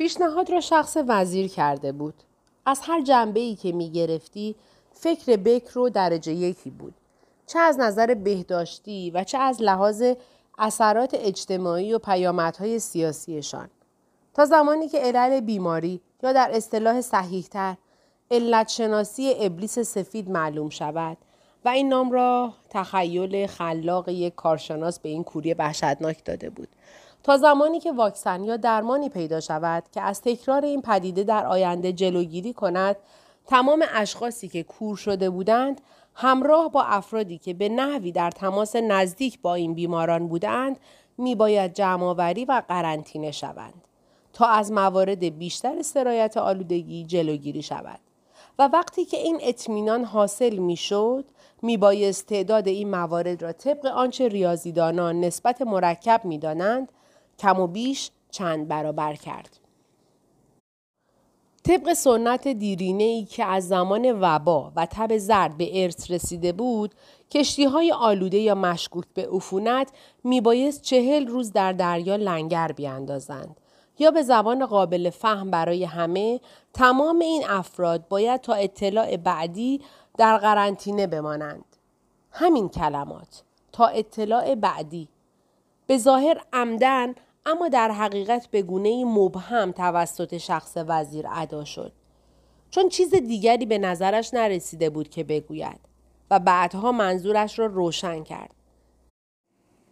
پیشنهاد 0.00 0.50
را 0.50 0.60
شخص 0.60 0.96
وزیر 1.08 1.48
کرده 1.48 1.92
بود. 1.92 2.14
از 2.66 2.80
هر 2.82 3.02
جنبه 3.02 3.40
ای 3.40 3.54
که 3.54 3.72
می 3.72 3.90
گرفتی 3.90 4.56
فکر 4.92 5.36
بکر 5.36 5.72
رو 5.74 5.88
درجه 5.88 6.32
یکی 6.32 6.70
بود. 6.70 6.94
چه 7.46 7.58
از 7.58 7.80
نظر 7.80 8.14
بهداشتی 8.14 9.10
و 9.10 9.24
چه 9.24 9.38
از 9.38 9.62
لحاظ 9.62 10.02
اثرات 10.58 11.10
اجتماعی 11.14 11.94
و 11.94 11.98
پیامدهای 11.98 12.78
سیاسیشان. 12.78 13.70
تا 14.34 14.44
زمانی 14.44 14.88
که 14.88 14.98
علل 14.98 15.40
بیماری 15.40 16.00
یا 16.22 16.32
در 16.32 16.50
اصطلاح 16.54 17.00
صحیحتر 17.00 17.76
علت 18.30 18.68
شناسی 18.68 19.34
ابلیس 19.40 19.78
سفید 19.78 20.30
معلوم 20.30 20.68
شود 20.68 21.16
و 21.64 21.68
این 21.68 21.88
نام 21.88 22.12
را 22.12 22.52
تخیل 22.70 23.46
خلاق 23.46 24.08
یک 24.08 24.34
کارشناس 24.34 25.00
به 25.00 25.08
این 25.08 25.24
کوری 25.24 25.54
وحشتناک 25.54 26.24
داده 26.24 26.50
بود. 26.50 26.68
تا 27.22 27.36
زمانی 27.36 27.80
که 27.80 27.92
واکسن 27.92 28.44
یا 28.44 28.56
درمانی 28.56 29.08
پیدا 29.08 29.40
شود 29.40 29.84
که 29.92 30.00
از 30.00 30.20
تکرار 30.20 30.64
این 30.64 30.82
پدیده 30.82 31.24
در 31.24 31.46
آینده 31.46 31.92
جلوگیری 31.92 32.52
کند 32.52 32.96
تمام 33.46 33.84
اشخاصی 33.94 34.48
که 34.48 34.62
کور 34.62 34.96
شده 34.96 35.30
بودند 35.30 35.80
همراه 36.14 36.72
با 36.72 36.82
افرادی 36.82 37.38
که 37.38 37.54
به 37.54 37.68
نحوی 37.68 38.12
در 38.12 38.30
تماس 38.30 38.76
نزدیک 38.76 39.40
با 39.40 39.54
این 39.54 39.74
بیماران 39.74 40.28
بودند 40.28 40.80
میباید 41.18 41.74
جمعآوری 41.74 42.44
و 42.44 42.62
قرنطینه 42.68 43.30
شوند 43.30 43.84
تا 44.32 44.46
از 44.46 44.72
موارد 44.72 45.38
بیشتر 45.38 45.82
سرایت 45.82 46.36
آلودگی 46.36 47.04
جلوگیری 47.04 47.62
شود. 47.62 48.00
و 48.58 48.68
وقتی 48.72 49.04
که 49.04 49.16
این 49.16 49.38
اطمینان 49.42 50.04
حاصل 50.04 50.56
می‌شد 50.56 51.24
میبایست 51.62 52.26
تعداد 52.26 52.68
این 52.68 52.90
موارد 52.90 53.42
را 53.42 53.52
طبق 53.52 53.86
آنچه 53.86 54.28
ریاضیدانان 54.28 55.20
نسبت 55.20 55.62
مرکب 55.62 56.20
می‌دانند 56.24 56.92
کم 57.40 57.60
و 57.60 57.66
بیش 57.66 58.10
چند 58.30 58.68
برابر 58.68 59.14
کرد. 59.14 59.56
طبق 61.64 61.92
سنت 61.92 62.48
دیرینه 62.48 63.04
ای 63.04 63.24
که 63.24 63.44
از 63.44 63.68
زمان 63.68 64.20
وبا 64.20 64.72
و 64.76 64.86
تب 64.86 65.16
زرد 65.16 65.56
به 65.56 65.82
ارث 65.82 66.10
رسیده 66.10 66.52
بود، 66.52 66.94
کشتی 67.30 67.64
های 67.64 67.92
آلوده 67.92 68.38
یا 68.38 68.54
مشکوک 68.54 69.04
به 69.14 69.28
عفونت 69.32 69.92
میبایست 70.24 70.82
چهل 70.82 71.26
روز 71.26 71.52
در 71.52 71.72
دریا 71.72 72.16
لنگر 72.16 72.72
بیاندازند. 72.72 73.60
یا 73.98 74.10
به 74.10 74.22
زبان 74.22 74.66
قابل 74.66 75.10
فهم 75.10 75.50
برای 75.50 75.84
همه 75.84 76.40
تمام 76.74 77.18
این 77.18 77.44
افراد 77.48 78.08
باید 78.08 78.40
تا 78.40 78.54
اطلاع 78.54 79.16
بعدی 79.16 79.80
در 80.18 80.38
قرنطینه 80.38 81.06
بمانند. 81.06 81.64
همین 82.32 82.68
کلمات 82.68 83.42
تا 83.72 83.86
اطلاع 83.86 84.54
بعدی 84.54 85.08
به 85.86 85.98
ظاهر 85.98 86.40
عمدن 86.52 87.14
اما 87.46 87.68
در 87.68 87.90
حقیقت 87.90 88.46
به 88.46 88.62
گونه 88.62 89.04
مبهم 89.04 89.72
توسط 89.72 90.36
شخص 90.36 90.76
وزیر 90.76 91.24
ادا 91.30 91.64
شد. 91.64 91.92
چون 92.70 92.88
چیز 92.88 93.14
دیگری 93.14 93.66
به 93.66 93.78
نظرش 93.78 94.34
نرسیده 94.34 94.90
بود 94.90 95.08
که 95.08 95.24
بگوید 95.24 95.80
و 96.30 96.38
بعدها 96.38 96.92
منظورش 96.92 97.58
را 97.58 97.66
روشن 97.66 98.24
کرد. 98.24 98.50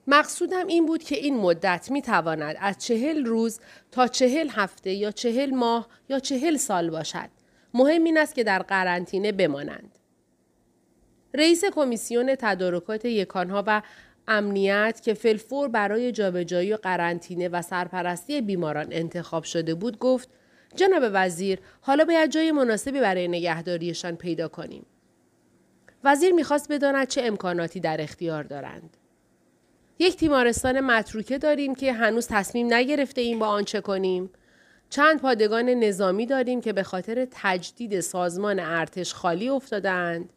مقصودم 0.07 0.67
این 0.67 0.87
بود 0.87 1.03
که 1.03 1.17
این 1.17 1.37
مدت 1.37 1.91
می 1.91 2.03
تواند 2.03 2.57
از 2.61 2.79
چهل 2.79 3.25
روز 3.25 3.61
تا 3.91 4.07
چهل 4.07 4.49
هفته 4.49 4.93
یا 4.93 5.11
چهل 5.11 5.51
ماه 5.55 5.89
یا 6.09 6.19
چهل 6.19 6.57
سال 6.57 6.91
باشد. 6.91 7.29
مهم 7.75 8.05
این 8.05 8.19
است 8.19 8.35
که 8.35 8.45
در 8.45 8.62
قرنطینه 8.62 9.33
بمانند. 9.33 9.99
رئیس 11.35 11.65
کمیسیون 11.65 12.35
تدارکات 12.39 13.05
یکانها 13.05 13.65
و 13.67 13.83
امنیت 14.29 15.01
که 15.05 15.15
فلفور 15.15 15.69
برای 15.69 16.12
جابجایی 16.12 16.73
و 16.73 16.77
قرنطینه 16.77 17.48
و 17.48 17.62
سرپرستی 17.62 18.41
بیماران 18.41 18.87
انتخاب 18.91 19.45
شده 19.45 19.75
بود 19.75 19.98
گفت 19.98 20.29
جناب 20.77 21.03
وزیر 21.12 21.59
حالا 21.81 22.05
باید 22.05 22.31
جای 22.31 22.53
مناسبی 22.53 23.01
برای 23.01 23.29
نگهداریشان 23.29 24.17
پیدا 24.17 24.49
کنیم. 24.49 24.87
وزیر 26.05 26.33
می‌خواست 26.33 26.73
بداند 26.73 27.09
چه 27.09 27.23
امکاناتی 27.25 27.81
در 27.81 28.00
اختیار 28.00 28.43
دارند. 28.43 28.97
یک 29.99 30.16
تیمارستان 30.16 30.81
متروکه 30.81 31.39
داریم 31.39 31.75
که 31.75 31.93
هنوز 31.93 32.27
تصمیم 32.31 32.75
نگرفته 32.75 33.21
این 33.21 33.39
با 33.39 33.47
آن 33.47 33.65
چه 33.65 33.81
کنیم. 33.81 34.31
چند 34.91 35.21
پادگان 35.21 35.69
نظامی 35.69 36.27
داریم 36.27 36.60
که 36.60 36.72
به 36.72 36.83
خاطر 36.83 37.27
تجدید 37.31 38.00
سازمان 38.00 38.60
ارتش 38.60 39.15
خالی 39.15 39.49
افتادند. 39.49 40.33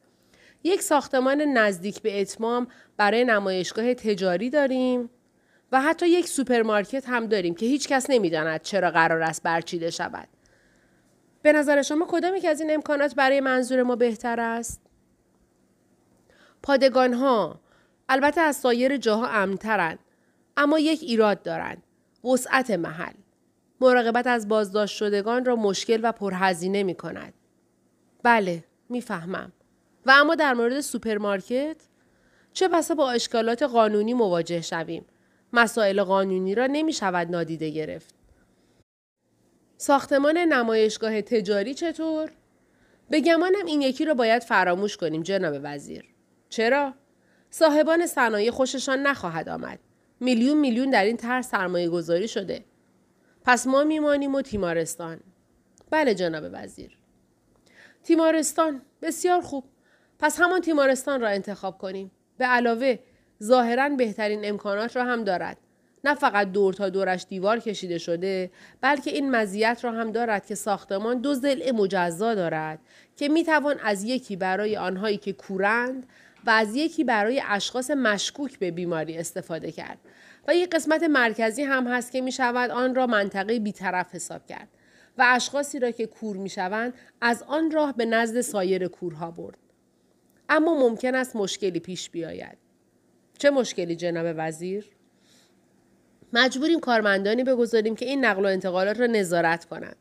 یک 0.64 0.82
ساختمان 0.82 1.42
نزدیک 1.42 2.02
به 2.02 2.22
اتمام 2.22 2.68
برای 2.98 3.26
نمایشگاه 3.26 3.94
تجاری 3.94 4.50
داریم 4.50 5.10
و 5.72 5.82
حتی 5.82 6.10
یک 6.10 6.28
سوپرمارکت 6.28 7.10
هم 7.10 7.26
داریم 7.26 7.56
که 7.56 7.66
هیچ 7.66 7.88
کس 7.88 8.10
نمی‌داند 8.10 8.62
چرا 8.62 8.92
قرار 8.92 9.22
است 9.22 9.44
برچیده 9.44 9.90
شود. 9.90 10.28
به 11.42 11.54
نظر 11.54 11.82
شما 11.82 12.06
کدام 12.10 12.40
یک 12.40 12.50
از 12.50 12.62
این 12.62 12.74
امکانات 12.74 13.16
برای 13.16 13.40
منظور 13.40 13.84
ما 13.84 13.96
بهتر 13.96 14.40
است؟ 14.40 14.82
پادگان 16.64 17.14
ها 17.14 17.62
البته 18.10 18.42
از 18.42 18.56
سایر 18.56 18.98
جاها 18.98 19.28
امنترند 19.28 20.00
اما 20.58 20.80
یک 20.80 21.04
ایراد 21.04 21.44
دارند 21.44 21.84
وسعت 22.24 22.72
محل 22.72 23.14
مراقبت 23.82 24.28
از 24.28 24.48
بازداشت 24.48 24.98
شدگان 24.98 25.46
را 25.46 25.56
مشکل 25.56 26.00
و 26.04 26.12
پرهزینه 26.12 26.84
می 26.84 26.96
کند. 26.96 27.34
بله 28.24 28.64
می‌فهمم 28.90 29.52
و 30.06 30.12
اما 30.12 30.36
در 30.36 30.54
مورد 30.54 30.82
سوپرمارکت 30.82 31.78
چه 32.54 32.68
بسا 32.68 32.96
با 32.96 33.12
اشکالات 33.12 33.64
قانونی 33.64 34.14
مواجه 34.14 34.62
شویم؟ 34.62 35.06
مسائل 35.54 36.04
قانونی 36.04 36.56
را 36.56 36.68
نمی 36.68 36.94
شود 36.94 37.32
نادیده 37.32 37.70
گرفت. 37.70 38.16
ساختمان 39.78 40.38
نمایشگاه 40.38 41.22
تجاری 41.22 41.74
چطور؟ 41.74 42.32
به 43.10 43.22
گمانم 43.22 43.66
این 43.66 43.82
یکی 43.82 44.06
را 44.06 44.14
باید 44.14 44.44
فراموش 44.44 44.98
کنیم 44.98 45.24
جناب 45.24 45.62
وزیر. 45.64 46.06
چرا؟ 46.50 46.94
صاحبان 47.50 48.08
صنایع 48.08 48.52
خوششان 48.52 49.00
نخواهد 49.00 49.50
آمد. 49.50 49.80
میلیون 50.20 50.58
میلیون 50.58 50.90
در 50.90 51.04
این 51.04 51.18
طرح 51.18 51.42
سرمایه 51.42 51.90
گذاری 51.90 52.28
شده. 52.28 52.66
پس 53.46 53.68
ما 53.68 53.84
میمانیم 53.84 54.36
و 54.36 54.42
تیمارستان. 54.42 55.20
بله 55.90 56.16
جناب 56.16 56.44
وزیر. 56.52 56.98
تیمارستان 58.04 58.82
بسیار 59.02 59.42
خوب. 59.42 59.64
پس 60.22 60.40
همان 60.40 60.62
تیمارستان 60.62 61.22
را 61.22 61.28
انتخاب 61.28 61.78
کنیم. 61.78 62.12
به 62.38 62.46
علاوه 62.46 63.00
ظاهرا 63.44 63.90
بهترین 63.90 64.46
امکانات 64.46 64.96
را 64.96 65.04
هم 65.04 65.24
دارد. 65.24 65.58
نه 66.04 66.16
فقط 66.16 66.52
دور 66.52 66.74
تا 66.74 66.90
دورش 66.90 67.26
دیوار 67.30 67.60
کشیده 67.60 67.98
شده 67.98 68.52
بلکه 68.82 69.12
این 69.12 69.36
مزیت 69.36 69.80
را 69.84 69.92
هم 69.92 70.12
دارد 70.12 70.46
که 70.46 70.56
ساختمان 70.56 71.22
دو 71.22 71.34
ضلع 71.34 71.72
مجزا 71.72 72.36
دارد 72.36 72.80
که 73.16 73.30
می 73.30 73.44
توان 73.44 73.80
از 73.84 74.04
یکی 74.04 74.36
برای 74.36 74.78
آنهایی 74.78 75.18
که 75.18 75.34
کورند 75.34 76.08
و 76.46 76.50
از 76.50 76.76
یکی 76.76 77.04
برای 77.04 77.42
اشخاص 77.48 77.92
مشکوک 77.92 78.60
به 78.60 78.72
بیماری 78.72 79.18
استفاده 79.18 79.72
کرد 79.72 79.98
و 80.48 80.56
یک 80.56 80.70
قسمت 80.70 81.04
مرکزی 81.04 81.64
هم 81.64 81.88
هست 81.88 82.12
که 82.12 82.22
می 82.22 82.32
شود 82.32 82.72
آن 82.72 82.96
را 82.96 83.08
منطقه 83.08 83.60
بیطرف 83.60 84.16
حساب 84.16 84.46
کرد 84.46 84.68
و 85.18 85.26
اشخاصی 85.28 85.80
را 85.80 85.92
که 85.92 86.06
کور 86.06 86.38
می 86.38 86.50
شوند 86.50 86.94
از 87.22 87.44
آن 87.48 87.72
راه 87.72 87.94
به 87.98 88.06
نزد 88.06 88.42
سایر 88.42 88.88
کورها 88.88 89.32
برد. 89.32 89.71
اما 90.54 90.74
ممکن 90.74 91.16
است 91.16 91.36
مشکلی 91.36 91.80
پیش 91.80 92.10
بیاید. 92.10 92.58
چه 93.38 93.50
مشکلی 93.50 93.96
جناب 93.96 94.36
وزیر؟ 94.38 94.90
مجبوریم 96.34 96.80
کارمندانی 96.80 97.44
بگذاریم 97.44 97.96
که 97.96 98.06
این 98.06 98.26
نقل 98.26 98.46
و 98.46 98.48
انتقالات 98.48 99.00
را 99.00 99.06
نظارت 99.06 99.66
کنند. 99.66 99.96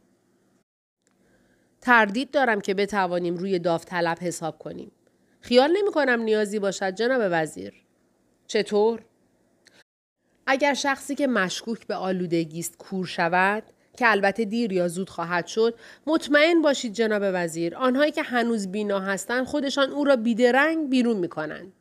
تردید 1.80 2.30
دارم 2.30 2.60
که 2.60 2.74
بتوانیم 2.74 3.36
روی 3.36 3.58
داوطلب 3.58 4.18
حساب 4.20 4.58
کنیم. 4.58 4.92
خیال 5.40 5.70
نمی 5.70 5.90
کنم 5.92 6.22
نیازی 6.22 6.58
باشد 6.58 6.90
جناب 6.90 7.22
وزیر. 7.30 7.84
چطور؟ 8.46 9.04
اگر 10.46 10.74
شخصی 10.74 11.14
که 11.14 11.26
مشکوک 11.26 11.86
به 11.86 11.94
آلودگی 11.94 12.60
است 12.60 12.78
کور 12.78 13.06
شود 13.06 13.62
که 13.96 14.10
البته 14.10 14.44
دیر 14.44 14.72
یا 14.72 14.88
زود 14.88 15.10
خواهد 15.10 15.46
شد 15.46 15.74
مطمئن 16.06 16.62
باشید 16.62 16.92
جناب 16.92 17.22
وزیر 17.24 17.76
آنهایی 17.76 18.12
که 18.12 18.22
هنوز 18.22 18.68
بینا 18.68 19.00
هستند 19.00 19.46
خودشان 19.46 19.90
او 19.90 20.04
را 20.04 20.16
بیدرنگ 20.16 20.90
بیرون 20.90 21.16
می 21.16 21.28
کنند. 21.28 21.72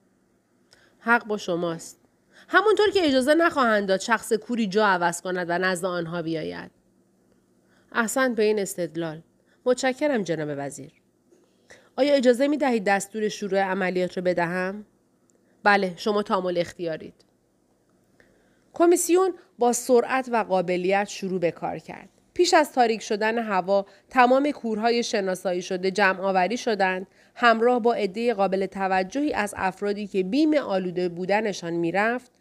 حق 0.99 1.25
با 1.25 1.37
شماست. 1.37 1.99
همونطور 2.47 2.89
که 2.89 3.07
اجازه 3.07 3.33
نخواهند 3.33 3.87
داد 3.87 3.99
شخص 3.99 4.33
کوری 4.33 4.67
جا 4.67 4.85
عوض 4.85 5.21
کند 5.21 5.45
و 5.49 5.57
نزد 5.57 5.85
آنها 5.85 6.21
بیاید. 6.21 6.71
احسن 7.91 8.35
به 8.35 8.43
این 8.43 8.59
استدلال. 8.59 9.21
متشکرم 9.65 10.23
جناب 10.23 10.49
وزیر. 10.57 10.91
آیا 11.95 12.13
اجازه 12.13 12.47
می 12.47 12.57
دهید 12.57 12.83
دستور 12.83 13.29
شروع 13.29 13.59
عملیات 13.59 14.17
را 14.17 14.23
بدهم؟ 14.23 14.85
بله 15.63 15.93
شما 15.97 16.23
تامل 16.23 16.57
اختیارید. 16.57 17.13
کمیسیون 18.73 19.33
با 19.59 19.73
سرعت 19.73 20.29
و 20.31 20.37
قابلیت 20.43 21.07
شروع 21.09 21.39
به 21.39 21.51
کار 21.51 21.79
کرد. 21.79 22.09
پیش 22.33 22.53
از 22.53 22.71
تاریک 22.71 23.01
شدن 23.01 23.37
هوا 23.37 23.85
تمام 24.09 24.51
کورهای 24.51 25.03
شناسایی 25.03 25.61
شده 25.61 25.91
جمع 25.91 26.19
آوری 26.19 26.57
شدند 26.57 27.07
همراه 27.35 27.79
با 27.79 27.93
عده 27.93 28.33
قابل 28.33 28.65
توجهی 28.65 29.33
از 29.33 29.53
افرادی 29.57 30.07
که 30.07 30.23
بیم 30.23 30.53
آلوده 30.53 31.09
بودنشان 31.09 31.73
می‌رفت 31.73 32.31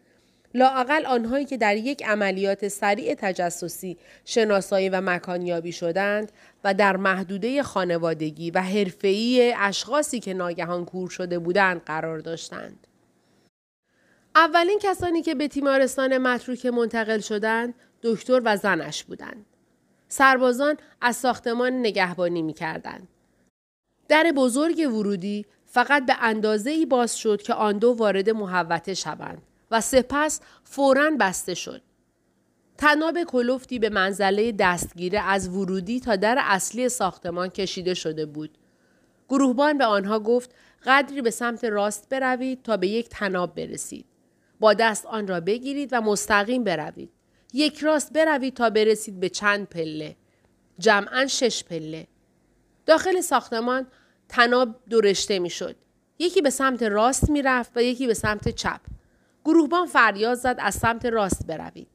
لااقل 0.55 1.07
آنهایی 1.07 1.45
که 1.45 1.57
در 1.57 1.77
یک 1.77 2.07
عملیات 2.07 2.69
سریع 2.69 3.15
تجسسی 3.15 3.99
شناسایی 4.25 4.89
و 4.89 5.01
مکانیابی 5.01 5.73
شدند 5.73 6.33
و 6.65 6.75
در 6.75 6.97
محدوده 6.97 7.63
خانوادگی 7.63 8.51
و 8.51 8.63
حرفه‌ای 8.63 9.55
اشخاصی 9.59 10.21
که 10.21 10.35
ناگهان 10.35 10.85
کور 10.85 11.11
شده 11.11 11.39
بودند 11.39 11.83
قرار 11.87 12.19
داشتند. 12.19 12.88
اولین 14.39 14.79
کسانی 14.83 15.23
که 15.23 15.35
به 15.35 15.49
تیمارستان 15.49 16.19
متروک 16.19 16.67
منتقل 16.67 17.19
شدند 17.19 17.75
دکتر 18.03 18.41
و 18.45 18.57
زنش 18.57 19.05
بودند. 19.05 19.47
سربازان 20.09 20.77
از 21.01 21.17
ساختمان 21.17 21.73
نگهبانی 21.73 22.43
می 22.43 22.53
کردند. 22.53 23.09
در 24.09 24.33
بزرگ 24.37 24.79
ورودی 24.79 25.47
فقط 25.65 26.07
به 26.07 26.17
اندازه 26.21 26.71
ای 26.71 26.87
باز 26.87 27.19
شد 27.19 27.43
که 27.43 27.55
آن 27.55 27.79
دو 27.79 27.93
وارد 27.93 28.31
محوطه 28.31 28.95
شوند 28.95 29.43
و 29.71 29.81
سپس 29.81 30.41
فوراً 30.65 31.11
بسته 31.21 31.55
شد. 31.55 31.83
تناب 32.77 33.23
کلوفتی 33.23 33.79
به 33.79 33.89
منزله 33.89 34.53
دستگیره 34.53 35.21
از 35.21 35.49
ورودی 35.49 36.01
تا 36.01 36.17
در 36.17 36.39
اصلی 36.41 36.89
ساختمان 36.89 37.49
کشیده 37.49 37.95
شده 37.95 38.27
بود. 38.27 38.59
گروهبان 39.29 39.79
به 39.79 39.85
آنها 39.85 40.21
گفت 40.21 40.55
قدری 40.87 41.23
به 41.23 41.31
سمت 41.31 41.65
راست 41.65 42.09
بروید 42.09 42.63
تا 42.63 42.77
به 42.77 42.89
یک 42.89 43.09
تناب 43.09 43.55
برسید. 43.55 44.07
با 44.61 44.75
دست 44.75 45.07
آن 45.07 45.27
را 45.27 45.41
بگیرید 45.41 45.89
و 45.93 46.01
مستقیم 46.01 46.65
بروید. 46.65 47.11
یک 47.53 47.79
راست 47.79 48.13
بروید 48.13 48.55
تا 48.55 48.71
برسید 48.71 49.21
به 49.21 49.29
چند 49.29 49.67
پله. 49.67 50.17
جمعا 50.79 51.27
شش 51.27 51.65
پله. 51.65 52.07
داخل 52.87 53.21
ساختمان 53.21 53.87
تناب 54.29 54.75
درشته 54.91 55.39
می 55.39 55.51
شد. 55.51 55.77
یکی 56.19 56.43
به 56.43 56.51
سمت 56.51 56.83
راست 56.83 57.31
می 57.31 57.43
رفت 57.43 57.73
و 57.77 57.83
یکی 57.83 58.07
به 58.07 58.15
سمت 58.15 58.49
چپ. 58.49 58.81
گروهبان 59.45 59.87
فریاد 59.87 60.35
زد 60.35 60.57
از 60.59 60.75
سمت 60.75 61.07
راست 61.07 61.47
بروید. 61.47 61.89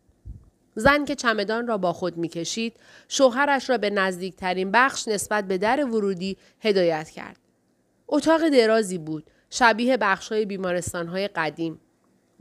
زن 0.76 1.06
که 1.06 1.16
چمدان 1.16 1.68
را 1.68 1.78
با 1.78 1.94
خود 1.94 2.18
می 2.18 2.28
کشید، 2.30 2.78
شوهرش 3.08 3.70
را 3.70 3.78
به 3.78 3.90
نزدیکترین 3.90 4.72
بخش 4.72 5.08
نسبت 5.08 5.48
به 5.48 5.58
در 5.58 5.86
ورودی 5.86 6.38
هدایت 6.60 7.10
کرد. 7.10 7.38
اتاق 8.08 8.50
درازی 8.50 8.98
بود، 8.98 9.32
شبیه 9.50 9.98
بخشهای 9.98 10.46
بیمارستانهای 10.46 11.28
قدیم. 11.28 11.80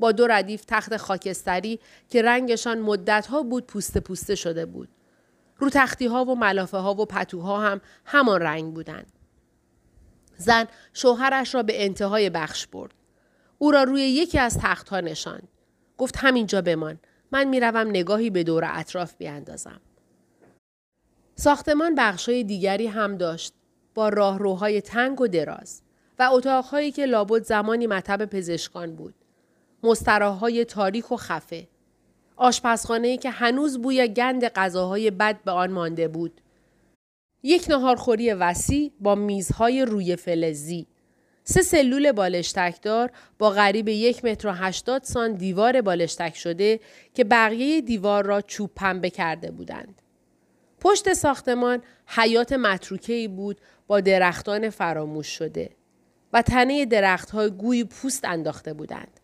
با 0.03 0.13
دو 0.13 0.27
ردیف 0.27 0.65
تخت 0.69 0.97
خاکستری 0.97 1.81
که 2.09 2.23
رنگشان 2.23 2.79
مدتها 2.79 3.43
بود 3.43 3.67
پوسته 3.67 4.01
پوسته 4.01 4.35
شده 4.35 4.67
بود. 4.67 4.89
رو 5.57 5.71
تختی 5.71 6.07
ها 6.07 6.25
و 6.25 6.35
ملافه 6.35 6.77
ها 6.77 6.95
و 6.95 7.07
پتوها 7.07 7.61
هم 7.61 7.81
همان 8.05 8.41
رنگ 8.41 8.75
بودند. 8.75 9.13
زن 10.37 10.67
شوهرش 10.93 11.55
را 11.55 11.63
به 11.63 11.85
انتهای 11.85 12.31
بخش 12.31 12.67
برد. 12.67 12.95
او 13.59 13.71
را 13.71 13.83
روی 13.83 14.03
یکی 14.03 14.39
از 14.39 14.59
تختها 14.59 15.01
نشاند. 15.01 15.49
گفت 15.99 16.17
همینجا 16.17 16.63
بمان. 16.63 16.99
من 17.33 17.45
می‌روم 17.45 17.89
نگاهی 17.89 18.31
به 18.31 18.43
دور 18.43 18.65
اطراف 18.75 19.15
بیاندازم. 19.15 19.81
ساختمان 21.35 21.95
بخشای 21.95 22.45
دیگری 22.45 22.87
هم 22.87 23.17
داشت 23.17 23.55
با 23.95 24.09
راهروهای 24.09 24.81
تنگ 24.81 25.21
و 25.21 25.27
دراز 25.27 25.83
و 26.19 26.29
اتاقهایی 26.33 26.93
که 26.93 27.07
لابد 27.07 27.43
زمانی 27.43 27.87
مطب 27.87 28.25
پزشکان 28.25 28.97
بود. 28.97 29.15
مستراهای 29.83 30.65
تاریک 30.65 31.13
و 31.13 31.17
خفه. 31.17 31.69
آشپزخانه‌ای 32.37 33.17
که 33.17 33.31
هنوز 33.31 33.79
بوی 33.83 34.09
گند 34.09 34.49
غذاهای 34.49 35.11
بد 35.11 35.43
به 35.45 35.51
آن 35.51 35.71
مانده 35.73 36.09
بود. 36.09 36.41
یک 37.43 37.67
نهارخوری 37.69 38.33
وسیع 38.33 38.93
با 39.01 39.15
میزهای 39.15 39.85
روی 39.85 40.17
فلزی. 40.17 40.87
سه 41.45 41.63
سلول 41.63 42.13
بالشتکدار 42.13 43.11
با 43.39 43.51
غریب 43.51 43.89
یک 43.89 44.25
متر 44.25 44.49
و 44.49 44.53
هشتاد 44.53 45.03
سان 45.03 45.33
دیوار 45.33 45.81
بالشتک 45.81 46.37
شده 46.37 46.81
که 47.15 47.25
بقیه 47.25 47.81
دیوار 47.81 48.25
را 48.25 48.41
چوب 48.41 48.71
پنبه 48.77 49.11
کرده 49.11 49.51
بودند. 49.51 50.03
پشت 50.81 51.13
ساختمان 51.13 51.83
حیات 52.07 52.53
متروکه 52.53 53.29
بود 53.29 53.61
با 53.87 54.01
درختان 54.01 54.71
فراموش 54.71 55.27
شده 55.27 55.71
و 56.33 56.43
تنه 56.43 56.85
درختهای 56.85 57.51
گوی 57.51 57.85
پوست 57.85 58.25
انداخته 58.25 58.73
بودند. 58.73 59.21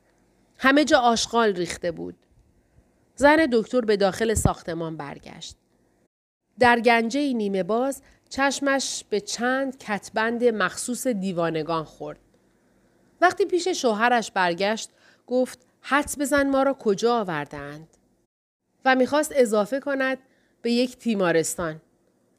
همه 0.59 0.85
جا 0.85 0.99
آشغال 0.99 1.55
ریخته 1.55 1.91
بود. 1.91 2.17
زن 3.15 3.49
دکتر 3.53 3.81
به 3.81 3.97
داخل 3.97 4.35
ساختمان 4.35 4.97
برگشت. 4.97 5.57
در 6.59 6.81
گنجه 6.81 7.33
نیمه 7.33 7.63
باز 7.63 8.03
چشمش 8.29 9.05
به 9.11 9.21
چند 9.21 9.79
کتبند 9.79 10.45
مخصوص 10.45 11.07
دیوانگان 11.07 11.85
خورد. 11.85 12.19
وقتی 13.21 13.45
پیش 13.45 13.69
شوهرش 13.69 14.31
برگشت 14.31 14.91
گفت 15.27 15.67
حدس 15.81 16.19
بزن 16.19 16.51
ما 16.51 16.63
را 16.63 16.75
کجا 16.75 17.21
آوردند 17.21 17.89
و 18.85 18.97
می‌خواست 18.97 19.33
اضافه 19.35 19.81
کند 19.81 20.19
به 20.63 20.73
یک 20.73 20.97
تیمارستان. 20.97 21.81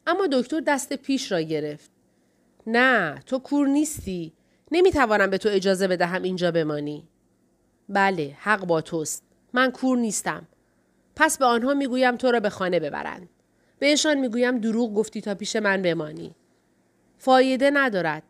اما 0.08 0.28
دکتر 0.32 0.60
دست 0.60 0.94
پیش 0.94 1.32
را 1.32 1.42
گرفت. 1.42 1.92
نه 2.68 3.20
تو 3.26 3.40
کور 3.40 3.68
نیستی. 3.68 4.34
نمی‌توانم 4.72 5.30
به 5.30 5.38
تو 5.38 5.50
اجازه 5.52 5.88
بدهم 5.88 6.24
اینجا 6.24 6.52
بمانی. 6.52 7.08
بله 7.90 8.36
حق 8.40 8.66
با 8.66 8.82
توست. 8.82 9.24
من 9.54 9.72
کور 9.72 9.98
نیستم. 9.98 10.48
پس 11.16 11.38
به 11.38 11.46
آنها 11.46 11.74
می‌گویم 11.74 12.18
تو 12.18 12.32
را 12.32 12.40
به 12.40 12.50
خانه 12.50 12.80
ببرند. 12.80 13.30
بهشان 13.80 14.20
می‌گویم 14.20 14.58
دروغ 14.58 14.94
گفتی 14.94 15.22
تا 15.22 15.36
پیش 15.36 15.56
من 15.56 15.82
بمانی. 15.82 16.36
فایده 17.18 17.72
ندارد. 17.72 18.24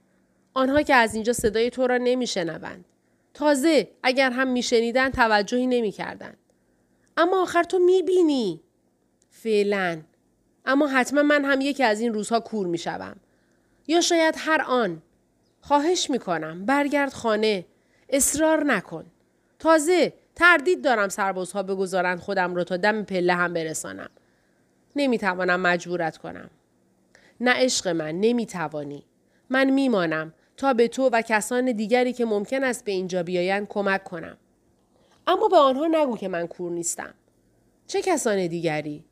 آنها 0.53 0.81
که 0.81 0.95
از 0.95 1.13
اینجا 1.13 1.33
صدای 1.33 1.69
تو 1.69 1.87
را 1.87 1.97
نمیشنوند. 1.97 2.85
تازه 3.33 3.87
اگر 4.03 4.31
هم 4.31 4.47
میشنیدند 4.47 5.13
توجهی 5.13 5.67
نمی‌کردند. 5.67 6.37
اما 7.17 7.41
آخر 7.41 7.63
تو 7.63 7.79
می‌بینی. 7.79 8.61
فعلا. 9.29 10.01
اما 10.65 10.87
حتما 10.87 11.23
من 11.23 11.45
هم 11.45 11.61
یکی 11.61 11.83
از 11.83 12.01
این 12.01 12.13
روزها 12.13 12.39
کور 12.39 12.67
می‌شوم. 12.67 13.15
یا 13.87 14.01
شاید 14.01 14.35
هر 14.37 14.61
آن. 14.61 15.01
خواهش 15.61 16.09
می‌کنم 16.09 16.65
برگرد 16.65 17.13
خانه. 17.13 17.65
اصرار 18.09 18.63
نکن. 18.63 19.05
تازه 19.59 20.13
تردید 20.35 20.83
دارم 20.83 21.09
سربازها 21.09 21.63
بگذارند 21.63 22.19
خودم 22.19 22.55
را 22.55 22.63
تا 22.63 22.77
دم 22.77 23.03
پله 23.03 23.33
هم 23.33 23.53
برسانم. 23.53 24.09
نمی‌توانم 24.95 25.59
مجبورت 25.59 26.17
کنم. 26.17 26.49
نه 27.41 27.51
عشق 27.51 27.87
من 27.87 28.19
نمی‌توانی. 28.19 29.05
من 29.49 29.69
میمانم 29.69 30.33
تا 30.57 30.73
به 30.73 30.87
تو 30.87 31.09
و 31.13 31.21
کسان 31.21 31.71
دیگری 31.71 32.13
که 32.13 32.25
ممکن 32.25 32.63
است 32.63 32.85
به 32.85 32.91
اینجا 32.91 33.23
بیایند 33.23 33.67
کمک 33.67 34.03
کنم. 34.03 34.37
اما 35.27 35.47
به 35.47 35.57
آنها 35.57 35.87
نگو 35.91 36.17
که 36.17 36.27
من 36.27 36.47
کور 36.47 36.71
نیستم. 36.71 37.13
چه 37.87 38.01
کسان 38.01 38.47
دیگری؟ 38.47 39.05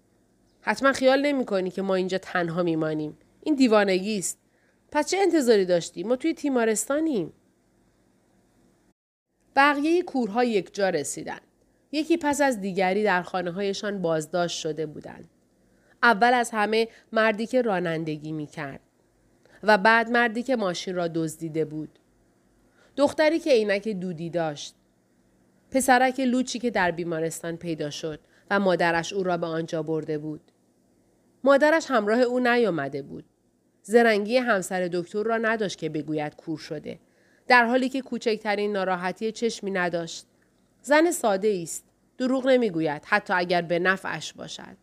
حتما 0.62 0.94
خیال 0.94 1.22
نمی 1.22 1.46
کنی 1.46 1.72
که 1.72 1.82
ما 1.82 1.96
اینجا 1.96 2.18
تنها 2.18 2.64
میمانیم. 2.64 3.18
این 3.44 3.56
دیوانگی 3.56 4.18
است. 4.18 4.40
پس 4.92 5.10
چه 5.10 5.18
انتظاری 5.18 5.66
داشتی؟ 5.66 6.04
ما 6.04 6.16
توی 6.16 6.34
تیمارستانیم. 6.34 7.34
بقیه 9.58 10.04
کورها 10.04 10.44
یک 10.44 10.74
جا 10.74 10.90
رسیدند. 10.90 11.42
یکی 11.92 12.18
پس 12.18 12.42
از 12.42 12.62
دیگری 12.62 13.04
در 13.04 13.22
خانه 13.22 13.52
هایشان 13.52 14.02
بازداشت 14.02 14.60
شده 14.60 14.86
بودند. 14.86 15.30
اول 16.04 16.34
از 16.34 16.50
همه 16.52 16.88
مردی 17.12 17.48
که 17.48 17.62
رانندگی 17.62 18.32
می 18.32 18.48
کرد. 18.48 18.80
و 19.64 19.78
بعد 19.78 20.10
مردی 20.10 20.44
که 20.44 20.56
ماشین 20.56 20.96
را 20.96 21.08
دزدیده 21.08 21.66
بود. 21.66 22.00
دختری 22.96 23.40
که 23.40 23.52
عینک 23.52 23.88
دودی 23.88 24.30
داشت. 24.30 24.76
پسرک 25.72 26.20
لوچی 26.20 26.60
که 26.60 26.70
در 26.70 26.92
بیمارستان 26.92 27.58
پیدا 27.58 27.90
شد 27.90 28.20
و 28.52 28.60
مادرش 28.60 29.14
او 29.14 29.24
را 29.24 29.38
به 29.38 29.48
آنجا 29.48 29.84
برده 29.84 30.18
بود. 30.18 30.52
مادرش 31.44 31.86
همراه 31.90 32.20
او 32.20 32.40
نیامده 32.40 33.02
بود. 33.02 33.26
زرنگی 33.82 34.38
همسر 34.38 34.90
دکتر 34.94 35.24
را 35.24 35.38
نداشت 35.38 35.78
که 35.78 35.90
بگوید 35.90 36.36
کور 36.36 36.58
شده. 36.58 37.00
در 37.48 37.66
حالی 37.66 37.90
که 37.90 38.02
کوچکترین 38.02 38.72
ناراحتی 38.72 39.32
چشمی 39.32 39.72
نداشت. 39.72 40.26
زن 40.82 41.12
ساده 41.12 41.60
است. 41.64 41.84
دروغ 42.18 42.48
نمی‌گوید 42.48 43.02
حتی 43.06 43.34
اگر 43.34 43.62
به 43.62 43.80
نفعش 43.80 44.34
باشد. 44.34 44.78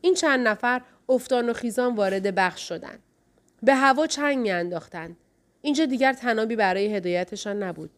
این 0.00 0.14
چند 0.14 0.48
نفر 0.48 0.82
افتان 1.08 1.50
و 1.50 1.52
خیزان 1.52 1.94
وارد 1.94 2.34
بخش 2.34 2.68
شدند. 2.68 3.02
به 3.62 3.74
هوا 3.74 4.06
چنگ 4.06 4.38
میانداختند. 4.38 5.16
اینجا 5.62 5.86
دیگر 5.86 6.12
تنابی 6.12 6.56
برای 6.56 6.94
هدایتشان 6.96 7.62
نبود. 7.62 7.90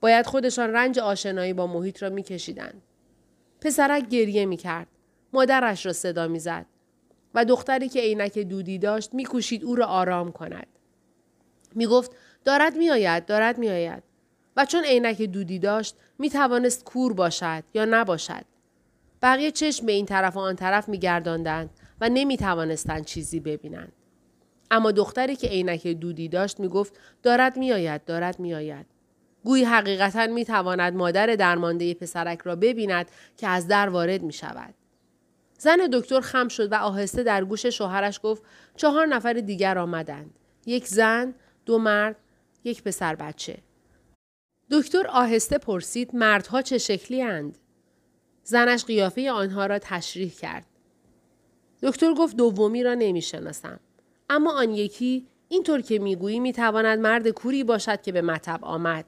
باید 0.00 0.26
خودشان 0.26 0.72
رنج 0.72 0.98
آشنایی 0.98 1.52
با 1.52 1.66
محیط 1.66 2.02
را 2.02 2.10
میکشیدند. 2.10 2.82
پسرک 3.60 4.08
گریه 4.08 4.46
می‌کرد. 4.46 4.86
مادرش 5.32 5.86
را 5.86 5.92
صدا 5.92 6.28
می‌زد. 6.28 6.66
و 7.34 7.44
دختری 7.44 7.88
که 7.88 8.00
عینک 8.00 8.38
دودی 8.38 8.78
داشت 8.78 9.14
میکوشید 9.14 9.64
او 9.64 9.74
را 9.74 9.86
آرام 9.86 10.32
کند. 10.32 10.66
می‌گفت 11.74 12.16
دارد 12.44 12.76
میآید 12.76 13.26
دارد 13.26 13.58
میآید 13.58 14.02
و 14.56 14.64
چون 14.64 14.84
عینک 14.84 15.22
دودی 15.22 15.58
داشت 15.58 15.96
می 16.18 16.30
توانست 16.30 16.84
کور 16.84 17.12
باشد 17.12 17.64
یا 17.74 17.84
نباشد 17.84 18.44
بقیه 19.22 19.50
چشم 19.50 19.86
به 19.86 19.92
این 19.92 20.06
طرف 20.06 20.36
و 20.36 20.40
آن 20.40 20.56
طرف 20.56 20.88
می 20.88 20.98
گرداندند 20.98 21.70
و 22.00 22.08
نمی 22.08 22.36
توانستند 22.36 23.04
چیزی 23.04 23.40
ببینند. 23.40 23.92
اما 24.70 24.92
دختری 24.92 25.36
که 25.36 25.48
عینک 25.48 25.86
دودی 25.86 26.28
داشت 26.28 26.60
می 26.60 26.68
گفت 26.68 26.98
دارد 27.22 27.56
می 27.56 27.72
آید 27.72 28.04
دارد 28.04 28.40
می 28.40 28.54
آید. 28.54 28.86
گویی 29.44 29.64
حقیقتا 29.64 30.26
می 30.26 30.44
تواند 30.44 30.94
مادر 30.94 31.26
درمانده 31.26 31.94
پسرک 31.94 32.40
را 32.40 32.56
ببیند 32.56 33.10
که 33.36 33.48
از 33.48 33.68
در 33.68 33.88
وارد 33.88 34.22
می 34.22 34.32
شود. 34.32 34.74
زن 35.58 35.78
دکتر 35.92 36.20
خم 36.20 36.48
شد 36.48 36.72
و 36.72 36.74
آهسته 36.74 37.22
در 37.22 37.44
گوش 37.44 37.66
شوهرش 37.66 38.20
گفت 38.22 38.42
چهار 38.76 39.06
نفر 39.06 39.32
دیگر 39.32 39.78
آمدند. 39.78 40.38
یک 40.66 40.86
زن، 40.86 41.34
دو 41.66 41.78
مرد، 41.78 42.16
یک 42.64 42.82
پسر 42.82 43.14
بچه. 43.14 43.58
دکتر 44.70 45.06
آهسته 45.06 45.58
پرسید 45.58 46.16
مردها 46.16 46.62
چه 46.62 46.78
شکلی 46.78 47.22
اند؟ 47.22 47.58
زنش 48.44 48.84
قیافه 48.84 49.30
آنها 49.30 49.66
را 49.66 49.78
تشریح 49.78 50.30
کرد. 50.30 50.66
دکتر 51.82 52.14
گفت 52.14 52.36
دومی 52.36 52.82
را 52.82 52.94
نمی‌شناسم. 52.94 53.80
اما 54.30 54.52
آن 54.52 54.70
یکی 54.70 55.26
اینطور 55.48 55.80
که 55.80 55.98
می‌گویی 55.98 56.40
می‌تواند 56.40 56.98
مرد 56.98 57.28
کوری 57.28 57.64
باشد 57.64 58.02
که 58.02 58.12
به 58.12 58.22
مطب 58.22 58.58
آمد. 58.62 59.04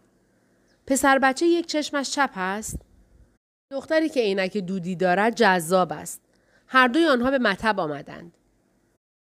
پسر 0.87 1.19
بچه 1.19 1.47
یک 1.47 1.67
چشمش 1.67 2.11
چپ 2.11 2.31
است؟ 2.37 2.79
دختری 3.71 4.09
که 4.09 4.21
عینک 4.21 4.57
دودی 4.57 4.97
دارد 4.97 5.35
جذاب 5.35 5.93
است. 5.93 6.21
هر 6.67 6.89
دوی 6.89 7.07
آنها 7.07 7.31
به 7.31 7.39
مطب 7.39 7.81
آمدند. 7.81 8.37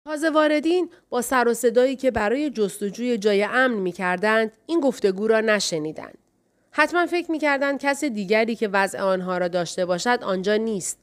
تازه 0.05 0.29
واردین 0.29 0.89
با 1.09 1.21
سر 1.21 1.47
و 1.47 1.53
صدایی 1.53 1.95
که 1.95 2.11
برای 2.11 2.49
جستجوی 2.49 3.17
جای 3.17 3.43
امن 3.43 3.75
می 3.75 3.91
کردند 3.91 4.51
این 4.65 4.79
گفتگو 4.79 5.27
را 5.27 5.41
نشنیدند. 5.41 6.17
حتما 6.71 7.05
فکر 7.05 7.31
می 7.31 7.39
کردند 7.39 7.79
کس 7.79 8.03
دیگری 8.03 8.55
که 8.55 8.67
وضع 8.67 8.99
آنها 9.01 9.37
را 9.37 9.47
داشته 9.47 9.85
باشد 9.85 10.19
آنجا 10.21 10.55
نیست 10.55 10.99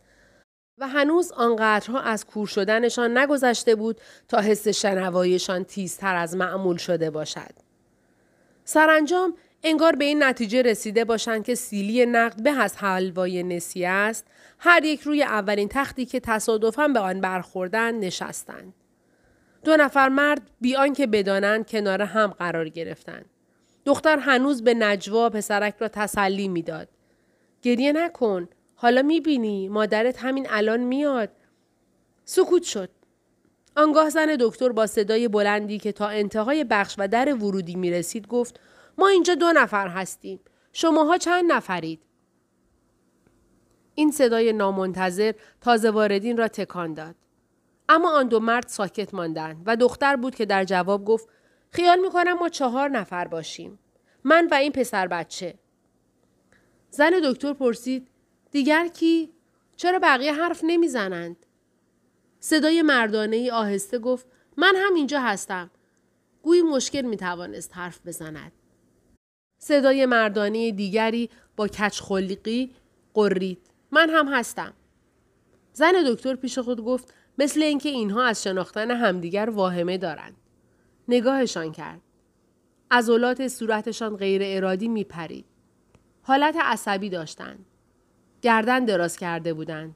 و 0.79 0.89
هنوز 0.89 1.33
آنقدرها 1.33 2.01
از 2.01 2.25
کور 2.25 2.47
شدنشان 2.47 3.19
نگذشته 3.19 3.75
بود 3.75 4.01
تا 4.29 4.41
حس 4.41 4.69
شنواییشان 4.69 5.65
تیزتر 5.65 6.17
از 6.17 6.37
معمول 6.37 6.77
شده 6.77 7.11
باشد. 7.11 7.53
سرانجام 8.65 9.35
انگار 9.63 9.97
به 9.97 10.05
این 10.05 10.23
نتیجه 10.23 10.63
رسیده 10.63 11.05
باشند 11.05 11.45
که 11.45 11.55
سیلی 11.55 12.07
نقد 12.07 12.43
به 12.43 12.51
از 12.51 12.77
حلوای 12.77 13.43
نسیه 13.43 13.89
است 13.89 14.27
هر 14.59 14.85
یک 14.85 15.01
روی 15.01 15.23
اولین 15.23 15.69
تختی 15.69 16.07
که 16.07 16.21
تصادفا 16.21 16.89
به 16.89 17.01
آن 17.01 17.21
برخوردند 17.21 18.05
نشستند 18.05 18.75
دو 19.67 19.77
نفر 19.77 20.09
مرد 20.09 20.51
بیان 20.61 20.93
که 20.93 21.07
بدانند 21.07 21.71
کنار 21.71 22.03
هم 22.03 22.27
قرار 22.27 22.69
گرفتند 22.69 23.25
دختر 23.85 24.19
هنوز 24.19 24.65
به 24.65 24.75
نجوا 24.75 25.31
پسرک 25.31 25.75
را 25.79 25.89
تسلی 25.89 26.49
می‌داد 26.49 26.89
گریه 27.63 27.93
نکن 27.93 28.49
حالا 28.75 29.03
می‌بینی 29.03 29.69
مادرت 29.69 30.25
همین 30.25 30.47
الان 30.51 30.81
میاد 30.81 31.31
سکوت 32.25 32.63
شد 32.63 32.91
آنگاه 33.77 34.11
زن 34.11 34.37
دکتر 34.41 34.69
با 34.69 34.87
صدای 34.87 35.29
بلندی 35.29 35.79
که 35.79 35.93
تا 35.93 36.09
انتهای 36.09 36.65
بخش 36.65 36.95
و 36.99 37.09
در 37.09 37.35
ورودی 37.35 37.75
می 37.75 37.91
رسید 37.91 38.27
گفت 38.27 38.61
ما 38.99 39.09
اینجا 39.09 39.35
دو 39.35 39.53
نفر 39.53 39.89
هستیم. 39.89 40.41
شماها 40.73 41.19
چند 41.19 41.53
نفرید؟ 41.53 42.01
این 43.95 44.11
صدای 44.11 44.53
نامنتظر 44.53 45.33
تازه 45.61 45.91
واردین 45.91 46.37
را 46.37 46.49
تکان 46.49 46.95
داد. 46.95 47.15
اما 47.89 48.11
آن 48.11 48.29
دو 48.29 48.41
مرد 48.41 48.69
ساکت 48.69 49.15
ماندند 49.15 49.63
و 49.67 49.77
دختر 49.77 50.17
بود 50.17 50.35
که 50.35 50.47
در 50.47 50.65
جواب 50.65 51.05
گفت 51.05 51.29
خیال 51.71 52.01
می‌کنم 52.01 52.33
ما 52.33 52.49
چهار 52.49 52.89
نفر 52.89 53.29
باشیم. 53.29 53.79
من 54.25 54.49
و 54.51 54.55
این 54.55 54.73
پسر 54.73 55.07
بچه. 55.07 55.59
زن 56.91 57.11
دکتر 57.25 57.53
پرسید 57.53 58.09
دیگر 58.51 58.89
کی؟ 58.89 59.33
چرا 59.77 59.99
بقیه 59.99 60.33
حرف 60.35 60.61
نمی‌زنند؟ 60.65 61.47
صدای 62.41 62.83
مردانه 62.83 63.37
ای 63.37 63.51
آهسته 63.51 63.99
گفت 63.99 64.27
من 64.57 64.75
هم 64.77 64.95
اینجا 64.95 65.21
هستم. 65.21 65.71
گویی 66.43 66.63
مشکل 66.63 67.03
می 67.03 67.17
توانست 67.17 67.77
حرف 67.77 68.01
بزند. 68.07 68.53
صدای 69.59 70.07
مردانه 70.07 70.71
دیگری 70.71 71.31
با 71.57 71.69
کچ 71.69 72.01
خلقی 72.01 72.75
قرید. 73.15 73.59
من 73.91 74.11
هم 74.11 74.29
هستم. 74.29 74.75
زن 75.73 75.93
دکتر 76.07 76.35
پیش 76.35 76.59
خود 76.59 76.81
گفت 76.81 77.15
مثل 77.39 77.63
اینکه 77.63 77.89
اینها 77.89 78.25
از 78.25 78.43
شناختن 78.43 78.91
همدیگر 78.91 79.51
واهمه 79.51 79.99
دارند. 79.99 80.37
نگاهشان 81.09 81.73
کرد. 81.73 82.01
عضلات 82.91 83.49
صورتشان 83.49 84.17
غیر 84.17 84.43
ارادی 84.45 84.89
می 84.89 85.05
پرید. 85.05 85.47
حالت 86.23 86.57
عصبی 86.57 87.11
داشتند. 87.11 87.67
گردن 88.43 88.85
دراز 88.85 89.17
کرده 89.17 89.55
بودند. 89.55 89.95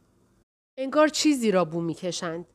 انگار 0.79 1.09
چیزی 1.09 1.51
را 1.51 1.65
بو 1.65 1.81
می 1.81 1.95
کشند. 1.95 2.47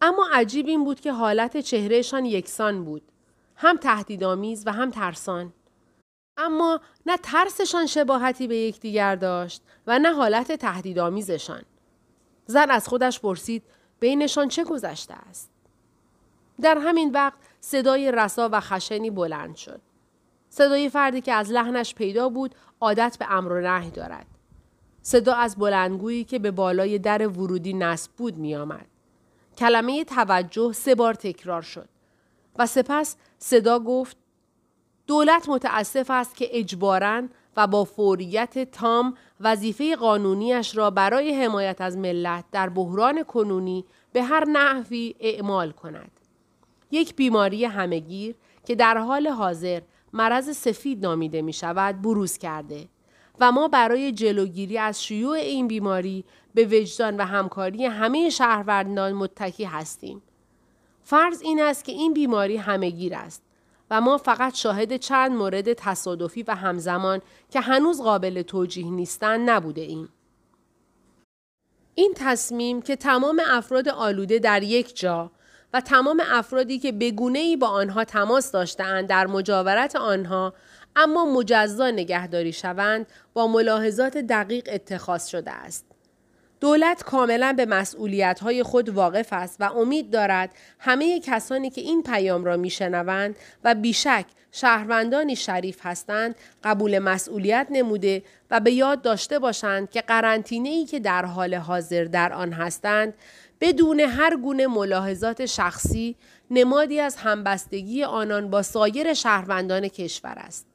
اما 0.00 0.28
عجیب 0.32 0.66
این 0.66 0.84
بود 0.84 1.00
که 1.00 1.12
حالت 1.12 1.56
چهرهشان 1.56 2.24
یکسان 2.24 2.84
بود. 2.84 3.02
هم 3.56 3.76
تهدیدآمیز 3.76 4.66
و 4.66 4.72
هم 4.72 4.90
ترسان. 4.90 5.52
اما 6.36 6.80
نه 7.06 7.16
ترسشان 7.16 7.86
شباهتی 7.86 8.48
به 8.48 8.56
یکدیگر 8.56 9.16
داشت 9.16 9.62
و 9.86 9.98
نه 9.98 10.12
حالت 10.12 10.52
تهدیدآمیزشان. 10.52 11.62
زن 12.46 12.70
از 12.70 12.88
خودش 12.88 13.20
پرسید 13.20 13.62
بینشان 14.04 14.48
چه 14.48 14.64
گذشته 14.64 15.14
است؟ 15.14 15.50
در 16.60 16.78
همین 16.78 17.10
وقت 17.10 17.38
صدای 17.60 18.12
رسا 18.12 18.48
و 18.52 18.60
خشنی 18.60 19.10
بلند 19.10 19.56
شد. 19.56 19.80
صدای 20.48 20.88
فردی 20.88 21.20
که 21.20 21.32
از 21.32 21.50
لحنش 21.50 21.94
پیدا 21.94 22.28
بود 22.28 22.54
عادت 22.80 23.16
به 23.18 23.32
امر 23.32 23.52
و 23.52 23.60
نهی 23.60 23.90
دارد. 23.90 24.26
صدا 25.02 25.34
از 25.34 25.56
بلندگویی 25.56 26.24
که 26.24 26.38
به 26.38 26.50
بالای 26.50 26.98
در 26.98 27.28
ورودی 27.28 27.72
نصب 27.72 28.10
بود 28.16 28.36
می 28.36 28.54
آمد. 28.54 28.86
کلمه 29.58 30.04
توجه 30.04 30.72
سه 30.72 30.94
بار 30.94 31.14
تکرار 31.14 31.62
شد 31.62 31.88
و 32.56 32.66
سپس 32.66 33.16
صدا 33.38 33.78
گفت 33.78 34.16
دولت 35.06 35.48
متاسف 35.48 36.10
است 36.10 36.36
که 36.36 36.48
اجباراً 36.50 37.22
و 37.56 37.66
با 37.66 37.84
فوریت 37.84 38.70
تام 38.70 39.14
وظیفه 39.40 39.96
قانونیش 39.96 40.76
را 40.76 40.90
برای 40.90 41.44
حمایت 41.44 41.80
از 41.80 41.96
ملت 41.96 42.44
در 42.52 42.68
بحران 42.68 43.22
کنونی 43.22 43.84
به 44.12 44.22
هر 44.22 44.44
نحوی 44.44 45.14
اعمال 45.20 45.70
کند. 45.70 46.10
یک 46.90 47.16
بیماری 47.16 47.64
همگیر 47.64 48.34
که 48.66 48.74
در 48.74 48.98
حال 48.98 49.28
حاضر 49.28 49.80
مرض 50.12 50.56
سفید 50.56 51.06
نامیده 51.06 51.42
می 51.42 51.52
شود 51.52 52.02
بروز 52.02 52.38
کرده 52.38 52.88
و 53.40 53.52
ما 53.52 53.68
برای 53.68 54.12
جلوگیری 54.12 54.78
از 54.78 55.04
شیوع 55.04 55.36
این 55.36 55.68
بیماری 55.68 56.24
به 56.54 56.64
وجدان 56.64 57.16
و 57.16 57.24
همکاری 57.24 57.86
همه 57.86 58.30
شهروندان 58.30 59.12
متکی 59.12 59.64
هستیم. 59.64 60.22
فرض 61.04 61.42
این 61.42 61.62
است 61.62 61.84
که 61.84 61.92
این 61.92 62.14
بیماری 62.14 62.56
همگیر 62.56 63.14
است 63.14 63.42
و 63.90 64.00
ما 64.00 64.18
فقط 64.18 64.54
شاهد 64.54 64.96
چند 64.96 65.32
مورد 65.32 65.72
تصادفی 65.72 66.42
و 66.42 66.54
همزمان 66.54 67.20
که 67.50 67.60
هنوز 67.60 68.02
قابل 68.02 68.42
توجیه 68.42 68.90
نیستند 68.90 69.50
نبوده 69.50 69.80
ایم. 69.80 70.08
این 71.94 72.12
تصمیم 72.16 72.82
که 72.82 72.96
تمام 72.96 73.42
افراد 73.46 73.88
آلوده 73.88 74.38
در 74.38 74.62
یک 74.62 74.96
جا 74.96 75.30
و 75.72 75.80
تمام 75.80 76.22
افرادی 76.26 76.78
که 76.78 76.92
بگونه 76.92 77.38
ای 77.38 77.56
با 77.56 77.68
آنها 77.68 78.04
تماس 78.04 78.52
داشتهاند 78.52 79.08
در 79.08 79.26
مجاورت 79.26 79.96
آنها 79.96 80.54
اما 80.96 81.24
مجزا 81.24 81.90
نگهداری 81.90 82.52
شوند 82.52 83.06
با 83.34 83.46
ملاحظات 83.46 84.16
دقیق 84.16 84.68
اتخاذ 84.72 85.26
شده 85.26 85.50
است. 85.50 85.93
دولت 86.64 87.02
کاملا 87.02 87.52
به 87.56 87.66
مسئولیت 87.66 88.40
های 88.40 88.62
خود 88.62 88.88
واقف 88.88 89.28
است 89.32 89.56
و 89.60 89.64
امید 89.64 90.10
دارد 90.10 90.54
همه 90.78 91.20
کسانی 91.20 91.70
که 91.70 91.80
این 91.80 92.02
پیام 92.02 92.44
را 92.44 92.56
میشنوند 92.56 93.36
و 93.64 93.74
بیشک 93.74 94.26
شهروندانی 94.52 95.36
شریف 95.36 95.78
هستند 95.82 96.34
قبول 96.64 96.98
مسئولیت 96.98 97.66
نموده 97.70 98.22
و 98.50 98.60
به 98.60 98.72
یاد 98.72 99.02
داشته 99.02 99.38
باشند 99.38 99.90
که 99.90 100.00
قرنطینه 100.00 100.68
ای 100.68 100.84
که 100.84 101.00
در 101.00 101.24
حال 101.24 101.54
حاضر 101.54 102.04
در 102.04 102.32
آن 102.32 102.52
هستند 102.52 103.14
بدون 103.60 104.00
هر 104.00 104.36
گونه 104.36 104.66
ملاحظات 104.66 105.46
شخصی 105.46 106.16
نمادی 106.50 107.00
از 107.00 107.16
همبستگی 107.16 108.04
آنان 108.04 108.50
با 108.50 108.62
سایر 108.62 109.14
شهروندان 109.14 109.88
کشور 109.88 110.34
است. 110.36 110.66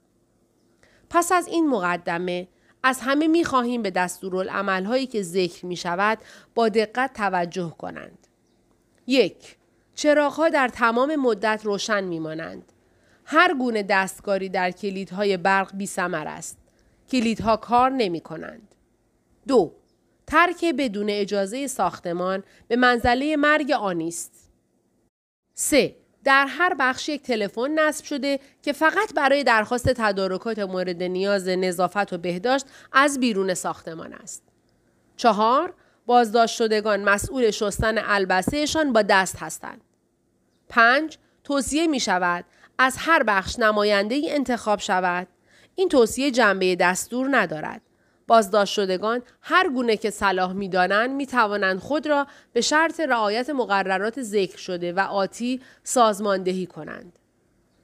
پس 1.09 1.31
از 1.31 1.47
این 1.47 1.69
مقدمه 1.69 2.47
از 2.83 2.99
همه 3.01 3.27
می 3.27 3.43
خواهیم 3.43 3.81
به 3.81 3.91
دستورالعملهایی 3.91 5.07
که 5.07 5.21
ذکر 5.21 5.65
می 5.65 5.75
شود 5.75 6.17
با 6.55 6.69
دقت 6.69 7.13
توجه 7.13 7.75
کنند. 7.77 8.27
یک 9.07 9.57
چراغها 9.95 10.49
در 10.49 10.67
تمام 10.67 11.15
مدت 11.15 11.61
روشن 11.63 12.03
می 12.03 12.19
مانند. 12.19 12.71
هر 13.25 13.53
گونه 13.53 13.83
دستکاری 13.83 14.49
در 14.49 14.71
کلیدهای 14.71 15.37
برق 15.37 15.77
بی 15.77 15.85
سمر 15.85 16.27
است. 16.27 16.57
کلیدها 17.11 17.57
کار 17.57 17.89
نمی 17.89 18.21
کنند. 18.21 18.75
دو 19.47 19.73
ترک 20.27 20.65
بدون 20.65 21.09
اجازه 21.09 21.67
ساختمان 21.67 22.43
به 22.67 22.75
منزله 22.75 23.35
مرگ 23.35 23.71
آنی 23.71 24.07
است. 24.07 24.51
سه 25.53 25.95
در 26.23 26.45
هر 26.49 26.75
بخش 26.79 27.09
یک 27.09 27.21
تلفن 27.21 27.79
نصب 27.79 28.05
شده 28.05 28.39
که 28.61 28.73
فقط 28.73 29.13
برای 29.15 29.43
درخواست 29.43 29.89
تدارکات 29.89 30.59
مورد 30.59 31.03
نیاز 31.03 31.47
نظافت 31.47 32.13
و 32.13 32.17
بهداشت 32.17 32.65
از 32.91 33.19
بیرون 33.19 33.53
ساختمان 33.53 34.13
است. 34.13 34.43
چهار 35.17 35.73
بازداشت 36.05 36.55
شدگان 36.55 37.03
مسئول 37.03 37.51
شستن 37.51 37.97
البسهشان 37.97 38.93
با 38.93 39.01
دست 39.01 39.37
هستند. 39.37 39.81
پنج 40.69 41.17
توصیه 41.43 41.87
می 41.87 41.99
شود 41.99 42.45
از 42.77 42.95
هر 42.97 43.23
بخش 43.23 43.59
نماینده 43.59 44.15
ای 44.15 44.31
انتخاب 44.31 44.79
شود 44.79 45.27
این 45.75 45.89
توصیه 45.89 46.31
جنبه 46.31 46.75
دستور 46.75 47.27
ندارد. 47.31 47.81
بازداشت 48.29 48.73
شدگان 48.73 49.21
هر 49.41 49.69
گونه 49.69 49.97
که 49.97 50.09
صلاح 50.09 50.53
می 50.53 50.69
دانند 50.69 51.09
می 51.09 51.27
توانند 51.27 51.79
خود 51.79 52.07
را 52.07 52.27
به 52.53 52.61
شرط 52.61 52.99
رعایت 52.99 53.49
مقررات 53.49 54.21
ذکر 54.21 54.57
شده 54.57 54.93
و 54.93 54.99
آتی 54.99 55.61
سازماندهی 55.83 56.65
کنند. 56.65 57.19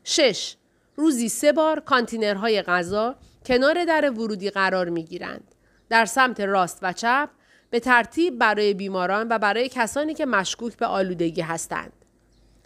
6. 0.04 0.56
روزی 0.96 1.30
سه 1.30 1.52
بار 1.52 1.80
کانتینرهای 1.80 2.62
غذا 2.62 3.16
کنار 3.46 3.86
در 3.86 4.10
ورودی 4.10 4.50
قرار 4.50 4.90
می 4.90 5.04
گیرند. 5.04 5.56
در 5.90 6.06
سمت 6.06 6.40
راست 6.40 6.80
و 6.82 6.94
چپ 6.94 7.30
به 7.70 7.80
ترتیب 7.80 8.40
برای 8.40 8.74
بیماران 8.74 9.28
و 9.30 9.40
برای 9.40 9.70
کسانی 9.70 10.14
که 10.14 10.26
مشکوک 10.26 10.78
به 10.78 10.86
آلودگی 10.86 11.42
هستند. 11.42 11.94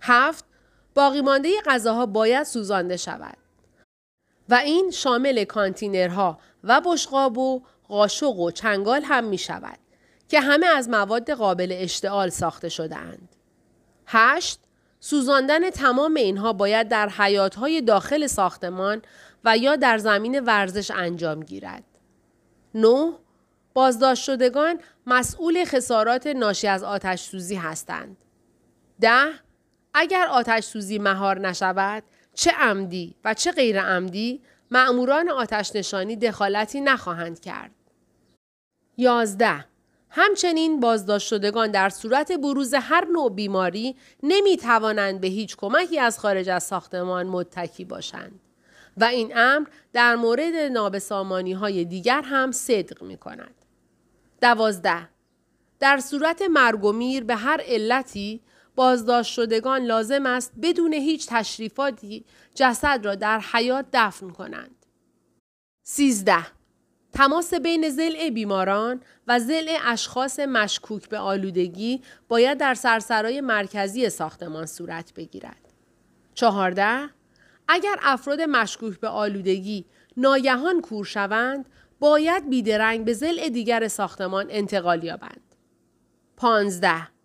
هفت 0.01 0.45
باقی 0.95 1.21
مانده 1.21 1.49
غذاها 1.65 2.05
باید 2.05 2.43
سوزانده 2.43 2.97
شود. 2.97 3.37
و 4.49 4.53
این 4.53 4.91
شامل 4.91 5.43
کانتینرها 5.43 6.39
و 6.63 6.81
بشقاب 6.85 7.37
و 7.37 7.61
قاشق 7.87 8.35
و 8.35 8.51
چنگال 8.51 9.03
هم 9.03 9.23
می 9.23 9.37
شود 9.37 9.79
که 10.27 10.39
همه 10.39 10.67
از 10.67 10.89
مواد 10.89 11.31
قابل 11.31 11.69
اشتعال 11.75 12.29
ساخته 12.29 12.69
شده 12.69 12.95
اند. 12.95 13.35
هشت 14.07 14.59
سوزاندن 14.99 15.69
تمام 15.69 16.15
اینها 16.15 16.53
باید 16.53 16.87
در 16.87 17.09
حیاتهای 17.09 17.81
داخل 17.81 18.27
ساختمان 18.27 19.01
و 19.45 19.57
یا 19.57 19.75
در 19.75 19.97
زمین 19.97 20.39
ورزش 20.39 20.91
انجام 20.91 21.43
گیرد. 21.43 21.83
9. 22.75 23.13
بازداشت 23.73 24.23
شدگان 24.23 24.79
مسئول 25.05 25.65
خسارات 25.65 26.27
ناشی 26.27 26.67
از 26.67 26.83
آتش 26.83 27.21
سوزی 27.21 27.55
هستند. 27.55 28.17
10. 29.01 29.09
اگر 29.93 30.27
آتش 30.27 30.63
سوزی 30.63 30.99
مهار 30.99 31.39
نشود 31.39 32.03
چه 32.33 32.51
عمدی 32.51 33.15
و 33.25 33.33
چه 33.33 33.51
غیر 33.51 33.81
عمدی 33.81 34.41
معموران 34.71 35.29
آتش 35.29 35.75
نشانی 35.75 36.15
دخالتی 36.15 36.81
نخواهند 36.81 37.39
کرد. 37.39 37.71
11. 38.97 39.65
همچنین 40.09 40.79
بازداشت 40.79 41.27
شدگان 41.27 41.71
در 41.71 41.89
صورت 41.89 42.31
بروز 42.31 42.73
هر 42.73 43.05
نوع 43.05 43.31
بیماری 43.31 43.95
نمی 44.23 44.57
توانند 44.57 45.21
به 45.21 45.27
هیچ 45.27 45.57
کمکی 45.57 45.99
از 45.99 46.19
خارج 46.19 46.49
از 46.49 46.63
ساختمان 46.63 47.27
متکی 47.27 47.85
باشند 47.85 48.39
و 48.97 49.03
این 49.03 49.37
امر 49.37 49.67
در 49.93 50.15
مورد 50.15 50.55
نابسامانی 50.55 51.53
های 51.53 51.85
دیگر 51.85 52.21
هم 52.21 52.51
صدق 52.51 53.03
می 53.03 53.17
کند. 53.17 53.55
دوازده 54.41 55.09
در 55.79 55.99
صورت 55.99 56.41
مرگ 56.41 56.83
و 56.83 56.91
میر 56.91 57.23
به 57.23 57.35
هر 57.35 57.61
علتی 57.65 58.41
بازداشت 58.79 59.33
شدگان 59.33 59.81
لازم 59.81 60.25
است 60.25 60.53
بدون 60.61 60.93
هیچ 60.93 61.27
تشریفاتی 61.29 62.25
جسد 62.55 62.99
را 63.03 63.15
در 63.15 63.39
حیات 63.39 63.85
دفن 63.93 64.29
کنند. 64.29 64.85
سیزده 65.83 66.45
تماس 67.13 67.53
بین 67.53 67.89
زل 67.89 68.29
بیماران 68.29 69.01
و 69.27 69.39
زل 69.39 69.77
اشخاص 69.85 70.39
مشکوک 70.39 71.09
به 71.09 71.17
آلودگی 71.17 72.01
باید 72.27 72.57
در 72.57 72.73
سرسرای 72.73 73.41
مرکزی 73.41 74.09
ساختمان 74.09 74.65
صورت 74.65 75.13
بگیرد. 75.13 75.73
چهارده 76.33 77.09
اگر 77.67 77.95
افراد 78.01 78.41
مشکوک 78.41 78.99
به 78.99 79.07
آلودگی 79.07 79.85
ناگهان 80.17 80.81
کور 80.81 81.05
شوند 81.05 81.65
باید 81.99 82.49
بیدرنگ 82.49 83.05
به 83.05 83.13
زل 83.13 83.49
دیگر 83.49 83.87
ساختمان 83.87 84.45
انتقال 84.49 85.03
یابند. 85.03 85.55
پانزده 86.37 87.18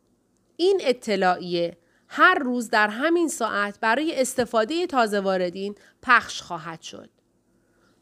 این 0.56 0.80
اطلاعیه 0.84 1.78
هر 2.08 2.34
روز 2.34 2.70
در 2.70 2.88
همین 2.88 3.28
ساعت 3.28 3.80
برای 3.80 4.20
استفاده 4.20 4.86
تازه 4.86 5.20
واردین 5.20 5.74
پخش 6.02 6.42
خواهد 6.42 6.82
شد. 6.82 7.10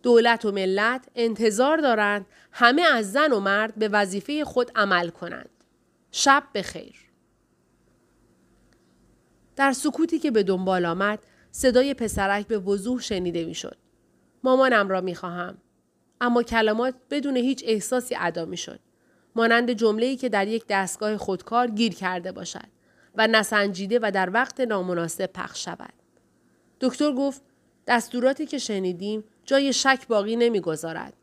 دولت 0.02 0.44
و 0.44 0.52
ملت 0.52 1.08
انتظار 1.14 1.78
دارند 1.78 2.26
همه 2.52 2.82
از 2.82 3.12
زن 3.12 3.32
و 3.32 3.40
مرد 3.40 3.74
به 3.74 3.88
وظیفه 3.88 4.44
خود 4.44 4.70
عمل 4.74 5.08
کنند. 5.08 5.50
شب 6.10 6.44
بخیر. 6.54 6.94
در 9.56 9.72
سکوتی 9.72 10.18
که 10.18 10.30
به 10.30 10.42
دنبال 10.42 10.86
آمد 10.86 11.18
صدای 11.50 11.94
پسرک 11.94 12.46
به 12.46 12.58
وضوح 12.58 13.00
شنیده 13.00 13.44
می‌شد. 13.44 13.76
مامانم 14.44 14.88
را 14.88 15.00
می 15.00 15.14
خواهم. 15.14 15.58
اما 16.20 16.42
کلمات 16.42 16.94
بدون 17.10 17.36
هیچ 17.36 17.64
احساسی 17.66 18.16
ادا 18.18 18.44
می 18.44 18.56
شد. 18.56 18.80
مانند 19.36 19.70
جمله‌ای 19.70 20.16
که 20.16 20.28
در 20.28 20.48
یک 20.48 20.64
دستگاه 20.68 21.16
خودکار 21.16 21.70
گیر 21.70 21.94
کرده 21.94 22.32
باشد 22.32 22.68
و 23.14 23.26
نسنجیده 23.26 23.98
و 24.02 24.10
در 24.14 24.30
وقت 24.30 24.60
نامناسب 24.60 25.26
پخش 25.26 25.64
شود. 25.64 25.92
دکتر 26.80 27.12
گفت 27.12 27.42
دستوراتی 27.86 28.46
که 28.46 28.58
شنیدیم 28.58 29.24
جای 29.44 29.72
شک 29.72 30.06
باقی 30.08 30.36
نمی‌گذارد. 30.36 31.14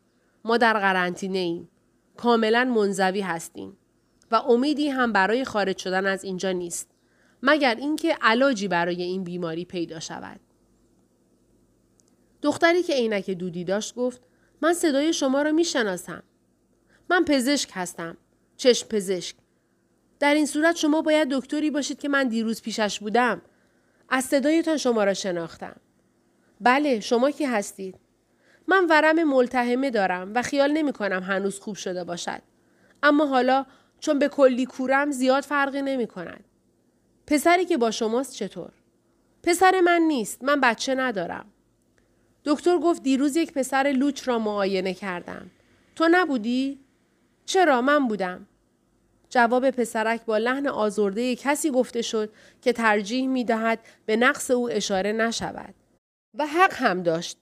ما 0.44 0.56
در 0.56 0.72
قرنطینه 0.72 1.38
ایم. 1.38 1.68
کاملا 2.16 2.64
منزوی 2.64 3.20
هستیم 3.20 3.76
و 4.30 4.34
امیدی 4.36 4.88
هم 4.88 5.12
برای 5.12 5.44
خارج 5.44 5.78
شدن 5.78 6.06
از 6.06 6.24
اینجا 6.24 6.52
نیست. 6.52 6.90
مگر 7.42 7.74
اینکه 7.74 8.16
علاجی 8.20 8.68
برای 8.68 9.02
این 9.02 9.24
بیماری 9.24 9.64
پیدا 9.64 10.00
شود. 10.00 10.40
دختری 12.42 12.82
که 12.82 12.94
عینک 12.94 13.30
دودی 13.30 13.64
داشت 13.64 13.94
گفت 13.94 14.22
من 14.62 14.74
صدای 14.74 15.12
شما 15.12 15.42
را 15.42 15.52
می‌شناسم. 15.52 16.22
من 17.10 17.24
پزشک 17.24 17.70
هستم. 17.72 18.16
چشم 18.56 18.88
پزشک. 18.88 19.36
در 20.20 20.34
این 20.34 20.46
صورت 20.46 20.76
شما 20.76 21.02
باید 21.02 21.28
دکتری 21.28 21.70
باشید 21.70 21.98
که 21.98 22.08
من 22.08 22.28
دیروز 22.28 22.62
پیشش 22.62 23.00
بودم. 23.00 23.42
از 24.08 24.24
صدایتان 24.24 24.76
شما 24.76 25.04
را 25.04 25.14
شناختم. 25.14 25.76
بله 26.60 27.00
شما 27.00 27.30
کی 27.30 27.44
هستید؟ 27.44 27.94
من 28.68 28.86
ورم 28.90 29.24
ملتهمه 29.24 29.90
دارم 29.90 30.32
و 30.34 30.42
خیال 30.42 30.72
نمی 30.72 30.92
کنم 30.92 31.22
هنوز 31.22 31.60
خوب 31.60 31.76
شده 31.76 32.04
باشد. 32.04 32.42
اما 33.02 33.26
حالا 33.26 33.66
چون 34.00 34.18
به 34.18 34.28
کلی 34.28 34.66
کورم 34.66 35.10
زیاد 35.10 35.42
فرقی 35.42 35.82
نمی 35.82 36.06
کند. 36.06 36.44
پسری 37.26 37.64
که 37.64 37.76
با 37.76 37.90
شماست 37.90 38.34
چطور؟ 38.34 38.70
پسر 39.42 39.80
من 39.80 40.02
نیست. 40.02 40.44
من 40.44 40.60
بچه 40.60 40.94
ندارم. 40.94 41.46
دکتر 42.44 42.78
گفت 42.78 43.02
دیروز 43.02 43.36
یک 43.36 43.52
پسر 43.52 43.92
لوچ 43.96 44.28
را 44.28 44.38
معاینه 44.38 44.94
کردم. 44.94 45.50
تو 45.96 46.08
نبودی؟ 46.10 46.89
چرا 47.50 47.80
من 47.80 48.08
بودم؟ 48.08 48.46
جواب 49.30 49.70
پسرک 49.70 50.24
با 50.24 50.38
لحن 50.38 50.66
آزرده 50.66 51.36
کسی 51.36 51.70
گفته 51.70 52.02
شد 52.02 52.32
که 52.62 52.72
ترجیح 52.72 53.28
می 53.28 53.44
دهد 53.44 53.78
به 54.06 54.16
نقص 54.16 54.50
او 54.50 54.70
اشاره 54.70 55.12
نشود. 55.12 55.74
و 56.38 56.46
حق 56.46 56.74
هم 56.74 57.02
داشت. 57.02 57.38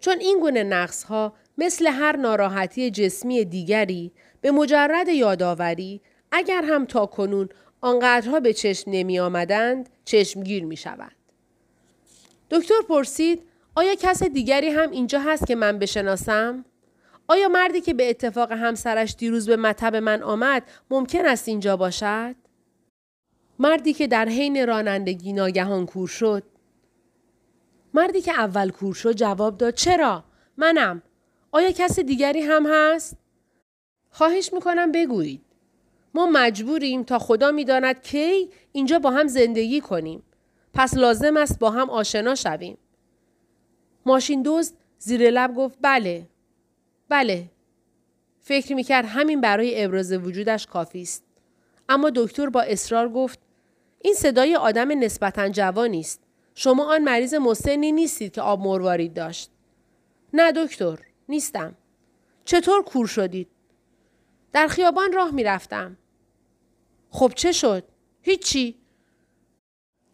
چون 0.00 0.20
این 0.20 0.40
گونه 0.40 0.62
نقص 0.62 1.04
ها 1.04 1.32
مثل 1.58 1.86
هر 1.86 2.16
ناراحتی 2.16 2.90
جسمی 2.90 3.44
دیگری 3.44 4.12
به 4.40 4.50
مجرد 4.50 5.08
یادآوری 5.08 6.00
اگر 6.32 6.62
هم 6.64 6.84
تا 6.84 7.06
کنون 7.06 7.48
آنقدرها 7.80 8.40
به 8.40 8.52
چشم 8.52 8.90
نمی 8.90 9.18
آمدند 9.18 9.88
چشمگیر 10.04 10.64
می 10.64 10.76
شوند. 10.76 11.16
دکتر 12.50 12.82
پرسید 12.88 13.42
آیا 13.74 13.94
کس 13.94 14.22
دیگری 14.22 14.68
هم 14.68 14.90
اینجا 14.90 15.20
هست 15.20 15.46
که 15.46 15.54
من 15.54 15.78
بشناسم؟ 15.78 16.64
آیا 17.28 17.48
مردی 17.48 17.80
که 17.80 17.94
به 17.94 18.10
اتفاق 18.10 18.52
همسرش 18.52 19.14
دیروز 19.18 19.46
به 19.46 19.56
مطب 19.56 19.96
من 19.96 20.22
آمد 20.22 20.62
ممکن 20.90 21.26
است 21.26 21.48
اینجا 21.48 21.76
باشد؟ 21.76 22.34
مردی 23.58 23.92
که 23.92 24.06
در 24.06 24.28
حین 24.28 24.66
رانندگی 24.66 25.32
ناگهان 25.32 25.86
کور 25.86 26.08
شد 26.08 26.42
مردی 27.94 28.20
که 28.20 28.32
اول 28.32 28.70
کور 28.70 28.94
شد 28.94 29.12
جواب 29.12 29.58
داد 29.58 29.74
چرا؟ 29.74 30.24
منم. 30.56 31.02
آیا 31.52 31.70
کس 31.70 32.00
دیگری 32.00 32.40
هم 32.40 32.66
هست؟ 32.70 33.16
خواهش 34.10 34.52
می‌کنم 34.52 34.92
بگویید. 34.92 35.42
ما 36.14 36.26
مجبوریم 36.32 37.02
تا 37.02 37.18
خدا 37.18 37.50
می‌داند 37.50 38.02
کی 38.02 38.50
اینجا 38.72 38.98
با 38.98 39.10
هم 39.10 39.26
زندگی 39.26 39.80
کنیم. 39.80 40.22
پس 40.74 40.96
لازم 40.96 41.36
است 41.36 41.58
با 41.58 41.70
هم 41.70 41.90
آشنا 41.90 42.34
شویم. 42.34 42.78
ماشین 44.06 44.42
دوست 44.42 44.76
زیر 44.98 45.30
لب 45.30 45.54
گفت 45.54 45.78
بله. 45.82 46.26
بله. 47.08 47.50
فکر 48.40 48.74
می‌کرد 48.74 49.04
همین 49.04 49.40
برای 49.40 49.84
ابراز 49.84 50.12
وجودش 50.12 50.66
کافی 50.66 51.02
است. 51.02 51.24
اما 51.88 52.10
دکتر 52.14 52.48
با 52.48 52.62
اصرار 52.62 53.08
گفت 53.08 53.38
این 54.02 54.14
صدای 54.14 54.56
آدم 54.56 55.04
نسبتا 55.04 55.48
جوانی 55.48 56.00
است. 56.00 56.20
شما 56.54 56.94
آن 56.94 57.04
مریض 57.04 57.34
مسنی 57.34 57.92
نیستید 57.92 58.32
که 58.32 58.42
آب 58.42 58.60
مروارید 58.60 59.14
داشت. 59.14 59.50
نه 60.32 60.52
دکتر، 60.52 60.98
نیستم. 61.28 61.76
چطور 62.44 62.82
کور 62.82 63.06
شدید؟ 63.06 63.48
در 64.52 64.66
خیابان 64.66 65.12
راه 65.12 65.30
می 65.30 65.44
رفتم. 65.44 65.96
خب 67.10 67.32
چه 67.34 67.52
شد؟ 67.52 67.84
هیچی. 68.22 68.76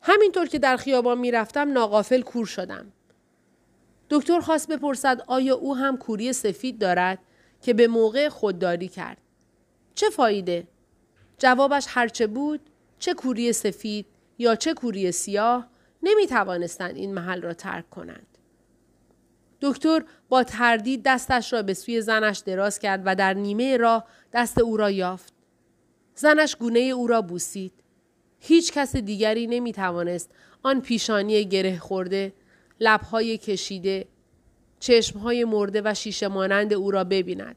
همینطور 0.01 0.47
که 0.47 0.59
در 0.59 0.77
خیابان 0.77 1.19
می 1.19 1.31
رفتم 1.31 1.73
ناقافل 1.73 2.23
کور 2.23 2.47
شدم. 2.47 2.93
دکتر 4.13 4.41
خواست 4.41 4.69
بپرسد 4.69 5.23
آیا 5.27 5.55
او 5.55 5.77
هم 5.77 5.97
کوری 5.97 6.33
سفید 6.33 6.79
دارد 6.79 7.19
که 7.63 7.75
به 7.75 7.87
موقع 7.87 8.29
خودداری 8.29 8.89
کرد. 8.89 9.19
چه 9.95 10.11
فایده؟ 10.11 10.69
جوابش 11.39 11.87
هرچه 11.89 12.27
بود 12.27 12.61
چه 12.99 13.15
کوری 13.15 13.53
سفید 13.53 14.07
یا 14.39 14.55
چه 14.55 14.75
کوری 14.75 15.13
سیاه 15.13 15.69
نمی 16.03 16.27
توانستند 16.27 16.97
این 16.97 17.15
محل 17.15 17.43
را 17.43 17.55
ترک 17.55 17.91
کنند. 17.91 18.39
دکتر 19.61 20.05
با 20.29 20.45
تردید 20.45 21.03
دستش 21.05 21.53
را 21.53 21.63
به 21.63 21.75
سوی 21.75 22.01
زنش 22.01 22.39
دراز 22.39 22.79
کرد 22.79 23.03
و 23.05 23.15
در 23.15 23.35
نیمه 23.35 23.77
راه 23.77 24.05
دست 24.33 24.59
او 24.59 24.77
را 24.77 24.91
یافت. 24.91 25.33
زنش 26.15 26.57
گونه 26.57 26.79
او 26.79 27.07
را 27.07 27.23
بوسید. 27.23 27.73
هیچ 28.41 28.73
کس 28.73 28.97
دیگری 28.97 29.47
نمی 29.47 29.73
توانست 29.73 30.31
آن 30.63 30.81
پیشانی 30.81 31.45
گره 31.45 31.79
خورده، 31.79 32.33
لبهای 32.83 33.39
کشیده، 33.39 34.09
چشمهای 34.81 35.45
مرده 35.45 35.83
و 35.85 35.95
شیشه 35.95 36.29
مانند 36.29 36.73
او 36.73 36.91
را 36.91 37.05
ببیند. 37.05 37.57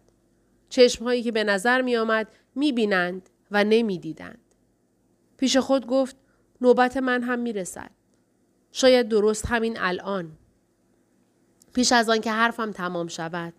چشمهایی 0.69 1.23
که 1.23 1.31
به 1.31 1.43
نظر 1.43 1.81
می 1.81 1.95
آمد 1.95 2.27
می 2.55 2.71
بینند 2.71 3.29
و 3.51 3.63
نمی 3.63 3.99
دیدند. 3.99 4.41
پیش 5.38 5.57
خود 5.57 5.88
گفت 5.88 6.15
نوبت 6.61 6.97
من 6.97 7.23
هم 7.23 7.39
می 7.39 7.53
رسد. 7.53 7.91
شاید 8.71 9.09
درست 9.09 9.45
همین 9.45 9.77
الان. 9.79 10.31
پیش 11.73 11.91
از 11.91 12.09
آن 12.09 12.21
که 12.21 12.31
حرفم 12.31 12.71
تمام 12.71 13.07
شود. 13.07 13.53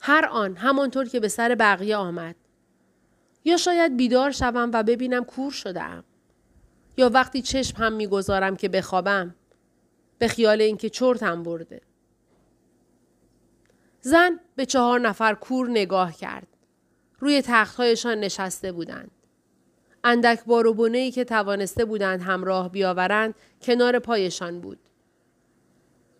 هر 0.00 0.26
آن 0.26 0.56
همانطور 0.56 1.08
که 1.08 1.20
به 1.20 1.28
سر 1.28 1.54
بقیه 1.54 1.96
آمد. 1.96 2.36
یا 3.44 3.56
شاید 3.56 3.96
بیدار 3.96 4.30
شوم 4.30 4.70
و 4.74 4.82
ببینم 4.82 5.24
کور 5.24 5.52
شدم. 5.52 6.04
یا 6.96 7.08
وقتی 7.08 7.42
چشم 7.42 7.76
هم 7.76 7.92
می‌گذارم 7.92 8.56
که 8.56 8.68
بخوابم 8.68 9.34
به 10.20 10.28
خیال 10.28 10.60
اینکه 10.60 10.90
چرتم 10.90 11.42
برده. 11.42 11.80
زن 14.00 14.40
به 14.56 14.66
چهار 14.66 15.00
نفر 15.00 15.34
کور 15.34 15.70
نگاه 15.70 16.12
کرد. 16.12 16.46
روی 17.18 17.42
تختهایشان 17.42 18.20
نشسته 18.20 18.72
بودند. 18.72 19.10
اندک 20.04 20.44
بار 20.44 20.66
و 20.66 20.82
ای 20.82 21.10
که 21.10 21.24
توانسته 21.24 21.84
بودند 21.84 22.22
همراه 22.22 22.68
بیاورند 22.68 23.34
کنار 23.62 23.98
پایشان 23.98 24.60
بود. 24.60 24.78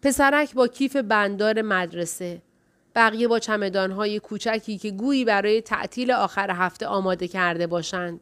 پسرک 0.02 0.54
با 0.54 0.68
کیف 0.68 0.96
بندار 0.96 1.62
مدرسه 1.62 2.42
بقیه 2.94 3.28
با 3.28 3.38
چمدانهای 3.38 4.20
کوچکی 4.20 4.78
که 4.78 4.90
گویی 4.90 5.24
برای 5.24 5.62
تعطیل 5.62 6.10
آخر 6.10 6.50
هفته 6.50 6.86
آماده 6.86 7.28
کرده 7.28 7.66
باشند. 7.66 8.20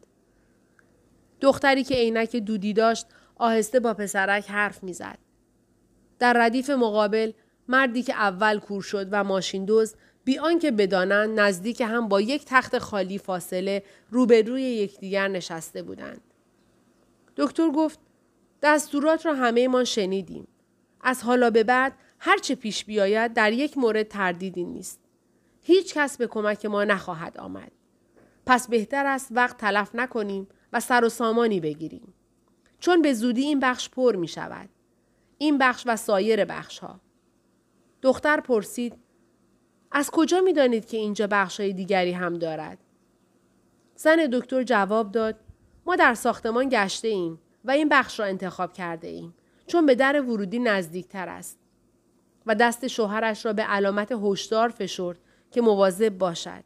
دختری 1.40 1.84
که 1.84 1.94
عینک 1.94 2.36
دودی 2.36 2.72
داشت 2.72 3.06
آهسته 3.36 3.80
با 3.80 3.94
پسرک 3.94 4.50
حرف 4.50 4.82
می‌زد. 4.82 5.27
در 6.18 6.32
ردیف 6.32 6.70
مقابل 6.70 7.32
مردی 7.68 8.02
که 8.02 8.14
اول 8.14 8.58
کور 8.58 8.82
شد 8.82 9.08
و 9.12 9.24
ماشین 9.24 9.64
دوز 9.64 9.94
بی 10.24 10.38
آنکه 10.38 10.70
بدانند 10.70 11.40
نزدیک 11.40 11.80
هم 11.80 12.08
با 12.08 12.20
یک 12.20 12.44
تخت 12.46 12.78
خالی 12.78 13.18
فاصله 13.18 13.82
روبروی 14.10 14.62
یکدیگر 14.62 15.28
نشسته 15.28 15.82
بودند. 15.82 16.20
دکتر 17.36 17.70
گفت 17.70 17.98
دستورات 18.62 19.26
را 19.26 19.34
همه 19.34 19.68
ما 19.68 19.84
شنیدیم. 19.84 20.48
از 21.00 21.22
حالا 21.22 21.50
به 21.50 21.64
بعد 21.64 21.92
هر 22.18 22.38
چه 22.38 22.54
پیش 22.54 22.84
بیاید 22.84 23.34
در 23.34 23.52
یک 23.52 23.78
مورد 23.78 24.08
تردیدی 24.08 24.64
نیست. 24.64 25.00
هیچ 25.62 25.94
کس 25.94 26.16
به 26.16 26.26
کمک 26.26 26.66
ما 26.66 26.84
نخواهد 26.84 27.38
آمد. 27.38 27.72
پس 28.46 28.68
بهتر 28.68 29.06
است 29.06 29.28
وقت 29.30 29.56
تلف 29.56 29.94
نکنیم 29.94 30.48
و 30.72 30.80
سر 30.80 31.04
و 31.04 31.08
سامانی 31.08 31.60
بگیریم. 31.60 32.14
چون 32.80 33.02
به 33.02 33.12
زودی 33.14 33.42
این 33.42 33.60
بخش 33.60 33.88
پر 33.88 34.16
می 34.16 34.28
شود. 34.28 34.68
این 35.38 35.58
بخش 35.58 35.84
و 35.86 35.96
سایر 35.96 36.44
بخش 36.44 36.78
ها. 36.78 37.00
دختر 38.02 38.40
پرسید 38.40 38.94
از 39.92 40.10
کجا 40.10 40.40
می 40.40 40.52
دانید 40.52 40.86
که 40.86 40.96
اینجا 40.96 41.26
بخش 41.26 41.60
های 41.60 41.72
دیگری 41.72 42.12
هم 42.12 42.34
دارد؟ 42.34 42.78
زن 43.94 44.16
دکتر 44.32 44.62
جواب 44.62 45.12
داد 45.12 45.40
ما 45.86 45.96
در 45.96 46.14
ساختمان 46.14 46.68
گشته 46.68 47.08
ایم 47.08 47.40
و 47.64 47.70
این 47.70 47.88
بخش 47.88 48.20
را 48.20 48.26
انتخاب 48.26 48.72
کرده 48.72 49.08
ایم 49.08 49.34
چون 49.66 49.86
به 49.86 49.94
در 49.94 50.20
ورودی 50.20 50.58
نزدیکتر 50.58 51.28
است. 51.28 51.58
و 52.46 52.54
دست 52.54 52.86
شوهرش 52.86 53.46
را 53.46 53.52
به 53.52 53.62
علامت 53.62 54.12
هشدار 54.22 54.68
فشرد 54.68 55.18
که 55.50 55.60
مواظب 55.60 56.18
باشد. 56.18 56.64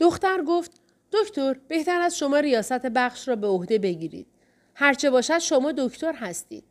دختر 0.00 0.42
گفت 0.42 0.80
دکتر 1.12 1.56
بهتر 1.68 2.00
از 2.00 2.18
شما 2.18 2.38
ریاست 2.38 2.86
بخش 2.86 3.28
را 3.28 3.36
به 3.36 3.46
عهده 3.46 3.78
بگیرید. 3.78 4.26
هرچه 4.74 5.10
باشد 5.10 5.38
شما 5.38 5.72
دکتر 5.72 6.12
هستید. 6.12 6.64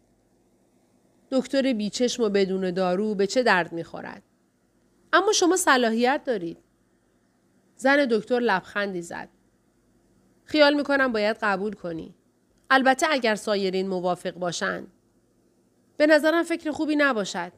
دکتر 1.35 1.73
بیچشم 1.73 2.23
و 2.23 2.29
بدون 2.29 2.71
دارو 2.71 3.15
به 3.15 3.27
چه 3.27 3.43
درد 3.43 3.73
می‌خورد؟ 3.73 4.23
اما 5.13 5.31
شما 5.31 5.57
صلاحیت 5.57 6.21
دارید. 6.25 6.57
زن 7.75 8.05
دکتر 8.11 8.39
لبخندی 8.39 9.01
زد. 9.01 9.29
خیال 10.43 10.73
می‌کنم 10.73 11.11
باید 11.11 11.37
قبول 11.41 11.73
کنی. 11.73 12.15
البته 12.69 13.07
اگر 13.09 13.35
سایرین 13.35 13.87
موافق 13.87 14.33
باشند. 14.33 14.87
به 15.97 16.07
نظرم 16.07 16.43
فکر 16.43 16.71
خوبی 16.71 16.95
نباشد. 16.95 17.51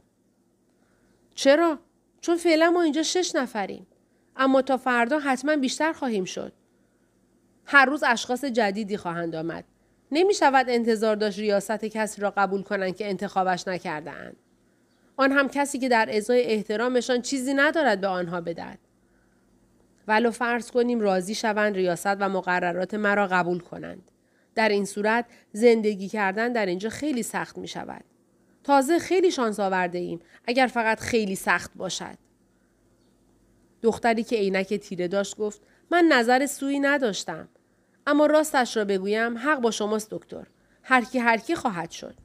چرا؟ 1.36 1.80
چون 2.22 2.38
فعلا 2.38 2.72
ما 2.72 2.82
اینجا 2.82 3.04
شش 3.04 3.36
نفریم. 3.36 3.88
اما 4.36 4.62
تا 4.62 4.78
فردا 4.78 5.20
حتما 5.20 5.56
بیشتر 5.56 5.94
خواهیم 5.94 6.26
شد. 6.26 6.54
هر 7.66 7.86
روز 7.86 8.04
اشخاص 8.04 8.46
جدیدی 8.46 8.98
خواهند 8.98 9.36
آمد. 9.36 9.66
نمی 10.12 10.34
شود 10.34 10.66
انتظار 10.70 11.16
داشت 11.16 11.40
ریاست 11.40 11.86
کسی 11.86 12.22
را 12.22 12.34
قبول 12.38 12.64
کنند 12.64 12.96
که 12.96 13.10
انتخابش 13.10 13.68
نکرده 13.68 14.12
اند. 14.12 14.36
آن 15.18 15.32
هم 15.32 15.50
کسی 15.50 15.80
که 15.80 15.90
در 15.90 16.10
ازای 16.12 16.44
احترامشان 16.44 17.22
چیزی 17.22 17.54
ندارد 17.54 18.02
به 18.02 18.08
آنها 18.08 18.42
بدهد. 18.42 18.80
ولو 20.08 20.32
فرض 20.32 20.72
کنیم 20.72 21.00
راضی 21.00 21.36
شوند 21.36 21.76
ریاست 21.76 22.06
و 22.20 22.30
مقررات 22.30 22.94
مرا 22.94 23.28
قبول 23.28 23.60
کنند. 23.60 24.12
در 24.56 24.70
این 24.70 24.86
صورت 24.86 25.26
زندگی 25.52 26.08
کردن 26.08 26.54
در 26.54 26.66
اینجا 26.66 26.90
خیلی 26.90 27.24
سخت 27.24 27.58
می 27.58 27.68
شود. 27.68 28.04
تازه 28.64 29.00
خیلی 29.00 29.32
شانس 29.32 29.60
آورده 29.60 29.98
ایم 29.98 30.20
اگر 30.46 30.68
فقط 30.68 31.00
خیلی 31.00 31.36
سخت 31.36 31.72
باشد. 31.76 32.18
دختری 33.82 34.24
که 34.24 34.36
عینک 34.36 34.74
تیره 34.74 35.08
داشت 35.08 35.38
گفت 35.38 35.62
من 35.92 36.06
نظر 36.12 36.46
سویی 36.46 36.80
نداشتم. 36.80 37.50
اما 38.08 38.26
راستش 38.26 38.78
را 38.78 38.86
بگویم 38.86 39.38
حق 39.38 39.60
با 39.60 39.72
شماست 39.72 40.12
دکتر. 40.12 40.48
هر 40.84 41.04
کی 41.04 41.20
هر 41.20 41.38
کی 41.38 41.56
خواهد 41.56 41.92
شد. 41.92 42.16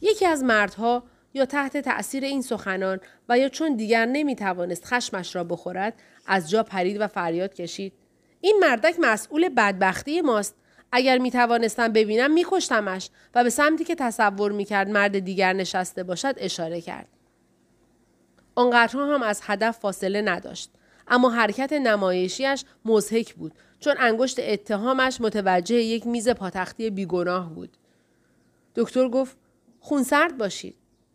یکی 0.00 0.26
از 0.26 0.44
مردها 0.44 1.02
یا 1.34 1.44
تحت 1.44 1.76
تأثیر 1.76 2.24
این 2.24 2.42
سخنان 2.42 3.00
و 3.28 3.38
یا 3.38 3.48
چون 3.48 3.76
دیگر 3.76 4.06
نمی 4.06 4.36
توانست 4.36 4.84
خشمش 4.84 5.36
را 5.36 5.44
بخورد 5.44 5.94
از 6.26 6.50
جا 6.50 6.62
پرید 6.62 7.00
و 7.00 7.06
فریاد 7.06 7.54
کشید. 7.54 7.92
این 8.40 8.58
مردک 8.60 8.96
مسئول 9.00 9.48
بدبختی 9.48 10.20
ماست. 10.20 10.54
اگر 10.92 11.18
می 11.18 11.30
توانستم 11.30 11.88
ببینم 11.88 12.30
می 12.30 12.44
کشتمش 12.50 13.10
و 13.34 13.44
به 13.44 13.50
سمتی 13.50 13.84
که 13.84 13.94
تصور 13.94 14.52
می 14.52 14.64
کرد 14.64 14.90
مرد 14.90 15.18
دیگر 15.18 15.52
نشسته 15.52 16.02
باشد 16.02 16.34
اشاره 16.36 16.80
کرد. 16.80 17.08
آنقدرها 18.54 19.14
هم 19.14 19.22
از 19.22 19.40
هدف 19.44 19.78
فاصله 19.78 20.22
نداشت. 20.22 20.70
اما 21.08 21.30
حرکت 21.30 21.72
نمایشیش 21.72 22.64
مزهک 22.84 23.34
بود 23.34 23.52
چون 23.80 23.94
انگشت 23.98 24.40
اتهامش 24.40 25.20
متوجه 25.20 25.74
یک 25.74 26.06
میز 26.06 26.28
پاتختی 26.28 26.90
بیگناه 26.90 27.54
بود. 27.54 27.76
دکتر 28.74 29.08
گفت 29.08 29.36
خونسرد 29.80 30.38
باشید. 30.38 30.74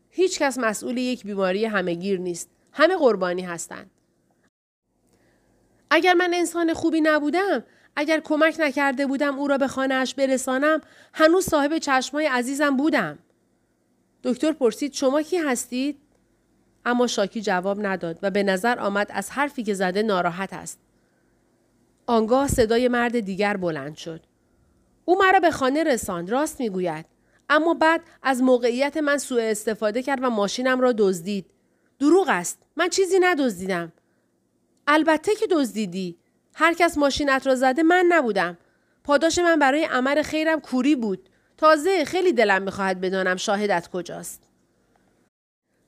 هیچ 0.10 0.40
کس 0.40 0.58
مسئول 0.58 0.98
یک 0.98 1.24
بیماری 1.24 1.66
همهگیر 1.66 2.20
نیست. 2.20 2.50
همه 2.72 2.96
قربانی 2.96 3.42
هستند. 3.42 3.92
اگر 5.90 6.14
من 6.14 6.34
انسان 6.34 6.74
خوبی 6.74 7.02
نبودم 7.02 7.64
اگر 7.96 8.20
کمک 8.20 8.56
نکرده 8.60 9.06
بودم 9.06 9.40
او 9.40 9.48
را 9.48 9.58
به 9.58 9.68
خانهاش 9.68 10.16
برسانم 10.16 10.82
هنوز 11.14 11.46
صاحب 11.46 11.78
چشمای 11.78 12.28
عزیزم 12.28 12.78
بودم. 12.78 13.20
دکتر 14.24 14.52
پرسید 14.52 14.94
شما 14.94 15.22
کی 15.22 15.38
هستید؟ 15.38 15.98
اما 16.86 17.08
شاکی 17.08 17.42
جواب 17.42 17.86
نداد 17.86 18.20
و 18.22 18.32
به 18.32 18.44
نظر 18.44 18.80
آمد 18.80 19.08
از 19.14 19.32
حرفی 19.32 19.64
که 19.64 19.74
زده 19.74 20.04
ناراحت 20.04 20.54
است. 20.54 20.80
آنگاه 22.06 22.48
صدای 22.48 22.88
مرد 22.88 23.20
دیگر 23.20 23.58
بلند 23.58 23.96
شد. 23.96 24.22
او 25.06 25.18
مرا 25.18 25.40
به 25.40 25.52
خانه 25.52 25.84
رساند 25.84 26.30
راست 26.30 26.60
می‌گوید 26.60 27.06
اما 27.50 27.74
بعد 27.74 28.02
از 28.24 28.42
موقعیت 28.42 28.98
من 28.98 29.18
سوء 29.18 29.42
استفاده 29.42 30.04
کرد 30.04 30.20
و 30.24 30.30
ماشینم 30.30 30.82
را 30.82 30.92
دزدید. 30.92 31.46
دروغ 32.00 32.28
است. 32.30 32.60
من 32.76 32.90
چیزی 32.90 33.20
ندزدیدم. 33.20 33.92
البته 34.88 35.36
که 35.36 35.48
دزدیدی. 35.52 36.18
هر 36.56 36.74
کس 36.74 36.98
ماشینت 36.98 37.48
را 37.48 37.56
زده 37.56 37.84
من 37.84 38.06
نبودم. 38.10 38.58
پاداش 39.04 39.40
من 39.40 39.60
برای 39.60 39.84
عمل 39.84 40.22
خیرم 40.22 40.60
کوری 40.60 40.96
بود. 40.96 41.30
تازه 41.58 42.06
خیلی 42.06 42.34
دلم 42.34 42.62
می‌خواهد 42.62 43.02
بدانم 43.02 43.36
شاهدت 43.36 43.88
کجاست. 43.88 44.44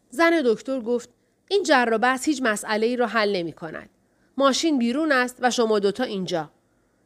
زن 0.10 0.41
دکتر 0.45 0.80
گفت 0.80 1.10
این 1.49 1.63
جر 1.63 2.17
هیچ 2.23 2.41
مسئله 2.43 2.86
ای 2.86 2.95
را 2.95 3.08
حل 3.08 3.36
نمی 3.36 3.54
کند. 3.54 3.89
ماشین 4.38 4.78
بیرون 4.78 5.12
است 5.12 5.38
و 5.41 5.52
شما 5.52 5.80
دوتا 5.80 6.04
اینجا. 6.04 6.52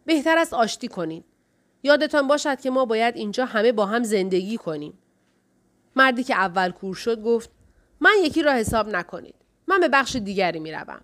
بهتر 0.05 0.37
است 0.37 0.53
آشتی 0.53 0.87
کنید. 0.87 1.25
یادتان 1.83 2.27
باشد 2.27 2.61
که 2.61 2.69
ما 2.69 2.85
باید 2.85 3.15
اینجا 3.15 3.45
همه 3.45 3.71
با 3.71 3.85
هم 3.85 4.03
زندگی 4.03 4.57
کنیم. 4.57 4.93
مردی 5.95 6.23
که 6.23 6.35
اول 6.35 6.71
کور 6.71 6.95
شد 6.95 7.23
گفت 7.23 7.49
من 7.99 8.13
یکی 8.23 8.43
را 8.43 8.53
حساب 8.53 8.89
نکنید. 8.89 9.35
من 9.67 9.79
به 9.79 9.87
بخش 9.87 10.15
دیگری 10.15 10.59
می 10.59 10.71
روم. 10.71 11.01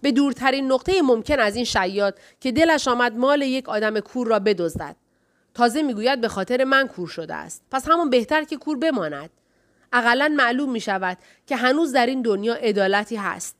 به 0.00 0.12
دورترین 0.12 0.72
نقطه 0.72 1.02
ممکن 1.02 1.40
از 1.40 1.56
این 1.56 1.64
شیاد 1.64 2.18
که 2.40 2.52
دلش 2.52 2.88
آمد 2.88 3.16
مال 3.16 3.42
یک 3.42 3.68
آدم 3.68 4.00
کور 4.00 4.26
را 4.26 4.38
بدزدد. 4.38 4.96
تازه 5.54 5.82
می‌گوید 5.82 6.20
به 6.20 6.28
خاطر 6.28 6.64
من 6.64 6.88
کور 6.88 7.08
شده 7.08 7.34
است. 7.34 7.62
پس 7.70 7.88
همون 7.88 8.10
بهتر 8.10 8.44
که 8.44 8.56
کور 8.56 8.78
بماند. 8.78 9.30
اقلا 9.92 10.34
معلوم 10.36 10.70
می 10.70 10.80
شود 10.80 11.18
که 11.46 11.56
هنوز 11.56 11.92
در 11.92 12.06
این 12.06 12.22
دنیا 12.22 12.54
عدالتی 12.54 13.16
هست. 13.16 13.56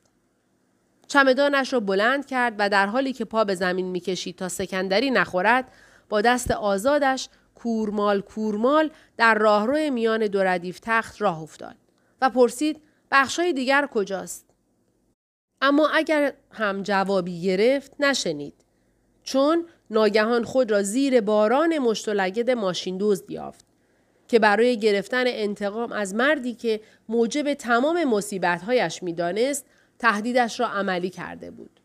چمدانش 1.12 1.72
را 1.72 1.80
بلند 1.80 2.26
کرد 2.26 2.54
و 2.58 2.68
در 2.68 2.86
حالی 2.86 3.12
که 3.12 3.24
پا 3.24 3.44
به 3.44 3.54
زمین 3.54 3.86
می‌کشید 3.86 4.36
تا 4.36 4.48
سکندری 4.48 5.10
نخورد 5.10 5.72
با 6.08 6.20
دست 6.20 6.50
آزادش 6.50 7.28
کورمال 7.54 8.20
کورمال 8.20 8.90
در 9.16 9.34
راهرو 9.34 9.90
میان 9.90 10.26
دو 10.26 10.42
ردیف 10.42 10.80
تخت 10.82 11.22
راه 11.22 11.42
افتاد 11.42 11.76
و 12.22 12.30
پرسید 12.30 12.82
بخشای 13.10 13.52
دیگر 13.52 13.88
کجاست؟ 13.92 14.46
اما 15.60 15.88
اگر 15.88 16.32
هم 16.50 16.82
جوابی 16.82 17.42
گرفت 17.42 17.92
نشنید 18.00 18.54
چون 19.22 19.66
ناگهان 19.90 20.44
خود 20.44 20.70
را 20.70 20.82
زیر 20.82 21.20
باران 21.20 21.78
مشت 21.78 22.08
و 22.08 22.12
لگد 22.12 22.50
ماشین 22.50 22.96
دزد 23.00 23.30
یافت 23.30 23.66
که 24.28 24.38
برای 24.38 24.80
گرفتن 24.80 25.24
انتقام 25.26 25.92
از 25.92 26.14
مردی 26.14 26.54
که 26.54 26.80
موجب 27.08 27.54
تمام 27.54 28.04
مصیبتهایش 28.04 29.02
می‌دانست 29.02 29.66
تهدیدش 30.02 30.60
را 30.60 30.68
عملی 30.68 31.10
کرده 31.10 31.50
بود. 31.50 31.80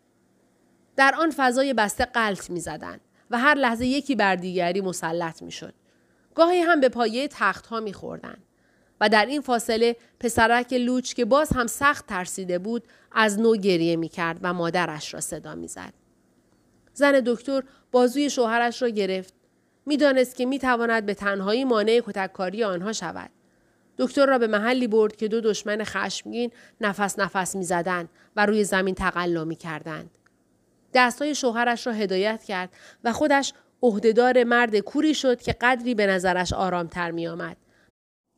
در 0.96 1.16
آن 1.16 1.34
فضای 1.38 1.74
بسته 1.74 2.06
قلط 2.06 2.50
می 2.50 2.60
زدن 2.60 3.00
و 3.32 3.38
هر 3.38 3.56
لحظه 3.56 3.86
یکی 3.86 4.16
بر 4.16 4.36
دیگری 4.36 4.82
مسلط 4.82 5.42
می 5.42 5.52
شد. 5.52 5.74
گاهی 6.36 6.60
هم 6.60 6.80
به 6.80 6.90
پایه 6.90 7.28
تخت 7.28 7.68
ها 7.68 7.80
می 7.80 7.94
خوردن. 7.94 8.38
و 9.02 9.10
در 9.10 9.26
این 9.26 9.42
فاصله 9.42 9.96
پسرک 10.20 10.74
لوچ 10.74 11.14
که 11.14 11.26
باز 11.26 11.50
هم 11.50 11.68
سخت 11.68 12.08
ترسیده 12.08 12.60
بود 12.60 12.84
از 13.12 13.40
نو 13.40 13.56
گریه 13.56 13.96
می 13.96 14.10
کرد 14.10 14.40
و 14.42 14.54
مادرش 14.54 15.14
را 15.14 15.20
صدا 15.20 15.56
می 15.56 15.68
زد. 15.68 15.94
زن 16.94 17.22
دکتر 17.26 17.64
بازوی 17.92 18.30
شوهرش 18.30 18.82
را 18.82 18.90
گرفت. 18.90 19.34
می‌دانست 19.86 20.36
که 20.36 20.46
می 20.46 20.60
تواند 20.60 21.06
به 21.06 21.14
تنهایی 21.14 21.66
مانع 21.66 22.02
کتککاری 22.06 22.64
آنها 22.64 22.94
شود. 22.94 23.30
دکتر 23.98 24.26
را 24.26 24.38
به 24.38 24.48
محلی 24.48 24.88
برد 24.88 25.16
که 25.16 25.28
دو 25.28 25.42
دشمن 25.42 25.84
خشمگین 25.84 26.52
نفس 26.82 27.20
نفس 27.20 27.56
می 27.56 27.64
زدن 27.64 28.10
و 28.36 28.46
روی 28.46 28.64
زمین 28.64 28.96
تقلا 28.96 29.46
می 29.46 29.56
کردند. 29.56 30.18
دستای 30.94 31.36
شوهرش 31.36 31.88
را 31.88 31.94
هدایت 31.94 32.44
کرد 32.44 32.70
و 33.04 33.14
خودش 33.14 33.54
عهدهدار 33.84 34.44
مرد 34.44 34.80
کوری 34.80 35.14
شد 35.14 35.42
که 35.42 35.54
قدری 35.54 35.96
به 35.96 36.08
نظرش 36.08 36.54
آرامتر 36.54 37.12
می 37.12 37.28
آمد. 37.28 37.58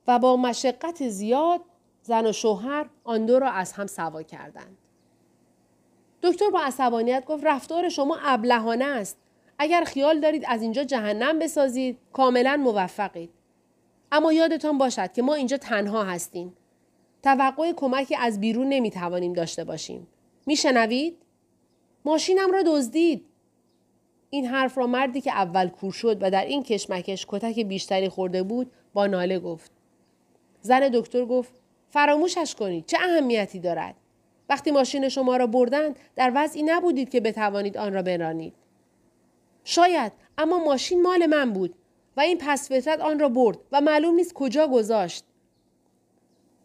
و 0.07 0.19
با 0.19 0.37
مشقت 0.37 1.09
زیاد 1.09 1.61
زن 2.01 2.25
و 2.25 2.31
شوهر 2.31 2.89
آن 3.03 3.25
دو 3.25 3.39
را 3.39 3.51
از 3.51 3.73
هم 3.73 3.87
سوا 3.87 4.23
کردند. 4.23 4.77
دکتر 6.23 6.49
با 6.49 6.61
عصبانیت 6.61 7.25
گفت 7.25 7.43
رفتار 7.45 7.89
شما 7.89 8.17
ابلهانه 8.21 8.85
است. 8.85 9.17
اگر 9.59 9.83
خیال 9.83 10.19
دارید 10.19 10.43
از 10.47 10.61
اینجا 10.61 10.83
جهنم 10.83 11.39
بسازید 11.39 11.97
کاملا 12.13 12.57
موفقید. 12.57 13.38
اما 14.11 14.33
یادتان 14.33 14.77
باشد 14.77 15.13
که 15.13 15.21
ما 15.21 15.33
اینجا 15.33 15.57
تنها 15.57 16.03
هستیم. 16.03 16.53
توقع 17.23 17.71
کمکی 17.71 18.15
از 18.15 18.39
بیرون 18.39 18.69
نمی‌توانیم 18.69 19.33
داشته 19.33 19.63
باشیم. 19.63 20.07
میشنوید؟ 20.45 21.17
ماشینم 22.05 22.51
را 22.51 22.63
دزدید. 22.65 23.25
این 24.29 24.45
حرف 24.45 24.77
را 24.77 24.87
مردی 24.87 25.21
که 25.21 25.31
اول 25.31 25.67
کور 25.67 25.91
شد 25.91 26.17
و 26.21 26.31
در 26.31 26.45
این 26.45 26.63
کشمکش 26.63 27.25
کتک 27.29 27.59
بیشتری 27.59 28.09
خورده 28.09 28.43
بود 28.43 28.71
با 28.93 29.07
ناله 29.07 29.39
گفت. 29.39 29.71
زن 30.61 30.89
دکتر 30.93 31.25
گفت 31.25 31.53
فراموشش 31.89 32.55
کنید 32.55 32.85
چه 32.85 32.97
اهمیتی 33.01 33.59
دارد 33.59 33.95
وقتی 34.49 34.71
ماشین 34.71 35.09
شما 35.09 35.37
را 35.37 35.47
بردند 35.47 35.99
در 36.15 36.31
وضعی 36.35 36.63
نبودید 36.63 37.09
که 37.09 37.19
بتوانید 37.21 37.77
آن 37.77 37.93
را 37.93 38.01
برانید 38.01 38.53
شاید 39.63 40.11
اما 40.37 40.63
ماشین 40.63 41.01
مال 41.01 41.25
من 41.25 41.53
بود 41.53 41.75
و 42.19 42.21
این 42.21 42.37
پس 42.41 42.71
فطرت 42.71 42.99
آن 42.99 43.19
را 43.19 43.29
برد 43.29 43.57
و 43.71 43.81
معلوم 43.81 44.15
نیست 44.15 44.33
کجا 44.33 44.67
گذاشت. 44.67 45.23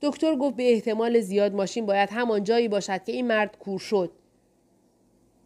دکتر 0.02 0.36
گفت 0.36 0.56
به 0.56 0.72
احتمال 0.72 1.20
زیاد 1.20 1.54
ماشین 1.54 1.86
باید 1.86 2.10
همان 2.12 2.44
جایی 2.44 2.68
باشد 2.68 3.04
که 3.04 3.12
این 3.12 3.26
مرد 3.26 3.58
کور 3.58 3.78
شد. 3.78 4.12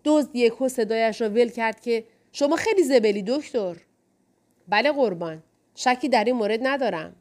دزد 0.05 0.37
یکو 0.37 0.69
صدایش 0.69 1.21
را 1.21 1.29
ول 1.29 1.49
کرد 1.49 1.81
که 1.81 2.05
شما 2.33 2.57
خیلی 2.57 2.83
زبلی 2.83 3.23
دکتر. 3.23 3.77
بله 4.69 4.93
قربان 4.93 5.43
شکی 5.75 6.09
در 6.09 6.25
این 6.25 6.37
مورد 6.37 6.61
ندارم. 6.63 7.17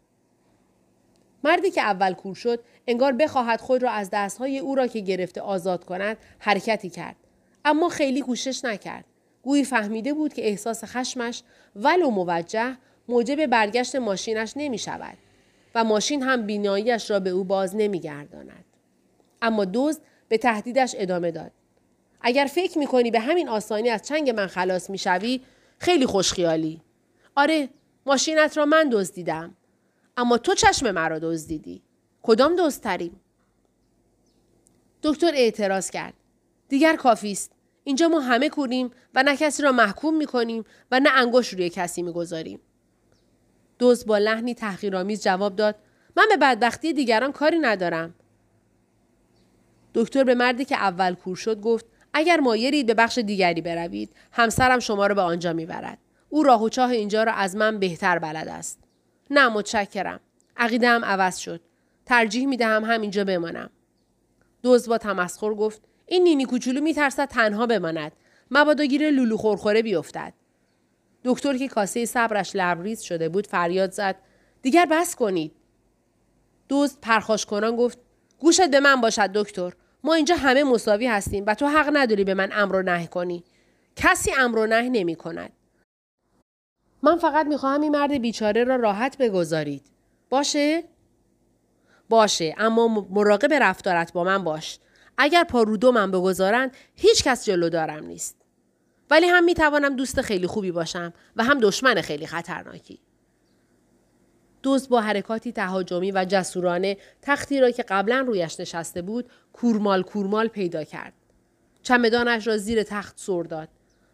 مردی 1.43 1.71
که 1.71 1.81
اول 1.81 2.13
کور 2.13 2.35
شد 2.35 2.63
انگار 2.87 3.11
بخواهد 3.11 3.61
خود 3.61 3.83
را 3.83 3.91
از 3.91 4.09
دستهای 4.13 4.59
او 4.59 4.75
را 4.75 4.87
که 4.87 4.99
گرفته 4.99 5.41
آزاد 5.41 5.85
کند 5.85 6.17
حرکتی 6.39 6.89
کرد. 6.89 7.15
اما 7.65 7.89
خیلی 7.89 8.21
کوشش 8.21 8.65
نکرد. 8.65 9.05
گویی 9.43 9.63
فهمیده 9.63 10.13
بود 10.13 10.33
که 10.33 10.47
احساس 10.47 10.83
خشمش 10.83 11.43
ولو 11.75 12.09
موجه 12.09 12.77
موجب 13.07 13.45
برگشت 13.45 13.95
ماشینش 13.95 14.53
نمی 14.55 14.77
شود 14.77 15.17
و 15.75 15.83
ماشین 15.83 16.23
هم 16.23 16.45
بیناییش 16.45 17.11
را 17.11 17.19
به 17.19 17.29
او 17.29 17.43
باز 17.43 17.75
نمی 17.75 17.99
گرداند. 17.99 18.65
اما 19.41 19.65
دزد 19.73 20.01
به 20.27 20.37
تهدیدش 20.37 20.95
ادامه 20.97 21.31
داد. 21.31 21.51
اگر 22.21 22.45
فکر 22.45 22.77
می 22.77 22.87
کنی 22.87 23.11
به 23.11 23.19
همین 23.19 23.49
آسانی 23.49 23.89
از 23.89 24.01
چنگ 24.01 24.29
من 24.29 24.47
خلاص 24.47 24.89
می 24.89 24.97
شوی 24.97 25.41
خیلی 25.79 26.05
خوشخیالی. 26.05 26.81
آره 27.35 27.69
ماشینت 28.05 28.57
را 28.57 28.65
من 28.65 28.89
دزدیدم. 28.91 29.55
اما 30.17 30.37
تو 30.37 30.53
چشم 30.53 30.91
مرا 30.91 31.19
دزدیدی. 31.19 31.81
کدام 32.21 32.55
دزدتریم؟ 32.55 33.21
دکتر 35.03 35.31
اعتراض 35.33 35.89
کرد. 35.89 36.13
دیگر 36.69 36.95
کافی 36.95 37.31
است. 37.31 37.51
اینجا 37.87 38.07
ما 38.07 38.19
همه 38.19 38.49
کوریم 38.49 38.91
و 39.15 39.23
نه 39.23 39.37
کسی 39.37 39.63
را 39.63 39.71
محکوم 39.71 40.17
می 40.17 40.25
کنیم 40.25 40.63
و 40.91 40.99
نه 40.99 41.09
انگشت 41.09 41.53
روی 41.53 41.69
کسی 41.69 42.01
می 42.01 42.11
گذاریم. 42.11 42.59
دوست 43.79 44.05
با 44.05 44.17
لحنی 44.17 44.53
تحقیرآمیز 44.53 45.23
جواب 45.23 45.55
داد 45.55 45.75
من 46.17 46.25
به 46.29 46.37
بدبختی 46.37 46.93
دیگران 46.93 47.31
کاری 47.31 47.59
ندارم. 47.59 48.13
دکتر 49.93 50.23
به 50.23 50.35
مردی 50.35 50.65
که 50.65 50.75
اول 50.75 51.13
کور 51.13 51.35
شد 51.35 51.61
گفت 51.61 51.85
اگر 52.13 52.39
مایرید 52.39 52.85
به 52.85 52.93
بخش 52.93 53.17
دیگری 53.17 53.61
بروید 53.61 54.15
همسرم 54.31 54.79
شما 54.79 55.07
را 55.07 55.15
به 55.15 55.21
آنجا 55.21 55.53
می‌برد. 55.53 55.97
او 56.29 56.43
راه 56.43 56.63
و 56.63 56.69
چاه 56.69 56.89
اینجا 56.89 57.23
را 57.23 57.31
از 57.31 57.55
من 57.55 57.79
بهتر 57.79 58.19
بلد 58.19 58.47
است. 58.47 58.79
نه 59.29 59.49
متشکرم. 59.49 60.19
عقیده 60.57 60.89
هم 60.89 61.05
عوض 61.05 61.37
شد. 61.37 61.61
ترجیح 62.05 62.47
می‌دهم 62.47 62.85
همینجا 62.85 63.23
بمانم. 63.23 63.69
دوز 64.63 64.89
با 64.89 64.97
تمسخر 64.97 65.53
گفت 65.53 65.81
این 66.07 66.23
نینی 66.23 66.45
کوچولو 66.45 66.81
میترسد 66.81 67.25
تنها 67.25 67.65
بماند. 67.65 68.11
مبادا 68.51 68.85
گیر 68.85 69.09
لولو 69.09 69.37
خورخوره 69.37 69.81
بیفتد. 69.81 70.33
دکتر 71.23 71.57
که 71.57 71.67
کاسه 71.67 72.05
صبرش 72.05 72.51
لبریز 72.55 73.01
شده 73.01 73.29
بود 73.29 73.47
فریاد 73.47 73.91
زد. 73.91 74.15
دیگر 74.61 74.85
بس 74.91 75.15
کنید. 75.15 75.51
دوست 76.69 77.01
پرخاش 77.01 77.45
کنان 77.45 77.75
گفت 77.75 77.99
گوشت 78.39 78.69
به 78.69 78.79
من 78.79 79.01
باشد 79.01 79.31
دکتر. 79.33 79.73
ما 80.03 80.13
اینجا 80.13 80.35
همه 80.35 80.63
مساوی 80.63 81.07
هستیم 81.07 81.43
و 81.47 81.55
تو 81.55 81.67
حق 81.67 81.89
نداری 81.93 82.23
به 82.23 82.33
من 82.33 82.49
امر 82.53 82.75
و 82.75 82.81
نه 82.81 83.07
کنی. 83.07 83.43
کسی 83.95 84.31
امر 84.37 84.57
و 84.57 84.67
نه 84.67 84.89
نمی 84.89 85.15
کند. 85.15 85.51
من 87.03 87.17
فقط 87.17 87.45
می‌خواهم 87.45 87.81
این 87.81 87.91
مرد 87.91 88.11
بیچاره 88.11 88.63
را 88.63 88.75
راحت 88.75 89.17
بگذارید. 89.17 89.85
باشه؟ 90.29 90.83
باشه 92.09 92.55
اما 92.57 93.07
مراقب 93.09 93.53
رفتارت 93.53 94.13
با 94.13 94.23
من 94.23 94.43
باش. 94.43 94.79
اگر 95.17 95.43
پارودو 95.43 95.91
من 95.91 96.11
بگذارند 96.11 96.71
هیچ 96.95 97.23
کس 97.23 97.45
جلو 97.45 97.69
دارم 97.69 98.03
نیست. 98.03 98.35
ولی 99.09 99.25
هم 99.25 99.43
می‌توانم 99.43 99.95
دوست 99.95 100.21
خیلی 100.21 100.47
خوبی 100.47 100.71
باشم 100.71 101.13
و 101.35 101.43
هم 101.43 101.59
دشمن 101.59 102.01
خیلی 102.01 102.27
خطرناکی. 102.27 102.99
دوست 104.63 104.89
با 104.89 105.01
حرکاتی 105.01 105.51
تهاجمی 105.51 106.11
و 106.11 106.25
جسورانه 106.29 106.97
تختی 107.21 107.59
را 107.59 107.71
که 107.71 107.83
قبلا 107.83 108.19
رویش 108.27 108.59
نشسته 108.59 109.01
بود 109.01 109.29
کورمال 109.53 110.03
کورمال 110.03 110.47
پیدا 110.47 110.83
کرد. 110.83 111.13
چمدانش 111.83 112.47
را 112.47 112.57
زیر 112.57 112.83
تخت 112.83 113.19
سر 113.19 113.43
داد 113.43 113.69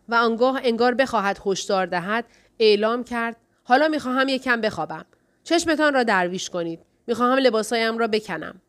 و 0.10 0.16
آنگاه 0.16 0.60
انگار 0.64 0.94
بخواهد 0.94 1.40
هشدار 1.46 1.86
دهد 1.86 2.26
اعلام 2.60 3.04
کرد 3.04 3.38
حالا 3.64 3.88
می‌خواهم 3.88 4.30
یکم 4.30 4.62
بخوابم. 4.62 5.06
چشمتان 5.44 5.94
را 5.94 6.04
درویش 6.04 6.50
کنید. 6.50 6.80
می‌خواهم 7.08 7.38
لباسایم 7.38 7.98
را 7.98 8.08
بکنم. 8.08 8.62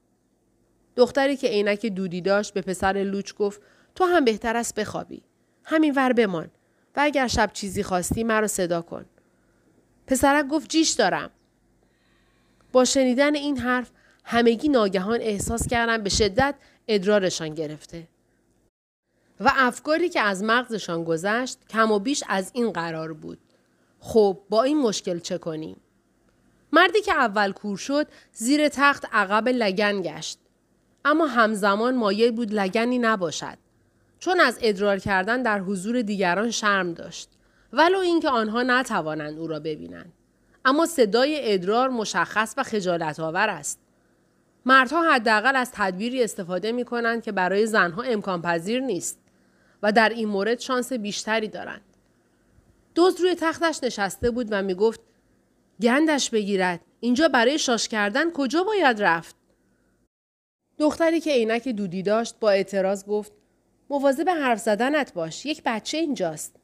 دختری 0.97 1.37
که 1.37 1.49
عینک 1.49 1.87
دودی 1.87 2.21
داشت 2.21 2.55
به 2.55 2.61
پسر 2.61 2.93
لوچ 2.93 3.35
گفت 3.35 3.61
تو 3.95 4.05
هم 4.05 4.25
بهتر 4.25 4.57
است 4.57 4.75
بخوابی. 4.75 5.23
همین 5.65 5.95
ور 5.97 6.13
بمان. 6.13 6.51
و 6.97 7.01
اگر 7.03 7.27
شب 7.27 7.51
چیزی 7.53 7.83
خواستی 7.83 8.25
مرا 8.25 8.47
صدا 8.47 8.83
کن. 8.83 9.05
پسرک 10.07 10.47
گفت 10.47 10.69
جیش 10.69 10.91
دارم. 10.91 11.31
با 12.73 12.85
شنیدن 12.85 13.35
این 13.35 13.59
حرف 13.59 13.91
همگی 14.25 14.69
ناگهان 14.69 15.21
احساس 15.21 15.69
کردن 15.69 16.03
به 16.03 16.11
شدت 16.11 16.55
ادرارشان 16.89 17.55
گرفته. 17.55 18.09
و 19.41 19.53
افکاری 19.57 20.09
که 20.09 20.21
از 20.21 20.43
مغزشان 20.43 21.05
گذشت 21.05 21.59
کم 21.71 21.93
و 21.93 21.99
بیش 21.99 22.25
از 22.29 22.51
این 22.55 22.73
قرار 22.73 23.13
بود. 23.13 23.39
خب 24.01 24.41
با 24.49 24.63
این 24.63 24.79
مشکل 24.79 25.19
چه 25.19 25.39
کنیم؟ 25.39 25.77
مردی 26.73 27.01
که 27.01 27.13
اول 27.13 27.53
کور 27.53 27.77
شد 27.77 28.07
زیر 28.33 28.69
تخت 28.69 29.05
عقب 29.13 29.49
لگن 29.49 30.03
گشت. 30.03 30.39
اما 31.05 31.27
همزمان 31.27 31.97
مایل 31.97 32.31
بود 32.31 32.53
لگنی 32.53 32.99
نباشد 32.99 33.59
چون 34.19 34.41
از 34.41 34.59
ادرار 34.63 34.99
کردن 34.99 35.43
در 35.43 35.61
حضور 35.61 36.03
دیگران 36.03 36.51
شرم 36.51 36.93
داشت 36.93 37.29
ولو 37.73 37.99
اینکه 37.99 38.29
آنها 38.29 38.63
نتوانند 38.63 39.39
او 39.39 39.47
را 39.47 39.61
ببینند 39.61 40.13
اما 40.65 40.87
صدای 40.87 41.53
ادرار 41.53 41.89
مشخص 41.89 42.55
و 42.57 42.63
خجالت 42.63 43.21
آور 43.21 43.49
است 43.49 43.81
مردها 44.67 45.13
حداقل 45.13 45.57
از 45.57 45.71
تدبیری 45.73 46.25
استفاده 46.25 46.73
می 46.73 46.85
کنند 46.85 47.23
که 47.23 47.33
برای 47.33 47.67
زنها 47.67 48.03
امکان 48.03 48.43
پذیر 48.43 48.81
نیست 48.81 49.19
و 49.83 49.93
در 49.93 50.09
این 50.09 50.29
مورد 50.29 50.61
شانس 50.61 50.93
بیشتری 50.93 51.49
دارند. 51.49 51.81
دوز 52.95 53.21
روی 53.21 53.35
تختش 53.35 53.79
نشسته 53.83 54.31
بود 54.31 54.49
و 54.51 54.63
می 54.63 54.75
گفت 54.75 55.01
گندش 55.83 56.31
بگیرد. 56.31 56.81
اینجا 57.01 57.29
برای 57.29 57.59
شاش 57.59 57.89
کردن 57.89 58.31
کجا 58.31 58.63
باید 58.63 59.03
رفت؟ 59.03 59.37
دختری 60.79 61.21
که 61.21 61.31
عینک 61.31 61.69
دودی 61.69 62.03
داشت 62.03 62.37
با 62.41 62.51
اعتراض 62.51 63.05
گفت 63.05 63.33
مواظب 63.91 64.29
حرف 64.29 64.59
زدنت 64.59 65.13
باش. 65.13 65.47
یک 65.47 65.63
بچه 65.67 65.99
اینجاست. 65.99 66.57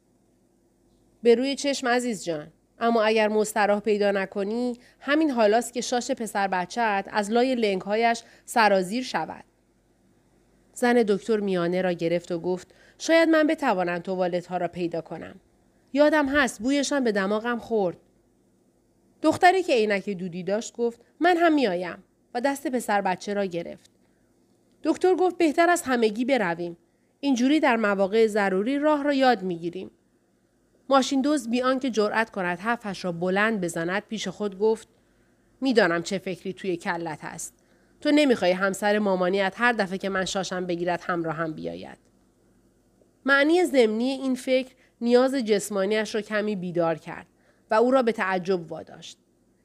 به 1.23 1.35
روی 1.35 1.55
چشم 1.55 1.89
عزیز 1.89 2.25
جان. 2.25 2.53
اما 2.79 3.03
اگر 3.03 3.29
مستراح 3.29 3.81
پیدا 3.81 4.11
نکنی 4.11 4.79
همین 5.01 5.31
حالاست 5.31 5.73
که 5.73 5.81
شاش 5.81 6.11
پسر 6.11 6.49
بچهت 6.49 7.09
از 7.13 7.31
لای 7.31 7.55
لنگهایش 7.55 8.23
سرازیر 8.45 9.03
شود. 9.05 9.45
زن 10.73 11.05
دکتر 11.09 11.41
میانه 11.41 11.83
را 11.83 11.93
گرفت 11.93 12.33
و 12.33 12.39
گفت 12.39 12.75
شاید 12.99 13.29
من 13.29 13.47
بتوانم 13.47 13.99
توالت 13.99 14.47
ها 14.47 14.57
را 14.57 14.69
پیدا 14.69 15.01
کنم. 15.01 15.41
یادم 15.93 16.29
هست 16.29 16.61
بویشان 16.61 17.05
به 17.05 17.13
دماغم 17.13 17.59
خورد. 17.59 17.97
دختری 19.23 19.63
که 19.63 19.73
عینک 19.73 20.11
دودی 20.11 20.43
داشت 20.43 20.77
گفت 20.77 21.01
من 21.21 21.37
هم 21.37 21.55
میآیم 21.55 22.05
و 22.35 22.41
دست 22.41 22.67
پسر 22.67 23.01
بچه 23.01 23.35
را 23.35 23.45
گرفت. 23.45 23.90
دکتر 24.85 25.15
گفت 25.15 25.39
بهتر 25.39 25.71
از 25.71 25.83
همگی 25.83 26.25
برویم. 26.25 26.77
اینجوری 27.21 27.61
در 27.61 27.77
مواقع 27.77 28.27
ضروری 28.27 28.79
راه 28.79 29.03
را 29.03 29.13
یاد 29.13 29.43
می‌گیریم. 29.43 29.91
ماشین 30.89 31.21
دوز 31.21 31.51
بی 31.51 31.63
آنکه 31.63 31.91
جرأت 31.91 32.31
کند 32.31 32.59
حرفش 32.59 33.05
را 33.05 33.13
بلند 33.13 33.61
بزند 33.61 34.03
پیش 34.03 34.29
خود 34.29 34.59
گفت 34.59 34.89
می‌دانم 35.61 36.03
چه 36.03 36.19
فکری 36.19 36.53
توی 36.53 36.77
کلت 36.77 37.25
هست. 37.25 37.55
تو 38.01 38.11
نمی‌خوای 38.11 38.53
همسر 38.53 38.99
مامانیت 38.99 39.55
هر 39.57 39.73
دفعه 39.73 39.99
که 39.99 40.09
من 40.09 40.25
شاشم 40.25 40.67
بگیرد 40.67 41.01
همراه 41.01 41.35
هم 41.35 41.53
بیاید. 41.53 41.99
معنی 43.25 43.65
ضمنی 43.65 44.11
این 44.11 44.35
فکر 44.35 44.75
نیاز 45.01 45.35
جسمانیش 45.35 46.15
را 46.15 46.21
کمی 46.21 46.57
بیدار 46.57 46.99
کرد 46.99 47.27
و 47.71 47.75
او 47.75 47.91
را 47.91 48.03
به 48.03 48.13
تعجب 48.13 48.73
واداشت. 48.73 49.19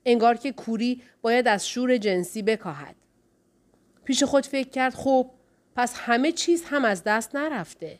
انگار 0.06 0.36
که 0.38 0.51
کوری 0.51 1.01
باید 1.21 1.47
از 1.47 1.67
شور 1.67 1.97
جنسی 1.97 2.41
بکاهد. 2.41 2.95
پیش 4.06 4.24
خود 4.24 4.46
فکر 4.46 4.70
کرد 4.70 4.94
خب 4.94 5.32
پس 5.76 5.94
همه 5.96 6.32
چیز 6.32 6.63
هم 6.63 6.86
از 6.86 7.04
دست 7.04 7.36
نرفته. 7.36 8.00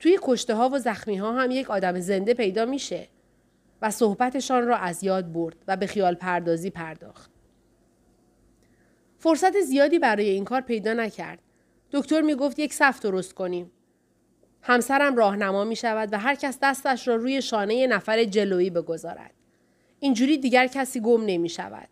توی 0.00 0.18
کشته 0.22 0.54
ها 0.54 0.68
و 0.68 0.78
زخمی 0.78 1.16
ها 1.16 1.32
هم 1.32 1.50
یک 1.50 1.70
آدم 1.70 2.00
زنده 2.00 2.34
پیدا 2.34 2.64
میشه 2.64 3.08
و 3.82 3.90
صحبتشان 3.90 4.66
را 4.66 4.76
از 4.76 5.04
یاد 5.04 5.32
برد 5.32 5.56
و 5.68 5.76
به 5.76 5.86
خیال 5.86 6.14
پردازی 6.14 6.70
پرداخت. 6.70 7.30
فرصت 9.18 9.60
زیادی 9.60 9.98
برای 9.98 10.28
این 10.28 10.44
کار 10.44 10.60
پیدا 10.60 10.92
نکرد. 10.92 11.38
دکتر 11.92 12.20
می 12.20 12.34
گفت 12.34 12.58
یک 12.58 12.74
صف 12.74 13.00
درست 13.00 13.34
کنیم. 13.34 13.70
همسرم 14.62 15.16
راهنما 15.16 15.64
می 15.64 15.76
شود 15.76 16.12
و 16.12 16.18
هر 16.18 16.34
کس 16.34 16.58
دستش 16.62 17.08
را 17.08 17.16
روی 17.16 17.42
شانه 17.42 17.86
نفر 17.86 18.24
جلویی 18.24 18.70
بگذارد. 18.70 19.34
اینجوری 20.00 20.38
دیگر 20.38 20.66
کسی 20.66 21.00
گم 21.00 21.24
نمی 21.26 21.48
شود. 21.48 21.88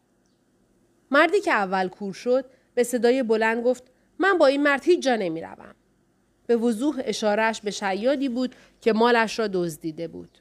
مردی 1.11 1.41
که 1.41 1.53
اول 1.53 1.89
کور 1.89 2.13
شد 2.13 2.51
به 2.81 2.85
صدای 2.85 3.23
بلند 3.23 3.65
گفت 3.65 3.85
من 4.19 4.39
با 4.39 4.47
این 4.47 4.63
مرد 4.63 4.85
هیچ 4.85 5.03
جا 5.03 5.17
نمی 5.17 5.41
روم. 5.41 5.75
به 6.47 6.57
وضوح 6.57 7.03
اشارهش 7.05 7.61
به 7.61 7.71
شیادی 7.71 8.29
بود 8.29 8.55
که 8.81 8.93
مالش 8.93 9.39
را 9.39 9.49
دزدیده 9.53 10.09
بود. 10.09 10.39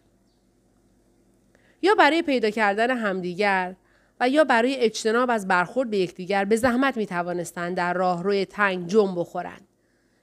یا 1.82 1.96
برای 1.96 2.22
پیدا 2.22 2.50
کردن 2.50 2.98
همدیگر 2.98 3.76
و 4.20 4.30
یا 4.30 4.44
برای 4.44 4.76
اجتناب 4.76 5.30
از 5.30 5.48
برخورد 5.48 5.90
به 5.90 5.98
یکدیگر 5.98 6.46
به 6.46 6.56
زحمت 6.56 6.98
می 6.98 7.06
توانستند 7.06 7.78
در 7.78 7.94
راهروی 7.94 8.46
تنگ 8.46 8.88
جنب 8.88 9.20
بخورند. 9.20 9.68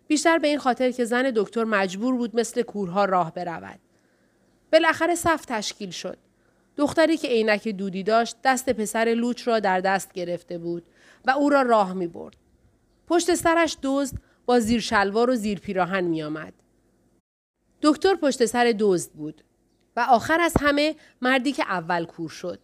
بیشتر 0.09 0.39
به 0.39 0.49
این 0.49 0.59
خاطر 0.59 0.91
که 0.91 1.05
زن 1.05 1.33
دکتر 1.37 1.65
مجبور 1.65 2.17
بود 2.17 2.37
مثل 2.37 2.63
کورها 2.63 3.05
راه 3.05 3.35
برود. 3.35 3.79
بالاخره 4.73 5.15
صف 5.15 5.45
تشکیل 5.45 5.91
شد. 5.91 6.19
دختری 6.77 7.17
که 7.17 7.29
عینک 7.29 7.69
دودی 7.69 8.03
داشت 8.03 8.37
دست 8.45 8.71
پسر 8.71 9.15
لوچ 9.17 9.49
را 9.49 9.61
در 9.61 9.81
دست 9.81 10.13
گرفته 10.13 10.59
بود 10.59 10.83
و 11.27 11.31
او 11.31 11.49
را 11.49 11.63
راه 11.63 11.93
می 11.93 12.07
برد. 12.07 12.37
پشت 13.07 13.35
سرش 13.35 13.77
دزد 13.83 14.17
با 14.47 14.61
زیر 14.61 14.81
شلوار 14.81 15.31
و 15.31 15.35
زیر 15.35 15.59
پیراهن 15.59 16.05
می 16.05 16.23
آمد. 16.23 16.53
دکتر 17.83 18.15
پشت 18.15 18.47
سر 18.47 18.75
دزد 18.79 19.11
بود 19.13 19.45
و 19.97 20.01
آخر 20.01 20.41
از 20.41 20.55
همه 20.61 20.97
مردی 21.23 21.53
که 21.53 21.63
اول 21.63 22.05
کور 22.05 22.29
شد. 22.29 22.61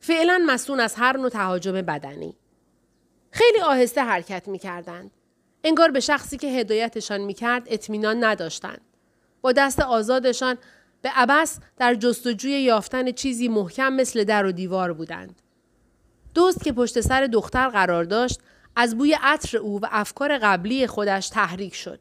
فعلا 0.00 0.42
مسون 0.46 0.80
از 0.80 0.94
هر 0.94 1.16
نوع 1.16 1.28
تهاجم 1.28 1.72
بدنی. 1.72 2.36
خیلی 3.30 3.60
آهسته 3.60 4.00
حرکت 4.00 4.48
می 4.48 4.58
کردند. 4.58 5.10
انگار 5.64 5.90
به 5.90 6.00
شخصی 6.00 6.36
که 6.36 6.46
هدایتشان 6.46 7.20
می 7.20 7.34
کرد 7.34 7.66
اطمینان 7.66 8.24
نداشتند. 8.24 8.80
با 9.40 9.52
دست 9.52 9.80
آزادشان 9.80 10.58
به 11.02 11.10
عبس 11.14 11.58
در 11.76 11.94
جستجوی 11.94 12.52
یافتن 12.52 13.12
چیزی 13.12 13.48
محکم 13.48 13.92
مثل 13.92 14.24
در 14.24 14.46
و 14.46 14.52
دیوار 14.52 14.92
بودند. 14.92 15.42
دوست 16.34 16.64
که 16.64 16.72
پشت 16.72 17.00
سر 17.00 17.26
دختر 17.26 17.68
قرار 17.68 18.04
داشت 18.04 18.40
از 18.76 18.98
بوی 18.98 19.16
عطر 19.22 19.58
او 19.58 19.80
و 19.80 19.86
افکار 19.90 20.38
قبلی 20.38 20.86
خودش 20.86 21.28
تحریک 21.28 21.74
شد. 21.74 22.00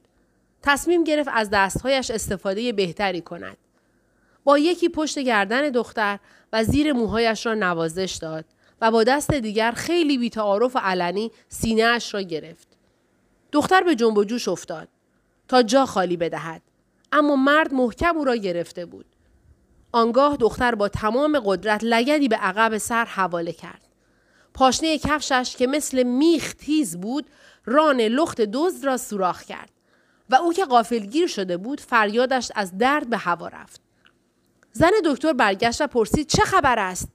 تصمیم 0.63 1.03
گرفت 1.03 1.29
از 1.33 1.49
دستهایش 1.49 2.11
استفاده 2.11 2.73
بهتری 2.73 3.21
کند. 3.21 3.57
با 4.43 4.57
یکی 4.57 4.89
پشت 4.89 5.19
گردن 5.19 5.69
دختر 5.69 6.19
و 6.53 6.63
زیر 6.63 6.93
موهایش 6.93 7.45
را 7.45 7.53
نوازش 7.53 8.17
داد 8.21 8.45
و 8.81 8.91
با 8.91 9.03
دست 9.03 9.33
دیگر 9.33 9.71
خیلی 9.71 10.17
بیتعارف 10.17 10.75
و 10.75 10.79
علنی 10.79 11.31
سینه 11.49 11.83
اش 11.83 12.13
را 12.13 12.21
گرفت. 12.21 12.67
دختر 13.51 13.81
به 13.81 13.95
جنب 13.95 14.17
و 14.17 14.23
جوش 14.23 14.47
افتاد 14.47 14.87
تا 15.47 15.63
جا 15.63 15.85
خالی 15.85 16.17
بدهد 16.17 16.61
اما 17.11 17.35
مرد 17.35 17.73
محکم 17.73 18.17
او 18.17 18.25
را 18.25 18.35
گرفته 18.35 18.85
بود. 18.85 19.05
آنگاه 19.91 20.37
دختر 20.37 20.75
با 20.75 20.89
تمام 20.89 21.41
قدرت 21.45 21.83
لگدی 21.83 22.27
به 22.27 22.35
عقب 22.35 22.77
سر 22.77 23.05
حواله 23.05 23.51
کرد. 23.51 23.90
پاشنه 24.53 24.97
کفشش 24.97 25.55
که 25.57 25.67
مثل 25.67 26.03
میخ 26.03 26.53
تیز 26.53 26.97
بود 26.97 27.25
ران 27.65 28.01
لخت 28.01 28.41
دزد 28.41 28.85
را 28.85 28.97
سوراخ 28.97 29.43
کرد 29.43 29.69
و 30.29 30.35
او 30.35 30.53
که 30.53 30.65
غافلگیر 30.65 31.27
شده 31.27 31.57
بود 31.57 31.81
فریادش 31.81 32.51
از 32.55 32.77
درد 32.77 33.09
به 33.09 33.17
هوا 33.17 33.47
رفت. 33.47 33.81
زن 34.71 34.91
دکتر 35.05 35.33
برگشت 35.33 35.81
و 35.81 35.87
پرسید 35.87 36.27
چه 36.27 36.43
خبر 36.43 36.79
است؟ 36.79 37.07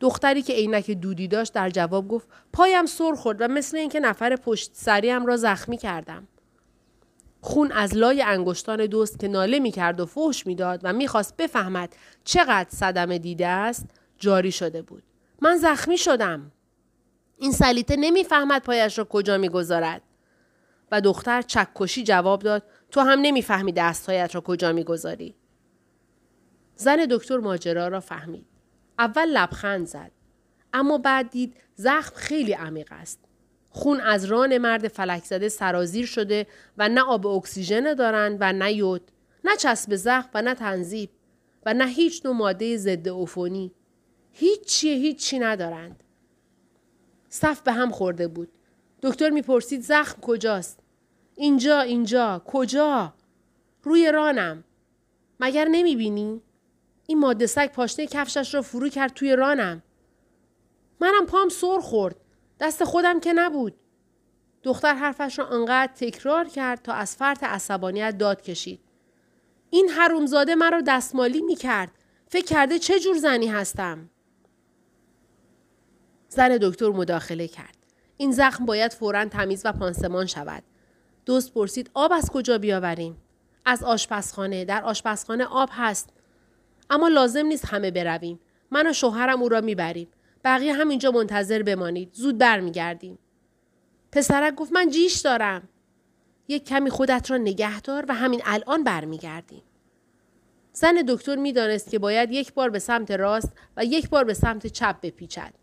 دختری 0.00 0.42
که 0.42 0.52
عینک 0.52 0.90
دودی 0.90 1.28
داشت 1.28 1.52
در 1.52 1.70
جواب 1.70 2.08
گفت 2.08 2.28
پایم 2.52 2.86
سر 2.86 3.14
خورد 3.14 3.40
و 3.40 3.48
مثل 3.48 3.76
اینکه 3.76 4.00
نفر 4.00 4.36
پشت 4.36 4.70
سریم 4.74 5.26
را 5.26 5.36
زخمی 5.36 5.76
کردم. 5.76 6.28
خون 7.40 7.72
از 7.72 7.96
لای 7.96 8.22
انگشتان 8.22 8.86
دوست 8.86 9.18
که 9.18 9.28
ناله 9.28 9.58
می 9.58 9.70
کرد 9.70 10.00
و 10.00 10.06
فحش 10.06 10.46
می‌داد 10.46 10.80
و 10.82 10.92
می‌خواست 10.92 11.36
بفهمد 11.36 11.96
چقدر 12.24 12.68
صدمه 12.70 13.18
دیده 13.18 13.46
است 13.46 13.86
جاری 14.18 14.52
شده 14.52 14.82
بود. 14.82 15.02
من 15.40 15.56
زخمی 15.56 15.98
شدم. 15.98 16.52
این 17.38 17.52
سلیته 17.52 17.96
نمی‌فهمد 17.96 18.62
پایش 18.62 18.98
را 18.98 19.04
کجا 19.04 19.38
می‌گذارد. 19.38 20.02
و 20.92 21.00
دختر 21.00 21.42
چکشی 21.42 22.02
جواب 22.02 22.42
داد 22.42 22.62
تو 22.90 23.00
هم 23.00 23.18
نمی‌فهمی 23.22 23.72
دستهایت 23.72 24.34
را 24.34 24.40
کجا 24.40 24.72
می‌گذاری. 24.72 25.34
زن 26.76 27.06
دکتر 27.10 27.38
ماجرا 27.38 27.88
را 27.88 28.00
فهمید. 28.00 28.46
اول 28.98 29.28
لبخند 29.28 29.86
زد. 29.86 30.10
اما 30.72 30.98
بعد 30.98 31.30
دید 31.30 31.56
زخم 31.74 32.16
خیلی 32.16 32.52
عمیق 32.52 32.88
است. 32.90 33.18
خون 33.70 34.00
از 34.00 34.24
ران 34.24 34.58
مرد 34.58 34.88
فلک 34.88 35.24
زده 35.24 35.48
سرازیر 35.48 36.06
شده 36.06 36.46
و 36.78 36.88
نه 36.88 37.02
آب 37.02 37.26
اکسیژن 37.26 37.94
دارند 37.94 38.36
و 38.40 38.52
نه 38.52 38.72
یود، 38.72 39.10
نه 39.44 39.56
چسب 39.56 39.96
زخم 39.96 40.28
و 40.34 40.42
نه 40.42 40.54
تنظیب 40.54 41.10
و 41.66 41.74
نه 41.74 41.86
هیچ 41.86 42.26
نوع 42.26 42.34
ماده 42.34 42.76
ضد 42.76 43.08
عفونی. 43.08 43.72
هیچی 44.32 44.88
هیچی 44.88 45.38
ندارند. 45.38 46.04
صف 47.28 47.60
به 47.60 47.72
هم 47.72 47.90
خورده 47.90 48.28
بود. 48.28 48.48
دکتر 49.02 49.30
می‌پرسید 49.30 49.80
زخم 49.80 50.20
کجاست؟ 50.20 50.80
اینجا 51.34 51.80
اینجا 51.80 52.42
کجا؟ 52.46 53.14
روی 53.82 54.12
رانم. 54.12 54.64
مگر 55.40 55.68
نمی‌بینی؟ 55.68 56.42
این 57.06 57.18
ماده 57.18 57.46
سگ 57.46 57.72
پاشنه 57.72 58.06
کفشش 58.06 58.54
را 58.54 58.62
فرو 58.62 58.88
کرد 58.88 59.14
توی 59.14 59.36
رانم. 59.36 59.82
منم 61.00 61.26
پام 61.26 61.48
سر 61.48 61.78
خورد. 61.80 62.16
دست 62.60 62.84
خودم 62.84 63.20
که 63.20 63.32
نبود. 63.32 63.74
دختر 64.62 64.94
حرفش 64.94 65.38
را 65.38 65.48
انقدر 65.48 65.92
تکرار 65.92 66.44
کرد 66.48 66.82
تا 66.82 66.92
از 66.92 67.16
فرط 67.16 67.44
عصبانیت 67.44 68.18
داد 68.18 68.42
کشید. 68.42 68.80
این 69.70 69.88
حرومزاده 69.88 70.54
مرا 70.54 70.80
دستمالی 70.80 71.42
می 71.42 71.56
کرد. 71.56 71.92
فکر 72.28 72.44
کرده 72.44 72.78
چه 72.78 73.00
جور 73.00 73.16
زنی 73.18 73.46
هستم؟ 73.46 74.10
زن 76.32 76.58
دکتر 76.62 76.88
مداخله 76.88 77.48
کرد. 77.48 77.76
این 78.16 78.32
زخم 78.32 78.66
باید 78.66 78.92
فورا 78.92 79.24
تمیز 79.24 79.62
و 79.64 79.72
پانسمان 79.72 80.26
شود. 80.26 80.62
دوست 81.26 81.54
پرسید 81.54 81.90
آب 81.94 82.12
از 82.12 82.30
کجا 82.30 82.58
بیاوریم؟ 82.58 83.16
از 83.64 83.84
آشپزخانه. 83.84 84.64
در 84.64 84.84
آشپزخانه 84.84 85.44
آب 85.44 85.68
هست. 85.72 86.10
اما 86.90 87.08
لازم 87.08 87.46
نیست 87.46 87.64
همه 87.64 87.90
برویم. 87.90 88.40
من 88.70 88.86
و 88.86 88.92
شوهرم 88.92 89.42
او 89.42 89.48
را 89.48 89.60
می‌بریم. 89.60 90.08
بقیه 90.44 90.72
همینجا 90.72 91.10
منتظر 91.10 91.62
بمانید. 91.62 92.10
زود 92.12 92.38
برمیگردیم. 92.38 93.18
پسرک 94.12 94.54
گفت 94.54 94.72
من 94.72 94.90
جیش 94.90 95.20
دارم. 95.20 95.68
یک 96.48 96.64
کمی 96.64 96.90
خودت 96.90 97.30
را 97.30 97.36
نگه 97.36 97.80
دار 97.80 98.04
و 98.08 98.14
همین 98.14 98.42
الان 98.44 98.84
برمیگردیم. 98.84 99.62
زن 100.72 100.94
دکتر 101.08 101.36
می‌دانست 101.36 101.90
که 101.90 101.98
باید 101.98 102.30
یک 102.30 102.54
بار 102.54 102.70
به 102.70 102.78
سمت 102.78 103.10
راست 103.10 103.52
و 103.76 103.84
یک 103.84 104.08
بار 104.08 104.24
به 104.24 104.34
سمت 104.34 104.66
چپ 104.66 105.00
بپیچد. 105.02 105.59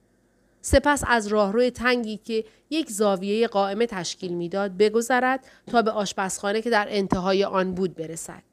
سپس 0.67 1.03
از 1.07 1.27
راهروی 1.27 1.71
تنگی 1.71 2.17
که 2.17 2.45
یک 2.69 2.91
زاویه 2.91 3.47
قائمه 3.47 3.85
تشکیل 3.85 4.33
می‌داد 4.33 4.77
بگذرد 4.77 5.45
تا 5.67 5.81
به 5.81 5.91
آشپزخانه 5.91 6.61
که 6.61 6.69
در 6.69 6.87
انتهای 6.89 7.43
آن 7.43 7.73
بود 7.73 7.95
برسد. 7.95 8.43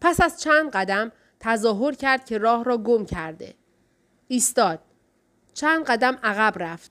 پس 0.00 0.20
از 0.20 0.40
چند 0.40 0.70
قدم 0.70 1.12
تظاهر 1.40 1.94
کرد 1.94 2.24
که 2.24 2.38
راه 2.38 2.64
را 2.64 2.78
گم 2.78 3.04
کرده. 3.04 3.54
ایستاد. 4.28 4.80
چند 5.54 5.84
قدم 5.84 6.18
عقب 6.22 6.62
رفت. 6.62 6.90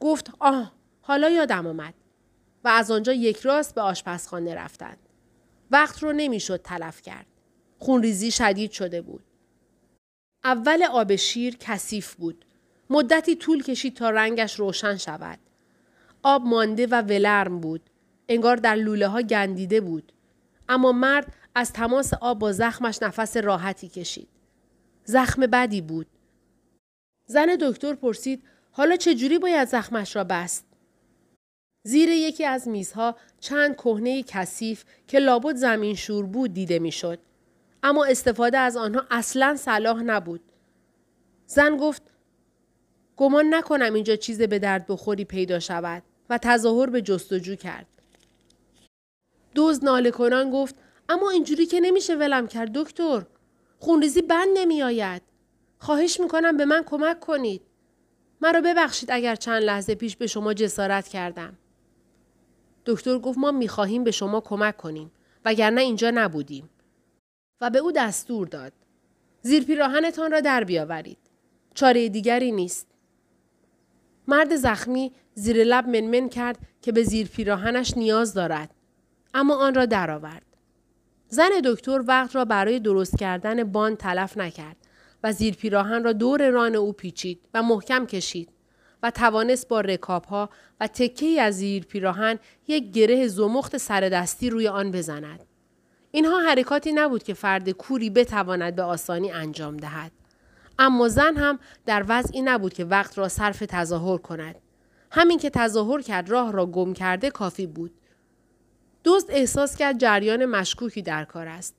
گفت 0.00 0.30
آه 0.38 0.72
حالا 1.00 1.30
یادم 1.30 1.66
آمد. 1.66 1.94
و 2.64 2.68
از 2.68 2.90
آنجا 2.90 3.12
یک 3.12 3.40
راست 3.40 3.74
به 3.74 3.80
آشپزخانه 3.80 4.54
رفتند. 4.54 4.98
وقت 5.70 6.02
رو 6.02 6.12
نمی‌شد 6.12 6.62
تلف 6.62 7.02
کرد. 7.02 7.26
خونریزی 7.78 8.30
شدید 8.30 8.70
شده 8.70 9.02
بود. 9.02 9.24
اول 10.44 10.82
آب 10.82 11.16
شیر 11.16 11.56
کثیف 11.60 12.14
بود. 12.14 12.44
مدتی 12.90 13.36
طول 13.36 13.62
کشید 13.62 13.96
تا 13.96 14.10
رنگش 14.10 14.60
روشن 14.60 14.96
شود. 14.96 15.38
آب 16.22 16.42
مانده 16.44 16.86
و 16.86 17.02
ولرم 17.02 17.60
بود. 17.60 17.90
انگار 18.28 18.56
در 18.56 18.74
لوله 18.74 19.08
ها 19.08 19.22
گندیده 19.22 19.80
بود. 19.80 20.12
اما 20.68 20.92
مرد 20.92 21.34
از 21.54 21.72
تماس 21.72 22.14
آب 22.14 22.38
با 22.38 22.52
زخمش 22.52 23.02
نفس 23.02 23.36
راحتی 23.36 23.88
کشید. 23.88 24.28
زخم 25.04 25.46
بدی 25.46 25.80
بود. 25.80 26.06
زن 27.26 27.56
دکتر 27.60 27.94
پرسید 27.94 28.42
حالا 28.70 28.96
چجوری 28.96 29.38
باید 29.38 29.68
زخمش 29.68 30.16
را 30.16 30.24
بست؟ 30.24 30.66
زیر 31.84 32.08
یکی 32.08 32.44
از 32.44 32.68
میزها 32.68 33.16
چند 33.40 33.76
کهنه 33.76 34.22
کثیف 34.22 34.84
که 35.08 35.18
لابد 35.18 35.56
زمین 35.56 35.94
شور 35.94 36.26
بود 36.26 36.54
دیده 36.54 36.78
می‌شد. 36.78 37.18
اما 37.82 38.04
استفاده 38.04 38.58
از 38.58 38.76
آنها 38.76 39.06
اصلا 39.10 39.56
صلاح 39.56 40.02
نبود. 40.02 40.40
زن 41.46 41.76
گفت 41.76 42.09
گمان 43.20 43.54
نکنم 43.54 43.94
اینجا 43.94 44.16
چیز 44.16 44.42
به 44.42 44.58
درد 44.58 44.86
بخوری 44.86 45.24
پیدا 45.24 45.58
شود 45.58 46.02
و 46.30 46.38
تظاهر 46.38 46.90
به 46.90 47.02
جستجو 47.02 47.54
کرد. 47.54 47.86
دوز 49.54 49.84
ناله 49.84 50.10
کنان 50.10 50.50
گفت 50.50 50.74
اما 51.08 51.30
اینجوری 51.30 51.66
که 51.66 51.80
نمیشه 51.80 52.14
ولم 52.14 52.46
کرد 52.46 52.72
دکتر. 52.72 53.22
خونریزی 53.78 54.22
بند 54.22 54.48
نمی 54.54 54.82
آید. 54.82 55.22
خواهش 55.78 56.20
می‌کنم 56.20 56.56
به 56.56 56.64
من 56.64 56.82
کمک 56.82 57.20
کنید. 57.20 57.62
مرا 58.40 58.60
ببخشید 58.60 59.10
اگر 59.12 59.36
چند 59.36 59.62
لحظه 59.62 59.94
پیش 59.94 60.16
به 60.16 60.26
شما 60.26 60.54
جسارت 60.54 61.08
کردم. 61.08 61.58
دکتر 62.86 63.18
گفت 63.18 63.38
ما 63.38 63.50
می‌خواهیم 63.50 64.04
به 64.04 64.10
شما 64.10 64.40
کمک 64.40 64.76
کنیم 64.76 65.10
وگرنه 65.44 65.80
اینجا 65.80 66.10
نبودیم. 66.14 66.70
و 67.60 67.70
به 67.70 67.78
او 67.78 67.92
دستور 67.92 68.46
داد. 68.46 68.72
زیر 69.42 69.64
پیراهنتان 69.64 70.32
را 70.32 70.40
در 70.40 70.64
بیاورید. 70.64 71.18
چاره 71.74 72.08
دیگری 72.08 72.52
نیست. 72.52 72.86
مرد 74.30 74.56
زخمی 74.56 75.12
زیر 75.34 75.64
لب 75.64 75.88
منمن 75.88 76.28
کرد 76.28 76.58
که 76.82 76.92
به 76.92 77.02
زیر 77.02 77.26
پیراهنش 77.26 77.96
نیاز 77.96 78.34
دارد. 78.34 78.70
اما 79.34 79.56
آن 79.56 79.74
را 79.74 79.86
درآورد. 79.86 80.46
زن 81.28 81.50
دکتر 81.64 82.04
وقت 82.06 82.36
را 82.36 82.44
برای 82.44 82.80
درست 82.80 83.18
کردن 83.18 83.64
بان 83.64 83.96
تلف 83.96 84.36
نکرد 84.36 84.76
و 85.24 85.32
زیر 85.32 85.54
پیراهن 85.54 86.04
را 86.04 86.12
دور 86.12 86.50
ران 86.50 86.74
او 86.74 86.92
پیچید 86.92 87.40
و 87.54 87.62
محکم 87.62 88.06
کشید 88.06 88.48
و 89.02 89.10
توانست 89.10 89.68
با 89.68 89.80
رکاب 89.80 90.24
ها 90.24 90.50
و 90.80 90.86
تکه 90.86 91.42
از 91.42 91.56
زیر 91.56 91.84
پیراهن 91.84 92.38
یک 92.68 92.90
گره 92.92 93.28
زمخت 93.28 93.76
سر 93.76 94.00
دستی 94.00 94.50
روی 94.50 94.68
آن 94.68 94.90
بزند. 94.90 95.44
اینها 96.10 96.40
حرکاتی 96.40 96.92
نبود 96.92 97.22
که 97.22 97.34
فرد 97.34 97.70
کوری 97.70 98.10
بتواند 98.10 98.76
به 98.76 98.82
آسانی 98.82 99.30
انجام 99.30 99.76
دهد. 99.76 100.12
اما 100.80 101.08
زن 101.08 101.36
هم 101.36 101.58
در 101.86 102.04
وضعی 102.08 102.42
نبود 102.42 102.72
که 102.72 102.84
وقت 102.84 103.18
را 103.18 103.28
صرف 103.28 103.58
تظاهر 103.68 104.18
کند. 104.18 104.54
همین 105.10 105.38
که 105.38 105.50
تظاهر 105.50 106.00
کرد 106.00 106.30
راه 106.30 106.52
را 106.52 106.66
گم 106.66 106.92
کرده 106.92 107.30
کافی 107.30 107.66
بود. 107.66 107.92
دوست 109.04 109.26
احساس 109.30 109.76
کرد 109.76 109.98
جریان 109.98 110.44
مشکوکی 110.44 111.02
در 111.02 111.24
کار 111.24 111.48
است. 111.48 111.74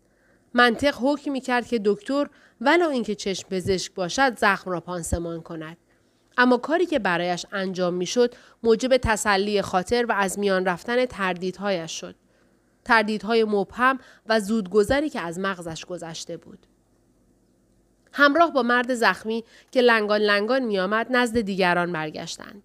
منطق 0.53 0.95
حکم 1.01 1.39
کرد 1.39 1.67
که 1.67 1.81
دکتر 1.85 2.27
ولو 2.61 2.89
اینکه 2.89 3.15
چشم 3.15 3.49
پزشک 3.49 3.93
باشد 3.93 4.37
زخم 4.37 4.71
را 4.71 4.79
پانسمان 4.79 5.41
کند. 5.41 5.77
اما 6.37 6.57
کاری 6.57 6.85
که 6.85 6.99
برایش 6.99 7.45
انجام 7.51 7.93
می‌شد 7.93 8.35
موجب 8.63 8.97
تسلی 8.97 9.61
خاطر 9.61 10.05
و 10.09 10.11
از 10.11 10.39
میان 10.39 10.65
رفتن 10.65 11.05
تردیدهایش 11.05 11.91
شد. 11.91 12.15
تردیدهای 12.85 13.43
مبهم 13.43 13.99
و 14.25 14.39
زودگذری 14.39 15.09
که 15.09 15.21
از 15.21 15.39
مغزش 15.39 15.85
گذشته 15.85 16.37
بود. 16.37 16.67
همراه 18.13 18.53
با 18.53 18.63
مرد 18.63 18.93
زخمی 18.93 19.43
که 19.71 19.81
لنگان 19.81 20.21
لنگان 20.21 20.63
میآمد 20.63 21.07
نزد 21.09 21.41
دیگران 21.41 21.91
برگشتند. 21.91 22.63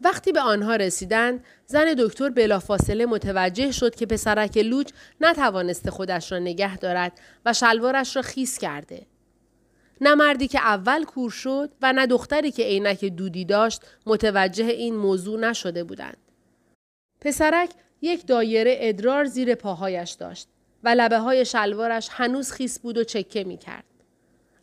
وقتی 0.00 0.32
به 0.32 0.40
آنها 0.40 0.76
رسیدند 0.76 1.44
زن 1.66 1.94
دکتر 1.98 2.30
بلافاصله 2.30 3.06
متوجه 3.06 3.72
شد 3.72 3.94
که 3.94 4.06
پسرک 4.06 4.56
لوچ 4.56 4.90
نتوانسته 5.20 5.90
خودش 5.90 6.32
را 6.32 6.38
نگه 6.38 6.76
دارد 6.76 7.12
و 7.46 7.52
شلوارش 7.52 8.16
را 8.16 8.22
خیس 8.22 8.58
کرده 8.58 9.06
نه 10.00 10.14
مردی 10.14 10.48
که 10.48 10.58
اول 10.58 11.04
کور 11.04 11.30
شد 11.30 11.70
و 11.82 11.92
نه 11.92 12.06
دختری 12.06 12.50
که 12.50 12.62
عینک 12.62 13.04
دودی 13.04 13.44
داشت 13.44 13.82
متوجه 14.06 14.64
این 14.64 14.96
موضوع 14.96 15.40
نشده 15.40 15.84
بودند 15.84 16.16
پسرک 17.20 17.70
یک 18.02 18.26
دایره 18.26 18.76
ادرار 18.80 19.24
زیر 19.24 19.54
پاهایش 19.54 20.10
داشت 20.10 20.48
و 20.84 20.88
لبه 20.88 21.18
های 21.18 21.44
شلوارش 21.44 22.08
هنوز 22.10 22.52
خیس 22.52 22.78
بود 22.78 22.98
و 22.98 23.04
چکه 23.04 23.44
می 23.44 23.56
کرد. 23.56 23.84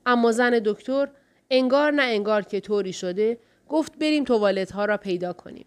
اما 0.08 0.32
زن 0.32 0.62
دکتر 0.66 1.10
انگار 1.50 1.92
نه 1.92 2.04
انگار 2.04 2.42
که 2.42 2.60
طوری 2.60 2.94
شده 2.94 3.38
گفت 3.70 3.98
بریم 4.00 4.24
توالت 4.24 4.72
ها 4.72 4.86
را 4.86 4.98
پیدا 4.98 5.34
کنیم. 5.34 5.66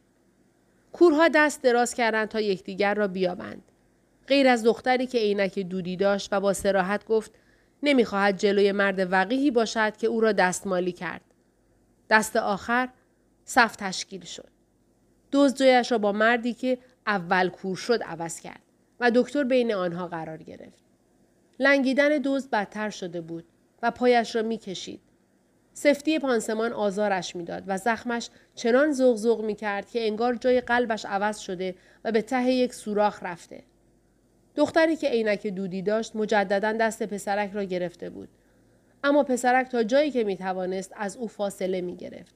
کورها 0.92 1.28
دست 1.28 1.62
دراز 1.62 1.94
کردند 1.94 2.28
تا 2.28 2.40
یکدیگر 2.40 2.94
را 2.94 3.08
بیابند. 3.08 3.62
غیر 4.26 4.48
از 4.48 4.64
دختری 4.64 5.06
که 5.06 5.18
عینک 5.18 5.58
دودی 5.58 5.96
داشت 5.96 6.28
و 6.32 6.40
با 6.40 6.52
سراحت 6.52 7.06
گفت 7.06 7.32
نمی‌خواهد 7.82 8.36
جلوی 8.36 8.72
مرد 8.72 9.12
وقیهی 9.12 9.50
باشد 9.50 9.96
که 9.96 10.06
او 10.06 10.20
را 10.20 10.32
دستمالی 10.32 10.92
کرد. 10.92 11.20
دست 12.10 12.36
آخر 12.36 12.88
صف 13.44 13.76
تشکیل 13.76 14.24
شد. 14.24 14.50
دوز 15.30 15.54
جایش 15.54 15.92
را 15.92 15.98
با 15.98 16.12
مردی 16.12 16.54
که 16.54 16.78
اول 17.06 17.48
کور 17.48 17.76
شد 17.76 18.02
عوض 18.02 18.40
کرد 18.40 18.62
و 19.00 19.10
دکتر 19.14 19.44
بین 19.44 19.74
آنها 19.74 20.08
قرار 20.08 20.38
گرفت. 20.38 20.84
لنگیدن 21.58 22.18
دوز 22.18 22.48
بدتر 22.48 22.90
شده 22.90 23.20
بود 23.20 23.44
و 23.82 23.90
پایش 23.90 24.36
را 24.36 24.42
می‌کشید. 24.42 25.00
سفتی 25.72 26.18
پانسمان 26.18 26.72
آزارش 26.72 27.36
می‌داد 27.36 27.62
و 27.66 27.78
زخمش 27.78 28.30
چنان 28.54 28.92
زغزغ 28.92 29.44
می 29.44 29.54
کرد 29.54 29.90
که 29.90 30.06
انگار 30.06 30.34
جای 30.34 30.60
قلبش 30.60 31.04
عوض 31.04 31.38
شده 31.38 31.74
و 32.04 32.12
به 32.12 32.22
ته 32.22 32.50
یک 32.52 32.74
سوراخ 32.74 33.22
رفته. 33.22 33.62
دختری 34.56 34.96
که 34.96 35.08
عینک 35.08 35.46
دودی 35.46 35.82
داشت 35.82 36.16
مجددا 36.16 36.72
دست 36.72 37.02
پسرک 37.02 37.50
را 37.52 37.64
گرفته 37.64 38.10
بود. 38.10 38.28
اما 39.04 39.22
پسرک 39.22 39.68
تا 39.68 39.82
جایی 39.82 40.10
که 40.10 40.24
می 40.24 40.36
توانست 40.36 40.92
از 40.96 41.16
او 41.16 41.28
فاصله 41.28 41.80
می 41.80 41.96
گرفت. 41.96 42.34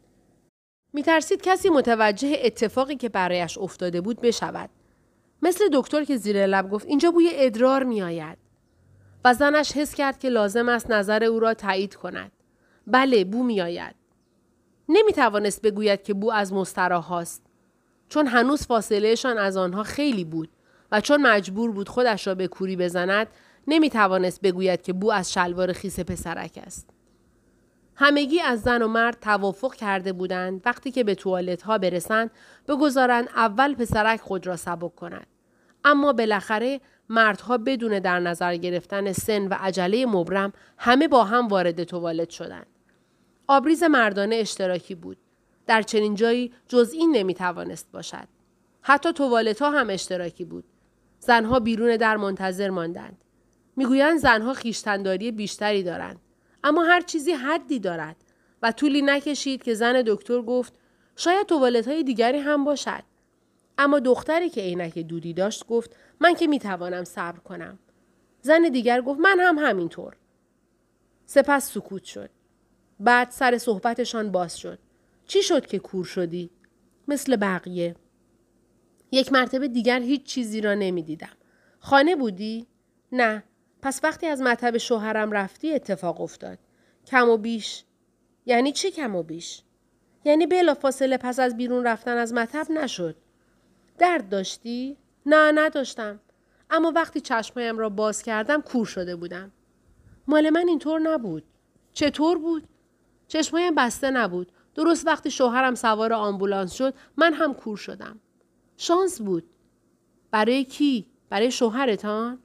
می 0.93 1.03
ترسید 1.03 1.43
کسی 1.43 1.69
متوجه 1.69 2.37
اتفاقی 2.43 2.97
که 2.97 3.09
برایش 3.09 3.59
افتاده 3.59 4.01
بود 4.01 4.21
بشود. 4.21 4.71
مثل 5.43 5.65
دکتر 5.73 6.05
که 6.05 6.17
زیر 6.17 6.47
لب 6.47 6.71
گفت 6.71 6.87
اینجا 6.87 7.11
بوی 7.11 7.31
ادرار 7.33 7.85
می 7.85 8.03
آید. 8.03 8.39
و 9.25 9.35
زنش 9.35 9.73
حس 9.73 9.95
کرد 9.95 10.19
که 10.19 10.29
لازم 10.29 10.69
است 10.69 10.91
نظر 10.91 11.25
او 11.25 11.41
را 11.41 11.55
تایید 11.55 11.95
کند. 11.95 12.33
بله 12.87 13.25
بو 13.25 13.43
می 13.43 13.61
آید. 13.61 13.95
نمی 14.89 15.13
توانست 15.13 15.63
بگوید 15.63 16.03
که 16.03 16.15
بو 16.15 16.33
از 16.33 16.53
مستراهاست. 16.53 17.43
چون 18.09 18.27
هنوز 18.27 18.67
فاصلهشان 18.67 19.39
از 19.39 19.57
آنها 19.57 19.83
خیلی 19.83 20.25
بود 20.25 20.49
و 20.93 21.01
چون 21.01 21.23
مجبور 21.23 21.73
بود 21.73 21.89
خودش 21.89 22.27
را 22.27 22.35
به 22.35 22.49
کوری 22.49 22.77
بزند 22.77 23.27
نمی 23.67 23.91
توانست 23.91 24.41
بگوید 24.41 24.83
که 24.83 24.93
بو 24.93 25.11
از 25.11 25.33
شلوار 25.33 25.73
خیس 25.73 26.01
پسرک 26.01 26.59
است. 26.67 26.91
همگی 27.97 28.41
از 28.41 28.61
زن 28.61 28.83
و 28.83 28.89
مرد 28.89 29.21
توافق 29.21 29.75
کرده 29.75 30.13
بودند 30.13 30.63
وقتی 30.65 30.91
که 30.91 31.05
به 31.05 31.15
توالت 31.15 31.63
ها 31.63 31.79
برسند 31.79 32.31
بگذارند 32.69 33.29
اول 33.37 33.75
پسرک 33.75 34.21
خود 34.21 34.47
را 34.47 34.57
سبک 34.57 34.95
کند. 34.95 35.27
اما 35.85 36.13
بالاخره 36.13 36.81
مردها 37.09 37.59
بدون 37.59 37.99
در 37.99 38.21
نظر 38.21 38.57
گرفتن 38.57 39.13
سن 39.13 39.49
و 39.49 39.55
عجله 39.61 40.07
مبرم 40.07 40.53
همه 40.79 41.09
با 41.09 41.25
هم 41.25 41.49
وارد 41.49 41.85
توالت 41.85 42.31
شدند. 42.31 42.67
آبریز 43.47 43.83
مردانه 43.83 44.37
اشتراکی 44.37 44.95
بود. 44.95 45.17
در 45.67 45.83
چنین 45.83 46.15
جایی 46.15 46.53
جز 46.69 46.93
این 46.93 47.17
نمی 47.17 47.35
توانست 47.35 47.93
باشد. 47.93 48.29
حتی 48.83 49.13
توالت 49.13 49.63
ها 49.63 49.71
هم 49.71 49.91
اشتراکی 49.91 50.45
بود. 50.45 50.65
زنها 51.19 51.61
بیرون 51.61 51.97
در 51.97 52.17
منتظر 52.17 52.71
ماندند. 52.71 53.25
می‌گویند 53.77 54.19
زنها 54.19 54.55
خیشتنداری 54.55 55.33
بیشتری 55.33 55.83
دارند. 55.83 56.21
اما 56.65 56.85
هر 56.85 57.01
چیزی 57.01 57.33
حدی 57.33 57.79
دارد 57.79 58.17
و 58.63 58.73
طولی 58.73 59.03
نکشید 59.03 59.63
که 59.63 59.75
زن 59.75 60.03
دکتر 60.07 60.43
گفت 60.43 60.75
شاید 61.17 61.47
توالت 61.47 61.89
های 61.89 62.03
دیگری 62.03 62.39
هم 62.39 62.65
باشد. 62.65 63.03
اما 63.79 64.01
دختری 64.01 64.51
که 64.51 64.61
عینک 64.61 64.99
دودی 64.99 65.33
داشت 65.33 65.67
گفت 65.67 65.97
من 66.21 66.35
که 66.35 66.47
می‌توانم 66.47 67.05
صبر 67.05 67.39
کنم. 67.39 67.79
زن 68.41 68.63
دیگر 68.63 69.01
گفت 69.01 69.21
من 69.21 69.41
هم 69.41 69.59
همینطور. 69.59 70.17
سپس 71.27 71.71
سکوت 71.71 72.05
شد. 72.05 72.31
بعد 73.01 73.31
سر 73.31 73.59
صحبتشان 73.59 74.33
باز 74.33 74.59
شد. 74.59 74.79
چی 75.27 75.43
شد 75.43 75.67
که 75.67 75.79
کور 75.79 76.05
شدی؟ 76.05 76.51
مثل 77.09 77.37
بقیه. 77.37 77.97
یک 79.13 79.33
مرتبه 79.33 79.69
دیگر 79.69 80.01
هیچ 80.01 80.23
چیزی 80.23 80.61
را 80.61 80.75
نمی‌دیدم. 80.75 81.37
خانه 81.79 82.17
بودی؟ 82.17 82.67
نه. 83.13 83.45
پس 83.83 84.01
وقتی 84.05 84.27
از 84.27 84.43
مطب 84.43 84.79
شوهرم 84.79 85.33
رفتی 85.33 85.75
اتفاق 85.75 86.21
افتاد. 86.21 86.59
کم 87.07 87.29
و 87.29 87.37
بیش. 87.37 87.85
یعنی 88.47 88.73
چی 88.73 88.91
کم 88.91 89.17
و 89.17 89.23
بیش؟ 89.23 89.63
یعنی 90.25 90.47
بلا 90.47 90.75
فاصله 90.75 91.17
پس 91.17 91.39
از 91.39 91.57
بیرون 91.57 91.87
رفتن 91.87 92.17
از 92.17 92.33
مطب 92.33 92.71
نشد. 92.71 93.17
درد 93.99 94.29
داشتی؟ 94.29 94.97
نه 95.27 95.53
نداشتم. 95.55 96.21
اما 96.71 96.93
وقتی 96.97 97.21
چشمایم 97.21 97.79
را 97.79 97.89
باز 97.89 98.23
کردم 98.23 98.61
کور 98.61 98.87
شده 98.87 99.17
بودم. 99.17 99.53
مال 100.27 100.51
من 100.51 100.69
اینطور 100.69 101.01
نبود. 101.01 101.45
چطور 101.93 102.39
بود؟ 102.39 102.69
چشمایم 103.29 103.75
بسته 103.75 104.11
نبود. 104.11 104.53
درست 104.75 105.07
وقتی 105.07 105.31
شوهرم 105.31 105.75
سوار 105.75 106.13
آمبولانس 106.13 106.73
شد 106.73 106.95
من 107.17 107.35
هم 107.35 107.55
کور 107.55 107.77
شدم. 107.77 108.21
شانس 108.77 109.21
بود. 109.21 109.45
برای 110.31 110.65
کی؟ 110.65 111.07
برای 111.31 111.51
شوهرتان؟ 111.51 112.39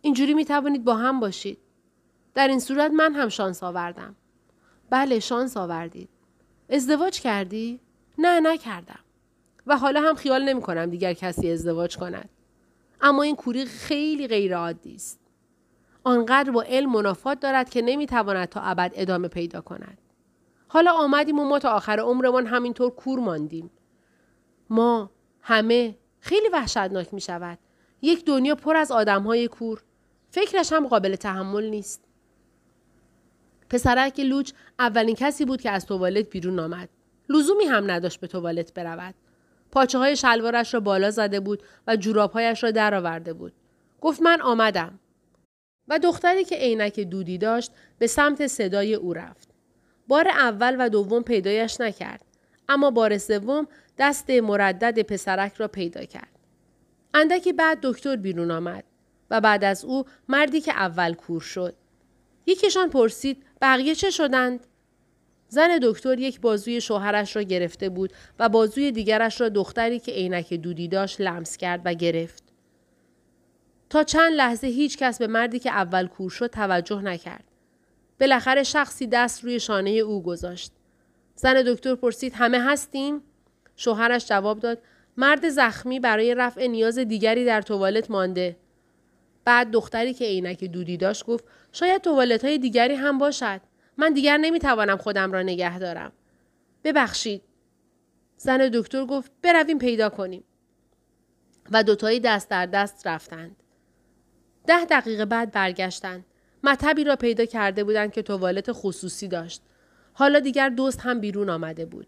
اینجوری 0.00 0.34
می 0.34 0.44
توانید 0.44 0.84
با 0.84 0.94
هم 0.94 1.20
باشید. 1.20 1.58
در 2.34 2.48
این 2.48 2.60
صورت 2.60 2.90
من 2.90 3.14
هم 3.14 3.28
شانس 3.28 3.62
آوردم. 3.62 4.16
بله 4.90 5.20
شانس 5.20 5.56
آوردید. 5.56 6.08
ازدواج 6.68 7.20
کردی؟ 7.20 7.80
نه 8.18 8.40
نکردم. 8.40 8.98
و 9.66 9.76
حالا 9.76 10.00
هم 10.00 10.14
خیال 10.14 10.42
نمی 10.42 10.60
کنم 10.60 10.86
دیگر 10.86 11.12
کسی 11.12 11.50
ازدواج 11.50 11.96
کند. 11.96 12.28
اما 13.00 13.22
این 13.22 13.36
کوری 13.36 13.64
خیلی 13.64 14.28
غیر 14.28 14.56
عادی 14.56 14.94
است. 14.94 15.20
آنقدر 16.04 16.50
با 16.50 16.62
علم 16.62 16.92
منافات 16.92 17.40
دارد 17.40 17.70
که 17.70 17.82
نمی‌تواند 17.82 18.48
تا 18.48 18.60
ابد 18.60 18.92
ادامه 18.94 19.28
پیدا 19.28 19.60
کند. 19.60 19.98
حالا 20.68 20.92
آمدیم 20.92 21.38
و 21.38 21.44
ما 21.44 21.58
تا 21.58 21.70
آخر 21.70 22.00
عمرمان 22.00 22.46
همینطور 22.46 22.90
کور 22.90 23.18
ماندیم. 23.18 23.70
ما 24.70 25.10
همه 25.40 25.96
خیلی 26.20 26.48
وحشتناک 26.48 27.14
می 27.14 27.20
شود. 27.20 27.58
یک 28.02 28.24
دنیا 28.24 28.54
پر 28.54 28.76
از 28.76 28.92
آدم 28.92 29.22
های 29.22 29.48
کور. 29.48 29.82
فکرش 30.30 30.72
هم 30.72 30.88
قابل 30.88 31.16
تحمل 31.16 31.64
نیست. 31.64 32.04
پسرک 33.70 34.20
لوچ 34.20 34.52
اولین 34.78 35.14
کسی 35.14 35.44
بود 35.44 35.60
که 35.60 35.70
از 35.70 35.86
توالت 35.86 36.30
بیرون 36.30 36.58
آمد. 36.58 36.88
لزومی 37.28 37.64
هم 37.64 37.90
نداشت 37.90 38.20
به 38.20 38.26
توالت 38.26 38.74
برود. 38.74 39.14
پاچه 39.72 39.98
های 39.98 40.16
شلوارش 40.16 40.74
را 40.74 40.80
بالا 40.80 41.10
زده 41.10 41.40
بود 41.40 41.62
و 41.86 41.96
جورابهایش 41.96 42.64
را 42.64 42.70
درآورده 42.70 43.32
بود. 43.32 43.52
گفت 44.00 44.22
من 44.22 44.40
آمدم. 44.40 44.98
و 45.88 45.98
دختری 45.98 46.44
که 46.44 46.56
عینک 46.56 47.00
دودی 47.00 47.38
داشت 47.38 47.72
به 47.98 48.06
سمت 48.06 48.46
صدای 48.46 48.94
او 48.94 49.12
رفت. 49.12 49.48
بار 50.08 50.28
اول 50.28 50.76
و 50.78 50.88
دوم 50.88 51.22
پیدایش 51.22 51.80
نکرد. 51.80 52.24
اما 52.68 52.90
بار 52.90 53.18
سوم 53.18 53.66
دست 53.98 54.30
مردد 54.30 55.02
پسرک 55.02 55.54
را 55.54 55.68
پیدا 55.68 56.04
کرد. 56.04 56.38
اندکی 57.14 57.52
بعد 57.52 57.78
دکتر 57.82 58.16
بیرون 58.16 58.50
آمد 58.50 58.84
و 59.30 59.40
بعد 59.40 59.64
از 59.64 59.84
او 59.84 60.04
مردی 60.28 60.60
که 60.60 60.72
اول 60.72 61.14
کور 61.14 61.40
شد. 61.40 61.74
یکیشان 62.46 62.90
پرسید 62.90 63.44
بقیه 63.62 63.94
چه 63.94 64.10
شدند؟ 64.10 64.66
زن 65.52 65.78
دکتر 65.82 66.18
یک 66.18 66.40
بازوی 66.40 66.80
شوهرش 66.80 67.36
را 67.36 67.42
گرفته 67.42 67.88
بود 67.88 68.12
و 68.38 68.48
بازوی 68.48 68.92
دیگرش 68.92 69.40
را 69.40 69.48
دختری 69.48 69.98
که 69.98 70.12
عینک 70.12 70.54
دودی 70.54 70.88
داشت 70.88 71.20
لمس 71.20 71.56
کرد 71.56 71.80
و 71.84 71.94
گرفت. 71.94 72.42
تا 73.90 74.04
چند 74.04 74.32
لحظه 74.32 74.66
هیچ 74.66 74.98
کس 74.98 75.18
به 75.18 75.26
مردی 75.26 75.58
که 75.58 75.70
اول 75.70 76.06
کور 76.06 76.30
شد 76.30 76.46
توجه 76.46 77.02
نکرد. 77.02 77.44
بالاخره 78.20 78.62
شخصی 78.62 79.06
دست 79.06 79.44
روی 79.44 79.60
شانه 79.60 79.90
او 79.90 80.22
گذاشت. 80.22 80.72
زن 81.36 81.62
دکتر 81.62 81.94
پرسید 81.94 82.32
همه 82.32 82.64
هستیم؟ 82.64 83.22
شوهرش 83.76 84.26
جواب 84.26 84.60
داد 84.60 84.78
مرد 85.16 85.48
زخمی 85.48 86.00
برای 86.00 86.34
رفع 86.34 86.66
نیاز 86.66 86.98
دیگری 86.98 87.44
در 87.44 87.62
توالت 87.62 88.10
مانده. 88.10 88.56
بعد 89.44 89.70
دختری 89.70 90.14
که 90.14 90.24
عینک 90.24 90.64
دودی 90.64 90.96
داشت 90.96 91.26
گفت 91.26 91.44
شاید 91.72 92.02
توالت 92.02 92.44
های 92.44 92.58
دیگری 92.58 92.94
هم 92.94 93.18
باشد. 93.18 93.71
من 93.98 94.12
دیگر 94.12 94.36
نمی‌توانم 94.36 94.96
خودم 94.96 95.32
را 95.32 95.42
نگه 95.42 95.78
دارم. 95.78 96.12
ببخشید. 96.84 97.42
زن 98.36 98.70
دکتر 98.74 99.04
گفت 99.06 99.32
برویم 99.42 99.78
پیدا 99.78 100.08
کنیم. 100.08 100.44
و 101.70 101.82
دوتایی 101.82 102.20
دست 102.20 102.48
در 102.48 102.66
دست 102.66 103.06
رفتند. 103.06 103.56
ده 104.66 104.84
دقیقه 104.84 105.24
بعد 105.24 105.52
برگشتند. 105.52 106.24
مطبی 106.64 107.04
را 107.04 107.16
پیدا 107.16 107.44
کرده 107.44 107.84
بودند 107.84 108.12
که 108.12 108.22
توالت 108.22 108.72
خصوصی 108.72 109.28
داشت. 109.28 109.62
حالا 110.12 110.40
دیگر 110.40 110.68
دوست 110.68 111.00
هم 111.00 111.20
بیرون 111.20 111.50
آمده 111.50 111.84
بود. 111.84 112.06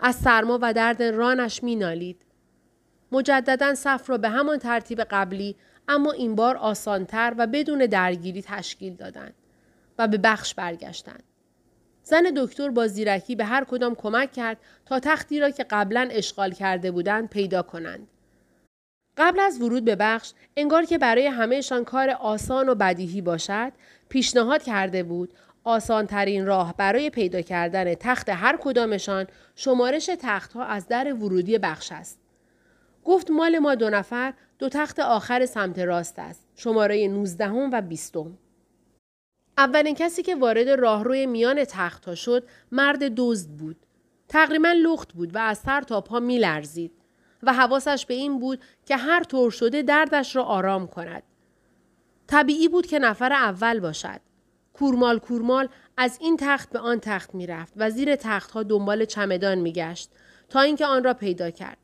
از 0.00 0.16
سرما 0.16 0.58
و 0.62 0.72
درد 0.72 1.02
رانش 1.02 1.62
می 1.62 1.76
نالید. 1.76 2.22
مجددا 3.12 3.74
صف 3.74 4.10
را 4.10 4.18
به 4.18 4.28
همان 4.28 4.58
ترتیب 4.58 5.00
قبلی 5.00 5.56
اما 5.88 6.12
این 6.12 6.34
بار 6.34 6.56
آسانتر 6.56 7.34
و 7.38 7.46
بدون 7.46 7.78
درگیری 7.78 8.42
تشکیل 8.42 8.94
دادند 8.94 9.34
و 10.00 10.08
به 10.08 10.18
بخش 10.18 10.54
برگشتند. 10.54 11.22
زن 12.02 12.22
دکتر 12.36 12.70
با 12.70 12.86
زیرکی 12.86 13.36
به 13.36 13.44
هر 13.44 13.64
کدام 13.64 13.94
کمک 13.94 14.32
کرد 14.32 14.56
تا 14.86 15.00
تختی 15.00 15.40
را 15.40 15.50
که 15.50 15.64
قبلا 15.70 16.08
اشغال 16.10 16.52
کرده 16.52 16.90
بودند 16.90 17.28
پیدا 17.28 17.62
کنند. 17.62 18.08
قبل 19.16 19.40
از 19.40 19.60
ورود 19.60 19.84
به 19.84 19.96
بخش 19.96 20.32
انگار 20.56 20.84
که 20.84 20.98
برای 20.98 21.26
همهشان 21.26 21.84
کار 21.84 22.10
آسان 22.10 22.68
و 22.68 22.74
بدیهی 22.74 23.20
باشد 23.20 23.72
پیشنهاد 24.08 24.62
کرده 24.62 25.02
بود 25.02 25.34
آسان 25.64 26.06
ترین 26.06 26.46
راه 26.46 26.74
برای 26.76 27.10
پیدا 27.10 27.40
کردن 27.40 27.94
تخت 27.94 28.28
هر 28.28 28.58
کدامشان 28.60 29.26
شمارش 29.54 30.10
تختها 30.20 30.64
از 30.64 30.88
در 30.88 31.12
ورودی 31.12 31.58
بخش 31.58 31.92
است. 31.92 32.18
گفت 33.04 33.30
مال 33.30 33.58
ما 33.58 33.74
دو 33.74 33.90
نفر 33.90 34.34
دو 34.58 34.68
تخت 34.68 35.00
آخر 35.00 35.46
سمت 35.46 35.78
راست 35.78 36.18
است. 36.18 36.46
شماره 36.56 37.08
19 37.08 37.50
و 37.50 37.80
20. 37.80 38.16
اولین 39.60 39.94
کسی 39.94 40.22
که 40.22 40.34
وارد 40.34 40.68
راهروی 40.68 41.26
میان 41.26 41.64
تختها 41.64 42.14
شد 42.14 42.48
مرد 42.72 43.12
دزد 43.16 43.50
بود. 43.50 43.76
تقریبا 44.28 44.72
لخت 44.72 45.12
بود 45.12 45.34
و 45.34 45.38
از 45.38 45.58
سر 45.58 45.80
تا 45.80 46.00
پا 46.00 46.20
می 46.20 46.38
لرزید 46.38 46.92
و 47.42 47.52
حواسش 47.52 48.06
به 48.06 48.14
این 48.14 48.38
بود 48.38 48.62
که 48.86 48.96
هر 48.96 49.22
طور 49.22 49.50
شده 49.50 49.82
دردش 49.82 50.36
را 50.36 50.44
آرام 50.44 50.86
کند. 50.86 51.22
طبیعی 52.26 52.68
بود 52.68 52.86
که 52.86 52.98
نفر 52.98 53.32
اول 53.32 53.80
باشد. 53.80 54.20
کورمال 54.72 55.18
کورمال 55.18 55.68
از 55.96 56.18
این 56.20 56.36
تخت 56.36 56.70
به 56.70 56.78
آن 56.78 57.00
تخت 57.00 57.34
می 57.34 57.46
رفت 57.46 57.72
و 57.76 57.90
زیر 57.90 58.16
تختها 58.16 58.62
دنبال 58.62 59.04
چمدان 59.04 59.58
می 59.58 59.72
گشت 59.72 60.10
تا 60.48 60.60
اینکه 60.60 60.86
آن 60.86 61.04
را 61.04 61.14
پیدا 61.14 61.50
کرد. 61.50 61.78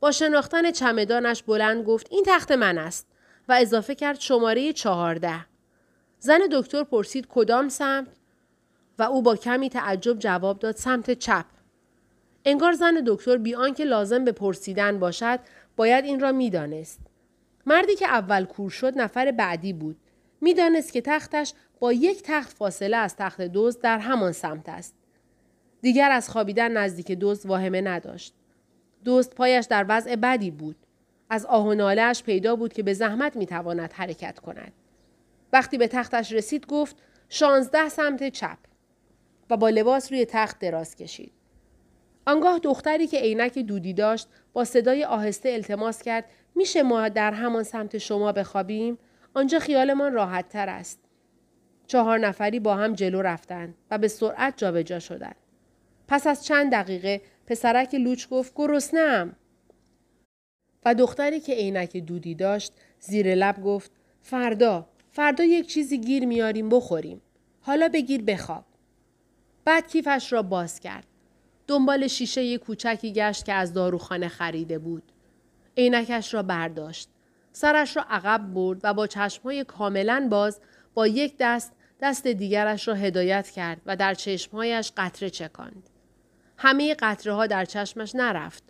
با 0.00 0.10
شناختن 0.10 0.70
چمدانش 0.70 1.42
بلند 1.42 1.84
گفت 1.84 2.06
این 2.10 2.24
تخت 2.26 2.52
من 2.52 2.78
است 2.78 3.06
و 3.48 3.56
اضافه 3.60 3.94
کرد 3.94 4.20
شماره 4.20 4.72
چهارده. 4.72 5.49
زن 6.20 6.40
دکتر 6.52 6.84
پرسید 6.84 7.26
کدام 7.28 7.68
سمت 7.68 8.08
و 8.98 9.02
او 9.02 9.22
با 9.22 9.36
کمی 9.36 9.68
تعجب 9.68 10.18
جواب 10.18 10.58
داد 10.58 10.76
سمت 10.76 11.10
چپ. 11.10 11.44
انگار 12.44 12.72
زن 12.72 13.02
دکتر 13.06 13.36
بی 13.36 13.54
آنکه 13.54 13.84
لازم 13.84 14.24
به 14.24 14.32
پرسیدن 14.32 14.98
باشد 14.98 15.40
باید 15.76 16.04
این 16.04 16.20
را 16.20 16.32
می‌دانست. 16.32 17.00
مردی 17.66 17.94
که 17.94 18.06
اول 18.06 18.44
کور 18.44 18.70
شد 18.70 18.98
نفر 18.98 19.30
بعدی 19.30 19.72
بود. 19.72 19.96
می‌دانست 20.40 20.92
که 20.92 21.00
تختش 21.00 21.52
با 21.78 21.92
یک 21.92 22.22
تخت 22.24 22.56
فاصله 22.56 22.96
از 22.96 23.16
تخت 23.16 23.42
دوز 23.42 23.78
در 23.78 23.98
همان 23.98 24.32
سمت 24.32 24.68
است. 24.68 24.94
دیگر 25.82 26.10
از 26.10 26.30
خوابیدن 26.30 26.72
نزدیک 26.72 27.12
دوست 27.12 27.46
واهمه 27.46 27.80
نداشت. 27.80 28.34
دوست 29.04 29.34
پایش 29.34 29.66
در 29.66 29.86
وضع 29.88 30.16
بدی 30.16 30.50
بود. 30.50 30.76
از 31.30 31.46
آه 31.46 31.66
و 31.66 32.14
پیدا 32.24 32.56
بود 32.56 32.72
که 32.72 32.82
به 32.82 32.94
زحمت 32.94 33.36
می‌تواند 33.36 33.92
حرکت 33.92 34.38
کند. 34.38 34.72
وقتی 35.52 35.78
به 35.78 35.88
تختش 35.88 36.32
رسید 36.32 36.66
گفت 36.66 36.96
شانزده 37.28 37.88
سمت 37.88 38.28
چپ 38.28 38.58
و 39.50 39.56
با 39.56 39.68
لباس 39.68 40.12
روی 40.12 40.24
تخت 40.24 40.58
دراز 40.58 40.96
کشید. 40.96 41.32
آنگاه 42.26 42.58
دختری 42.58 43.06
که 43.06 43.18
عینک 43.18 43.58
دودی 43.58 43.92
داشت 43.92 44.28
با 44.52 44.64
صدای 44.64 45.04
آهسته 45.04 45.48
التماس 45.48 46.02
کرد 46.02 46.24
میشه 46.54 46.82
ما 46.82 47.08
در 47.08 47.32
همان 47.32 47.62
سمت 47.62 47.98
شما 47.98 48.32
بخوابیم 48.32 48.98
آنجا 49.34 49.58
خیالمان 49.58 50.12
راحت 50.12 50.48
تر 50.48 50.68
است. 50.68 50.98
چهار 51.86 52.18
نفری 52.18 52.60
با 52.60 52.76
هم 52.76 52.92
جلو 52.92 53.22
رفتند 53.22 53.74
و 53.90 53.98
به 53.98 54.08
سرعت 54.08 54.54
جابجا 54.56 54.98
شدند. 54.98 55.36
پس 56.08 56.26
از 56.26 56.44
چند 56.44 56.72
دقیقه 56.72 57.20
پسرک 57.46 57.94
لوچ 57.94 58.28
گفت 58.28 58.52
گرسنه‌ام. 58.56 59.36
و 60.84 60.94
دختری 60.94 61.40
که 61.40 61.54
عینک 61.54 61.96
دودی 61.96 62.34
داشت 62.34 62.72
زیر 63.00 63.34
لب 63.34 63.62
گفت 63.62 63.90
فردا 64.20 64.88
فردا 65.12 65.44
یک 65.44 65.68
چیزی 65.68 65.98
گیر 65.98 66.26
میاریم 66.26 66.68
بخوریم. 66.68 67.20
حالا 67.60 67.88
بگیر 67.88 68.22
بخواب. 68.22 68.64
بعد 69.64 69.88
کیفش 69.88 70.32
را 70.32 70.42
باز 70.42 70.80
کرد. 70.80 71.06
دنبال 71.66 72.06
شیشه 72.06 72.58
کوچکی 72.58 73.12
گشت 73.12 73.44
که 73.44 73.52
از 73.52 73.72
داروخانه 73.72 74.28
خریده 74.28 74.78
بود. 74.78 75.02
عینکش 75.76 76.34
را 76.34 76.42
برداشت. 76.42 77.08
سرش 77.52 77.96
را 77.96 78.04
عقب 78.10 78.40
برد 78.54 78.80
و 78.82 78.94
با 78.94 79.06
چشمهای 79.06 79.64
کاملا 79.64 80.28
باز 80.30 80.60
با 80.94 81.06
یک 81.06 81.34
دست 81.38 81.72
دست 82.00 82.26
دیگرش 82.26 82.88
را 82.88 82.94
هدایت 82.94 83.50
کرد 83.50 83.80
و 83.86 83.96
در 83.96 84.14
چشمهایش 84.14 84.92
قطره 84.96 85.30
چکاند. 85.30 85.90
همه 86.56 86.94
قطره 86.94 87.32
ها 87.32 87.46
در 87.46 87.64
چشمش 87.64 88.14
نرفت. 88.14 88.62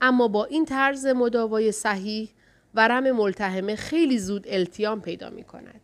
اما 0.00 0.28
با 0.28 0.44
این 0.44 0.64
طرز 0.64 1.06
مداوای 1.06 1.72
صحیح 1.72 2.30
ورم 2.74 3.10
ملتهمه 3.10 3.76
خیلی 3.76 4.18
زود 4.18 4.46
التیام 4.48 5.00
پیدا 5.00 5.30
می 5.30 5.44
کند. 5.44 5.80